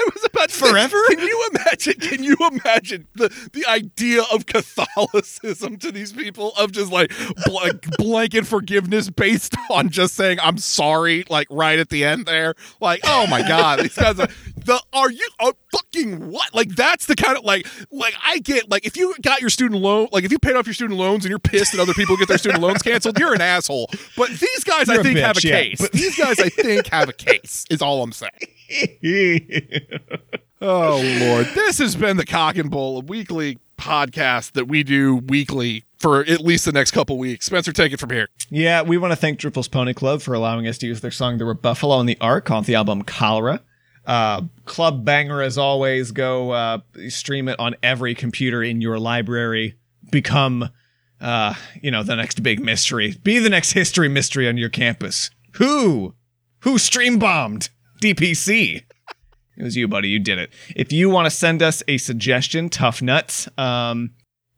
Forever? 0.58 0.96
Can 1.08 1.18
you 1.20 1.48
imagine? 1.52 1.94
Can 1.94 2.22
you 2.24 2.36
imagine 2.52 3.06
the 3.14 3.28
the 3.52 3.66
idea 3.66 4.22
of 4.32 4.46
Catholicism 4.46 5.76
to 5.78 5.92
these 5.92 6.12
people 6.12 6.52
of 6.58 6.72
just 6.72 6.90
like 6.92 7.12
bl- 7.44 7.68
blanket 7.98 8.46
forgiveness 8.46 9.10
based 9.10 9.54
on 9.70 9.88
just 9.90 10.14
saying 10.14 10.38
I'm 10.42 10.58
sorry, 10.58 11.24
like 11.28 11.46
right 11.50 11.78
at 11.78 11.88
the 11.90 12.04
end 12.04 12.26
there? 12.26 12.54
Like, 12.80 13.00
oh 13.04 13.26
my 13.26 13.42
god, 13.42 13.80
these 13.80 13.94
guys 13.94 14.18
are 14.20 14.28
the 14.56 14.80
are 14.92 15.10
you 15.10 15.26
are 15.40 15.52
fucking 15.72 16.30
what? 16.30 16.54
Like 16.54 16.70
that's 16.70 17.06
the 17.06 17.14
kind 17.16 17.36
of 17.38 17.44
like 17.44 17.66
like 17.90 18.14
I 18.24 18.38
get 18.40 18.70
like 18.70 18.86
if 18.86 18.96
you 18.96 19.14
got 19.22 19.40
your 19.40 19.50
student 19.50 19.80
loan, 19.80 20.08
like 20.12 20.24
if 20.24 20.32
you 20.32 20.38
paid 20.38 20.56
off 20.56 20.66
your 20.66 20.74
student 20.74 20.98
loans 20.98 21.24
and 21.24 21.30
you're 21.30 21.38
pissed 21.38 21.72
that 21.72 21.80
other 21.80 21.94
people 21.94 22.16
get 22.16 22.28
their 22.28 22.38
student 22.38 22.62
loans 22.62 22.82
canceled, 22.82 23.18
you're 23.18 23.34
an 23.34 23.40
asshole. 23.40 23.88
But 24.16 24.30
these 24.30 24.64
guys, 24.64 24.88
You're 24.88 24.96
I 24.98 25.00
a 25.00 25.02
think, 25.02 25.18
bitch, 25.18 25.22
have 25.22 25.36
a 25.38 25.46
yeah, 25.46 25.60
case. 25.62 25.80
but- 25.80 25.92
these 25.92 26.16
guys, 26.16 26.38
I 26.40 26.48
think, 26.48 26.86
have 26.88 27.08
a 27.08 27.12
case. 27.12 27.64
Is 27.70 27.82
all 27.82 28.02
I'm 28.02 28.12
saying. 28.12 28.30
Oh 30.60 31.02
Lord, 31.20 31.48
this 31.54 31.78
has 31.78 31.96
been 31.96 32.16
the 32.16 32.24
Cock 32.24 32.56
and 32.56 32.70
Bull, 32.70 32.98
a 32.98 33.00
weekly 33.00 33.58
podcast 33.76 34.52
that 34.52 34.66
we 34.66 34.82
do 34.82 35.16
weekly 35.16 35.84
for 35.98 36.20
at 36.20 36.40
least 36.40 36.64
the 36.64 36.72
next 36.72 36.92
couple 36.92 37.18
weeks. 37.18 37.46
Spencer, 37.46 37.72
take 37.72 37.92
it 37.92 38.00
from 38.00 38.10
here. 38.10 38.28
Yeah, 38.48 38.80
we 38.80 38.96
want 38.96 39.12
to 39.12 39.16
thank 39.16 39.38
Drupal's 39.38 39.68
Pony 39.68 39.92
Club 39.92 40.22
for 40.22 40.32
allowing 40.32 40.66
us 40.66 40.78
to 40.78 40.86
use 40.86 41.02
their 41.02 41.10
song 41.10 41.36
There 41.36 41.46
Were 41.46 41.54
Buffalo 41.54 42.00
in 42.00 42.06
the 42.06 42.16
Ark 42.22 42.50
on 42.50 42.64
the 42.64 42.74
album 42.74 43.02
Cholera. 43.02 43.60
Uh, 44.06 44.42
Club 44.64 45.04
Banger, 45.04 45.42
as 45.42 45.58
always, 45.58 46.10
go 46.12 46.52
uh, 46.52 46.78
stream 47.08 47.48
it 47.48 47.58
on 47.58 47.74
every 47.82 48.14
computer 48.14 48.62
in 48.62 48.80
your 48.80 48.98
library. 48.98 49.74
Become, 50.10 50.70
uh, 51.20 51.54
you 51.82 51.90
know, 51.90 52.02
the 52.02 52.16
next 52.16 52.42
big 52.42 52.64
mystery. 52.64 53.16
Be 53.22 53.40
the 53.40 53.50
next 53.50 53.72
history 53.72 54.08
mystery 54.08 54.48
on 54.48 54.56
your 54.56 54.70
campus. 54.70 55.30
Who? 55.54 56.14
Who 56.60 56.78
stream 56.78 57.18
bombed? 57.18 57.68
DPC. 58.00 58.84
It 59.56 59.62
was 59.62 59.76
you, 59.76 59.88
buddy. 59.88 60.08
You 60.08 60.18
did 60.18 60.38
it. 60.38 60.50
If 60.74 60.92
you 60.92 61.08
want 61.08 61.26
to 61.26 61.30
send 61.30 61.62
us 61.62 61.82
a 61.88 61.96
suggestion, 61.98 62.68
tough 62.68 63.00
nuts. 63.00 63.48
Um, 63.56 64.10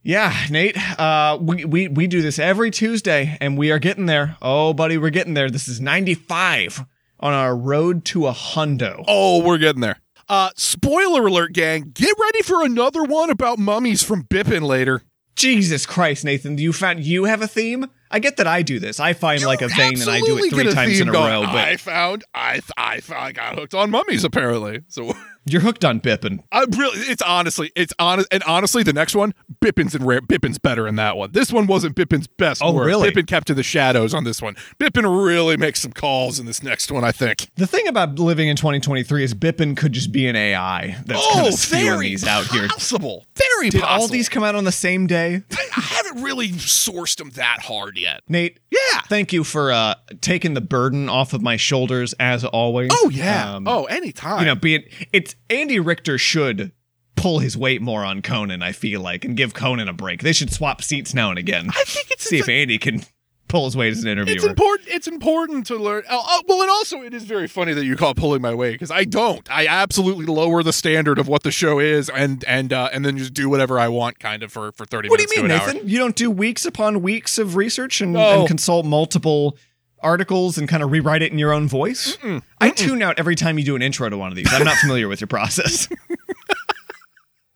yeah, 0.03 0.35
Nate. 0.51 0.77
Uh, 0.99 1.39
we, 1.41 1.65
we 1.65 1.89
we 1.89 2.07
do 2.07 2.23
this 2.23 2.39
every 2.39 2.71
Tuesday, 2.71 3.37
and 3.41 3.59
we 3.59 3.71
are 3.71 3.79
getting 3.79 4.07
there. 4.07 4.37
Oh, 4.41 4.73
buddy, 4.73 4.97
we're 4.97 5.11
getting 5.11 5.35
there. 5.35 5.51
This 5.51 5.69
is 5.69 5.81
ninety 5.81 6.15
five 6.15 6.85
on 7.21 7.33
our 7.33 7.57
road 7.57 8.05
to 8.07 8.27
a 8.27 8.33
hundo. 8.33 9.05
Oh, 9.07 9.45
we're 9.45 9.59
getting 9.59 9.83
there. 9.83 10.01
Uh, 10.29 10.51
spoiler 10.57 11.27
alert, 11.27 11.53
gang. 11.53 11.91
Get 11.95 12.15
ready 12.21 12.43
for 12.43 12.65
another 12.65 13.03
one 13.03 13.31
about 13.31 13.59
mummies 13.59 14.03
from 14.03 14.25
Bipin 14.25 14.63
later. 14.63 15.03
Jesus 15.37 15.87
Christ, 15.87 16.25
Nathan! 16.25 16.57
Do 16.57 16.63
you 16.63 16.73
found 16.73 17.05
you 17.05 17.25
have 17.25 17.43
a 17.43 17.49
theme. 17.49 17.87
I 18.11 18.19
get 18.19 18.37
that 18.39 18.47
I 18.47 18.63
do 18.63 18.79
this. 18.79 19.01
I 19.01 19.13
find 19.13 19.45
like 19.45 19.63
a 19.63 19.69
thing 19.69 20.01
and 20.01 20.09
I 20.11 20.21
do 20.21 20.39
it 20.39 20.51
three 20.51 20.73
times 20.73 21.01
in 21.01 21.09
a 21.09 21.13
going. 21.13 21.31
row. 21.33 21.43
But 21.43 21.57
I 21.57 21.77
found, 21.77 22.25
I, 22.35 22.61
I, 22.77 23.01
I 23.15 23.33
got 23.33 23.55
hooked 23.59 23.75
on 23.75 23.91
mummies 23.91 24.25
apparently. 24.25 24.83
So 24.89 25.15
you're 25.47 25.61
hooked 25.61 25.85
on 25.85 26.01
Bipin. 26.01 26.43
I 26.53 26.65
really, 26.77 26.99
it's 27.01 27.23
honestly, 27.23 27.71
it's 27.77 27.93
honest, 27.99 28.29
and 28.31 28.43
honestly, 28.45 28.83
the 28.83 28.93
next 28.93 29.15
one, 29.15 29.35
Bipin's 29.63 29.95
and 29.95 30.07
rare. 30.07 30.21
Bipin's 30.21 30.59
better 30.59 30.87
in 30.89 30.97
that 30.97 31.17
one. 31.17 31.33
This 31.33 31.53
one 31.53 31.67
wasn't 31.67 31.97
Bipin's 31.97 32.27
best 32.27 32.63
Oh, 32.65 32.73
work. 32.73 32.87
really? 32.87 33.11
Bipin 33.11 33.27
kept 33.27 33.47
to 33.49 33.55
the 33.55 33.63
shadows 33.63 34.15
on 34.15 34.25
this 34.25 34.41
one. 34.41 34.57
Bipin 34.79 35.05
really 35.27 35.57
makes 35.57 35.81
some 35.81 35.93
calls 35.93 36.39
in 36.39 36.47
this 36.47 36.63
next 36.63 36.91
one, 36.91 37.05
I 37.05 37.13
think. 37.13 37.49
The 37.57 37.67
thing 37.67 37.89
about 37.89 38.19
living 38.19 38.49
in 38.49 38.57
2023 38.57 39.25
is 39.25 39.35
Bipin 39.35 39.77
could 39.77 39.93
just 39.93 40.13
be 40.13 40.27
an 40.27 40.37
AI 40.37 40.97
that's 41.07 41.21
Oh, 41.23 41.35
kind 41.35 41.49
of 41.49 41.55
spewing 41.55 42.01
these 42.01 42.27
out 42.27 42.47
here. 42.47 42.69
possible. 42.69 43.27
Very 43.37 43.71
Did 43.71 43.83
possible. 43.83 44.03
all 44.03 44.09
these 44.09 44.29
come 44.29 44.45
out 44.45 44.55
on 44.55 44.65
the 44.65 44.73
same 44.73 45.07
day? 45.07 45.43
I 45.53 45.81
haven't 45.81 46.23
really 46.23 46.49
sourced 46.51 47.17
them 47.17 47.31
that 47.31 47.59
hard 47.63 47.98
yet. 47.99 48.23
Nate, 48.29 48.59
Yeah. 48.71 49.01
thank 49.09 49.33
you 49.33 49.45
for 49.45 49.73
uh, 49.73 49.95
taking 50.21 50.55
the 50.55 50.61
burden 50.61 51.09
off 51.09 51.33
of 51.33 51.43
my 51.43 51.57
shoulders 51.57 52.15
as 52.21 52.45
always. 52.45 52.91
Oh 52.93 53.11
yeah. 53.13 53.55
Um, 53.57 53.69
oh, 53.69 53.85
anytime. 53.85 54.41
you 54.41 54.47
know, 54.47 54.55
be 54.55 54.77
it 54.77 54.93
it's 55.13 55.35
Andy 55.51 55.79
Richter 55.81 56.19
should 56.19 56.73
pull 57.17 57.41
his 57.41 57.57
weight 57.57 57.83
more 57.83 58.05
on 58.05 58.23
Conan. 58.23 58.63
I 58.63 58.73
feel 58.73 59.01
like 59.01 59.25
and 59.25 59.37
give 59.37 59.53
Conan 59.55 59.89
a 59.89 59.93
break. 59.93 60.23
They 60.23 60.33
should 60.33 60.53
swap 60.53 60.83
seats 60.83 61.15
now 61.15 61.31
and 61.31 61.39
again. 61.39 61.69
I 61.71 61.85
think 61.85 62.11
it's 62.13 62.25
See 62.29 62.39
it's, 62.39 62.49
if 62.49 62.53
Andy 62.53 62.79
can 62.79 63.03
pull 63.49 63.65
his 63.65 63.77
weight 63.77 63.91
as 63.93 64.03
an 64.03 64.09
interviewer. 64.09 64.37
it's 64.37 64.45
important. 64.45 64.89
It's 64.89 65.07
important 65.09 65.67
to 65.67 65.77
learn. 65.77 66.05
Oh, 66.11 66.23
oh, 66.27 66.43
well, 66.47 66.63
and 66.63 66.71
also 66.71 67.03
it 67.03 67.15
is 67.15 67.25
very 67.25 67.47
funny 67.49 67.73
that 67.73 67.85
you 67.85 67.97
call 67.97 68.11
it 68.11 68.17
pulling 68.17 68.43
my 68.43 68.55
weight 68.55 68.73
because 68.73 68.91
I 68.91 69.05
don't. 69.05 69.51
I 69.51 69.67
absolutely 69.67 70.27
lower 70.27 70.63
the 70.63 70.73
standard 70.73 71.19
of 71.19 71.29
what 71.29 71.43
the 71.43 71.51
show 71.51 71.79
is, 71.79 72.09
and 72.09 72.45
and 72.45 72.73
uh, 72.73 72.91
and 72.93 73.05
then 73.05 73.17
just 73.19 73.35
do 73.35 73.49
whatever 73.49 73.79
I 73.79 73.89
want, 73.89 74.19
kind 74.19 74.43
of 74.43 74.53
for 74.53 74.73
for 74.73 74.85
thirty 74.85 75.09
what 75.09 75.19
do 75.19 75.23
you 75.35 75.43
minutes 75.43 75.43
mean, 75.43 75.49
to 75.49 75.55
an 75.55 75.61
hour. 75.61 75.75
Nathan? 75.75 75.89
You 75.89 75.99
don't 75.99 76.17
do 76.17 76.31
weeks 76.31 76.65
upon 76.65 77.03
weeks 77.03 77.39
of 77.39 77.57
research 77.57 78.01
and, 78.01 78.13
No. 78.13 78.41
and 78.41 78.49
consult 78.49 78.87
multiple 78.87 79.57
articles 80.01 80.59
and 80.59 80.69
kind 80.69 80.83
of 80.83 80.93
rewrite 80.93 81.23
it 81.23 81.33
in 81.33 81.39
your 81.39 81.53
own 81.53 81.67
voice? 81.69 82.17
I 82.61 82.71
tune 82.71 83.03
out 83.03 83.19
every 83.19 83.35
time 83.35 83.59
you 83.59 83.65
do 83.65 83.75
an 83.75 83.83
intro 83.83 84.09
to 84.09 84.17
one 84.17 84.31
of 84.31 84.37
these. 84.37 84.47
I'm 84.53 84.65
not 84.65 84.77
familiar 84.77 85.09
with 85.09 85.21
your 85.21 85.29
process. 85.29 85.89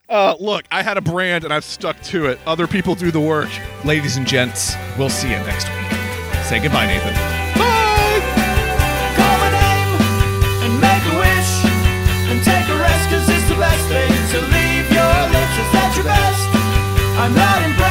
Uh, 0.09 0.35
look, 0.39 0.63
I 0.69 0.83
had 0.83 0.95
a 0.97 1.01
brand 1.01 1.43
and 1.43 1.51
I've 1.51 1.63
stuck 1.63 1.99
to 2.03 2.27
it. 2.27 2.37
Other 2.45 2.67
people 2.67 2.93
do 2.93 3.09
the 3.09 3.19
work. 3.19 3.49
Ladies 3.83 4.15
and 4.15 4.27
gents, 4.27 4.75
we'll 4.95 5.09
see 5.09 5.27
you 5.29 5.37
next 5.37 5.67
week. 5.69 5.82
Say 6.43 6.59
goodbye, 6.59 6.85
Nathan. 6.85 7.13
Bye! 7.55 8.19
Call 9.15 9.35
my 9.39 9.49
name 9.49 9.89
and 10.63 10.73
make 10.79 11.03
a 11.07 11.15
wish 11.17 11.51
and 12.29 12.43
take 12.43 12.67
a 12.67 12.77
rest, 12.77 13.09
cause 13.09 13.27
it's 13.29 13.47
the 13.47 13.55
best 13.55 13.87
thing 13.87 14.11
to 14.33 14.39
leave 14.51 14.85
your 14.91 15.17
lips. 15.33 15.55
Is 15.63 15.71
that 15.71 15.93
your 15.95 16.05
best? 16.05 16.49
I'm 17.17 17.33
not 17.33 17.63
impressed. 17.63 17.82